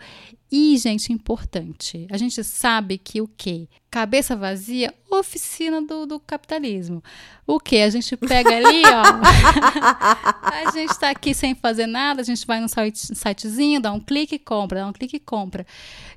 e, 0.52 0.78
gente, 0.78 1.14
importante, 1.14 2.08
a 2.12 2.18
gente 2.18 2.44
sabe 2.44 2.98
que 2.98 3.22
o 3.22 3.28
quê? 3.28 3.70
Cabeça 3.90 4.36
vazia, 4.36 4.94
oficina 5.10 5.82
do, 5.82 6.06
do 6.06 6.20
capitalismo. 6.20 7.02
O 7.46 7.60
que? 7.60 7.78
A 7.78 7.90
gente 7.90 8.18
pega 8.18 8.58
ali, 8.58 8.84
ó. 8.86 9.04
a 10.68 10.72
gente 10.72 11.00
tá 11.00 11.10
aqui 11.10 11.34
sem 11.34 11.56
fazer 11.56 11.88
nada, 11.88 12.22
a 12.22 12.24
gente 12.24 12.46
vai 12.46 12.60
no 12.60 12.68
site, 12.68 13.16
sitezinho, 13.16 13.80
dá 13.80 13.92
um 13.94 14.00
clique 14.00 14.36
e 14.36 14.40
compra, 14.40 14.82
dá 14.82 14.88
um 14.88 14.94
clique 14.94 15.16
e 15.16 15.20
compra. 15.20 15.66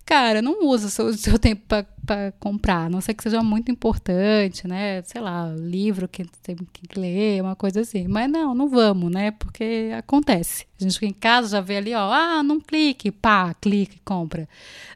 Cara, 0.05 0.43
não 0.43 0.67
usa 0.67 0.89
o 0.89 0.91
seu, 0.91 1.13
seu 1.15 1.39
tempo 1.39 1.63
para 2.05 2.33
comprar, 2.41 2.87
a 2.87 2.91
não 2.91 3.01
sei 3.01 3.15
que 3.15 3.23
seja 3.23 3.45
muito 3.45 3.71
importante, 3.71 4.67
né? 4.67 5.03
Sei 5.03 5.21
lá, 5.21 5.55
livro 5.57 6.09
que 6.09 6.25
tem 6.43 6.57
que 6.57 6.99
ler, 6.99 7.41
uma 7.41 7.55
coisa 7.55 7.83
assim. 7.83 8.09
Mas 8.09 8.29
não, 8.29 8.53
não 8.53 8.69
vamos, 8.69 9.13
né? 9.13 9.31
Porque 9.31 9.93
acontece. 9.97 10.67
A 10.81 10.83
gente 10.83 10.99
fica 10.99 11.07
em 11.07 11.13
casa, 11.13 11.51
já 11.51 11.61
vê 11.61 11.77
ali, 11.77 11.95
ó, 11.95 12.11
ah, 12.13 12.43
não 12.43 12.61
clique, 12.61 13.13
pá, 13.13 13.55
clique, 13.55 14.01
compra. 14.05 14.49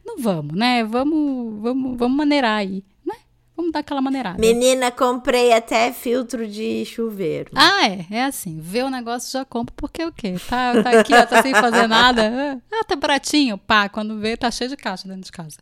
Não 0.05 0.19
vamos, 0.19 0.57
né? 0.57 0.83
Vamos, 0.83 1.63
vamos, 1.63 1.97
vamos 1.97 2.17
maneirar 2.17 2.59
aí? 2.59 2.74
Vamos 3.57 3.71
dar 3.73 3.81
aquela 3.81 4.01
maneirada. 4.01 4.39
Menina, 4.39 4.91
comprei 4.91 5.53
até 5.53 5.93
filtro 5.93 6.47
de 6.47 6.85
chuveiro. 6.85 7.53
Ah, 7.55 7.89
é. 7.89 8.07
É 8.11 8.25
assim. 8.25 8.59
Vê 8.61 8.83
o 8.83 8.91
negócio, 8.91 9.31
já 9.31 9.45
compra, 9.45 9.73
porque 9.77 10.05
o 10.05 10.11
quê? 10.13 10.35
Tá, 10.49 10.83
tá 10.83 10.91
aqui, 11.01 11.15
ó, 11.15 11.25
tá 11.25 11.41
sem 11.41 11.55
fazer 11.55 11.87
nada. 11.87 12.61
Ah, 12.73 12.85
tá 12.85 12.97
baratinho. 12.97 13.57
Pá, 13.57 13.89
quando 13.89 14.19
vê, 14.19 14.37
tá 14.37 14.51
cheio 14.51 14.69
de 14.69 14.77
caixa 14.77 15.07
dentro 15.07 15.23
de 15.23 15.31
casa. 15.33 15.57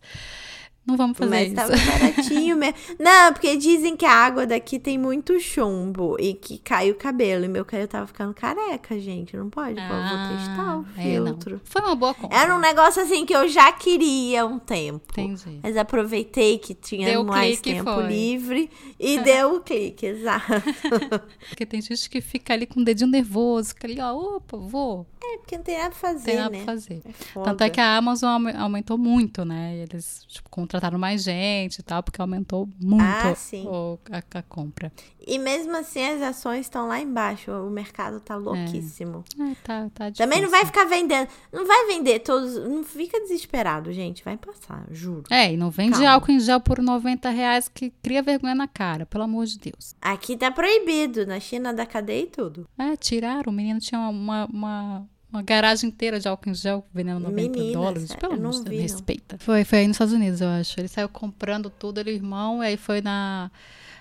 Não 0.85 0.97
vamos 0.97 1.17
fazer 1.17 1.31
Mas 1.31 1.47
isso. 1.47 1.57
Mas 1.57 1.69
tava 1.71 1.99
baratinho 1.99 2.57
mesmo. 2.57 2.75
Não, 2.99 3.33
porque 3.33 3.57
dizem 3.57 3.97
que 3.97 4.05
a 4.05 4.13
água 4.13 4.47
daqui 4.47 4.81
tem 4.81 4.99
muito 4.99 5.39
chumbo 5.39 6.17
e 6.19 6.35
que 6.35 6.59
cai 6.59 6.91
o 6.91 6.97
cabelo. 6.97 7.45
E 7.45 7.49
meu 7.49 7.65
cabelo 7.65 7.89
tava 7.89 8.07
ficando 8.07 8.35
careca, 8.35 8.99
gente. 8.99 9.37
Não 9.37 9.49
pode. 9.49 9.79
Ah, 9.79 9.89
Pô, 9.89 9.95
eu 9.95 10.09
vou 10.09 10.37
testar 10.37 10.79
o 10.79 10.85
filtro. 10.85 11.57
É, 11.57 11.61
Foi 11.65 11.83
uma 11.83 11.95
boa 11.95 12.13
compra. 12.15 12.37
Era 12.37 12.57
um 12.57 12.59
negócio 12.59 13.01
assim 13.01 13.25
que 13.25 13.35
eu 13.35 13.49
já 13.49 13.71
queria 13.71 14.45
um 14.45 14.59
tempo. 14.59 15.05
Entendi. 15.13 15.61
Mas 15.63 15.77
aproveitei 15.77 16.59
que 16.59 16.75
tinha 16.75 17.11
deu 17.11 17.25
mais 17.25 17.61
tempo 17.61 17.85
foi. 17.85 18.07
livre 18.09 18.71
e 18.99 19.21
deu 19.21 19.57
o 19.57 19.61
clique, 19.61 20.07
exato. 20.07 20.47
porque 21.49 21.65
tem 21.65 21.81
gente 21.81 22.11
que 22.11 22.21
fica 22.21 22.55
ali 22.55 22.67
com 22.67 22.81
o 22.81 22.85
dedinho 22.85 23.11
nervoso, 23.11 23.69
fica 23.69 23.87
ali, 23.87 24.01
ó, 24.01 24.13
opa, 24.15 24.57
vou. 24.57 25.07
É, 25.23 25.39
porque 25.39 25.57
não 25.57 25.63
tem 25.63 25.77
nada 25.79 25.91
pra 25.91 25.99
fazer, 25.99 26.25
tem 26.25 26.37
nada 26.37 26.51
né? 26.51 26.65
pra 26.65 26.75
fazer. 26.75 27.03
É 27.05 27.41
Tanto 27.45 27.63
é 27.63 27.71
que 27.71 27.81
a 27.81 27.97
Amazon 27.97 28.49
aumentou 28.59 28.99
muito, 28.99 29.45
né? 29.45 29.77
Eles, 29.77 30.25
tipo, 30.27 30.51
contrataram 30.73 30.99
mais 30.99 31.23
gente 31.23 31.79
e 31.79 31.83
tal, 31.83 32.03
porque 32.03 32.21
aumentou 32.21 32.67
muito 32.81 33.03
ah, 33.05 33.35
o, 33.69 33.99
a, 34.11 34.39
a, 34.39 34.43
compra. 34.43 34.91
E 35.25 35.39
mesmo 35.39 35.77
assim 35.77 36.03
as 36.03 36.23
ações 36.23 36.61
estão 36.61 36.89
lá 36.89 36.99
embaixo, 36.99 37.51
o 37.51 37.71
mercado 37.71 38.21
tá 38.21 38.35
louquíssimo. 38.37 39.23
É, 39.39 39.43
é 39.43 39.55
tá, 39.63 39.91
tá 39.95 40.09
difícil. 40.09 40.27
Também 40.27 40.43
não 40.43 40.51
vai 40.51 40.65
ficar 40.65 40.85
vendendo, 40.85 41.29
não 41.53 41.67
vai 41.67 41.87
vender 41.87 42.21
todos, 42.21 42.57
não 42.57 42.83
fica 42.83 43.21
desesperado, 43.21 43.93
gente, 43.93 44.25
vai 44.25 44.37
passar, 44.37 44.87
juro. 44.91 45.25
É, 45.31 45.53
e 45.53 45.57
não 45.57 45.71
vende 45.71 45.99
Calma. 45.99 46.11
álcool 46.11 46.33
em 46.33 46.41
gel 46.41 46.61
por 46.61 46.81
90 46.81 47.29
reais 47.29 47.69
que 47.69 47.91
cria 48.03 48.23
vergonha 48.23 48.55
na 48.55 48.67
cara, 48.67 49.05
pelo 49.05 49.25
amor 49.25 49.45
de 49.45 49.59
Deus. 49.59 49.95
Aqui 50.01 50.37
tá 50.37 50.51
proibido, 50.51 51.27
na 51.27 51.39
China 51.39 51.75
da 51.75 51.85
cadeia 51.85 52.23
e 52.23 52.27
tudo. 52.27 52.67
É, 52.79 52.97
tiraram, 52.97 53.53
o 53.53 53.55
menino 53.55 53.79
tinha 53.79 54.01
uma, 54.01 54.47
uma 54.47 55.07
uma 55.33 55.43
garagem 55.43 55.89
inteira 55.89 56.21
de 56.21 56.29
álcool 56.29 56.51
em 56.51 56.55
gel 56.55 56.85
vendendo 56.93 57.21
90 57.21 57.59
Menina, 57.59 57.73
dólares. 57.73 58.15
Pelo 58.15 58.35
amor 58.35 58.53
de 58.53 58.65
Deus, 58.65 58.83
respeita. 58.83 59.37
Não. 59.37 59.45
Foi, 59.45 59.65
foi 59.65 59.79
aí 59.79 59.87
nos 59.87 59.95
Estados 59.95 60.13
Unidos, 60.13 60.41
eu 60.41 60.49
acho. 60.49 60.79
Ele 60.79 60.89
saiu 60.89 61.09
comprando 61.09 61.71
tudo, 61.71 61.99
ele 61.99 62.11
irmão, 62.11 62.63
e 62.63 62.67
aí 62.67 62.77
foi 62.77 63.01
na. 63.01 63.51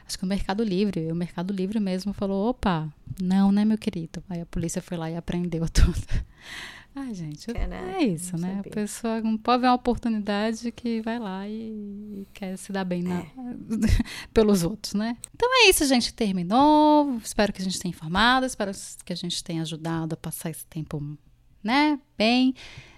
Acho 0.05 0.17
que 0.17 0.25
no 0.25 0.29
Mercado 0.29 0.61
Livre. 0.61 1.09
O 1.09 1.15
Mercado 1.15 1.53
Livre 1.53 1.79
mesmo 1.79 2.11
falou: 2.11 2.49
opa, 2.49 2.89
não, 3.21 3.51
né, 3.51 3.63
meu 3.63 3.77
querido? 3.77 4.21
Aí 4.29 4.41
a 4.41 4.45
polícia 4.45 4.81
foi 4.81 4.97
lá 4.97 5.09
e 5.09 5.15
apreendeu 5.15 5.67
tudo. 5.71 6.03
Ai, 6.93 7.13
gente, 7.13 7.47
Caraca, 7.53 7.73
é 7.75 8.03
isso, 8.03 8.35
né? 8.37 8.55
Sabia. 8.55 8.71
A 8.71 8.75
pessoa 8.75 9.21
não 9.21 9.37
pode 9.37 9.61
ver 9.61 9.67
uma 9.67 9.75
oportunidade 9.75 10.71
que 10.73 11.01
vai 11.01 11.19
lá 11.19 11.47
e, 11.47 11.53
e 11.53 12.27
quer 12.33 12.57
se 12.57 12.71
dar 12.73 12.83
bem 12.83 13.01
na, 13.01 13.19
é. 13.19 13.25
pelos 14.33 14.63
outros, 14.63 14.93
né? 14.93 15.15
Então 15.33 15.49
é 15.63 15.69
isso, 15.69 15.85
gente. 15.85 16.13
Terminou. 16.13 17.17
Espero 17.23 17.53
que 17.53 17.61
a 17.61 17.63
gente 17.63 17.79
tenha 17.79 17.91
informado, 17.91 18.45
espero 18.45 18.71
que 19.05 19.13
a 19.13 19.15
gente 19.15 19.41
tenha 19.41 19.61
ajudado 19.61 20.13
a 20.13 20.17
passar 20.17 20.49
esse 20.49 20.65
tempo, 20.65 21.01
né? 21.63 21.97
Bem. 22.17 22.53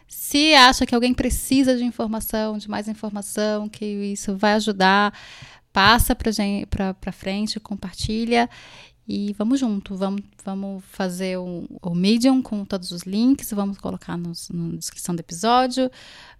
Se 0.07 0.53
acha 0.55 0.85
que 0.85 0.93
alguém 0.93 1.13
precisa 1.13 1.77
de 1.77 1.83
informação, 1.83 2.57
de 2.57 2.69
mais 2.69 2.87
informação, 2.87 3.69
que 3.69 3.85
isso 3.85 4.35
vai 4.35 4.53
ajudar, 4.53 5.13
passa 5.71 6.15
para 6.15 7.11
frente, 7.11 7.59
compartilha. 7.59 8.49
E 9.07 9.33
vamos 9.33 9.59
junto, 9.59 9.95
vamos, 9.95 10.21
vamos 10.45 10.83
fazer 10.85 11.37
o, 11.37 11.65
o 11.81 11.93
Medium 11.93 12.41
com 12.41 12.63
todos 12.63 12.91
os 12.91 13.03
links, 13.03 13.51
vamos 13.51 13.77
colocar 13.77 14.17
nos, 14.17 14.49
na 14.49 14.77
descrição 14.77 15.13
do 15.13 15.19
episódio. 15.19 15.91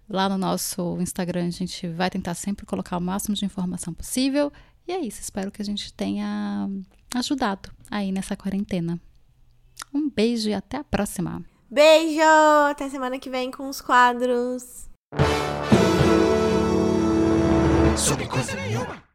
Lá 0.08 0.28
no 0.28 0.38
nosso 0.38 0.98
Instagram 1.00 1.46
a 1.46 1.50
gente 1.50 1.86
vai 1.88 2.10
tentar 2.10 2.34
sempre 2.34 2.64
colocar 2.64 2.96
o 2.96 3.00
máximo 3.00 3.34
de 3.34 3.44
informação 3.44 3.92
possível. 3.92 4.50
E 4.86 4.92
é 4.92 5.00
isso, 5.00 5.20
espero 5.20 5.50
que 5.50 5.60
a 5.60 5.64
gente 5.64 5.92
tenha 5.92 6.68
ajudado 7.14 7.70
aí 7.90 8.10
nessa 8.10 8.36
quarentena. 8.36 8.98
Um 9.92 10.08
beijo 10.08 10.48
e 10.48 10.54
até 10.54 10.78
a 10.78 10.84
próxima. 10.84 11.44
Beijo! 11.70 12.20
Até 12.70 12.88
semana 12.88 13.18
que 13.18 13.30
vem 13.30 13.50
com 13.50 13.68
os 13.68 13.80
quadros. 13.80 14.88
Sobre 17.96 18.26
coisa 18.26 18.54
nenhuma. 18.54 19.13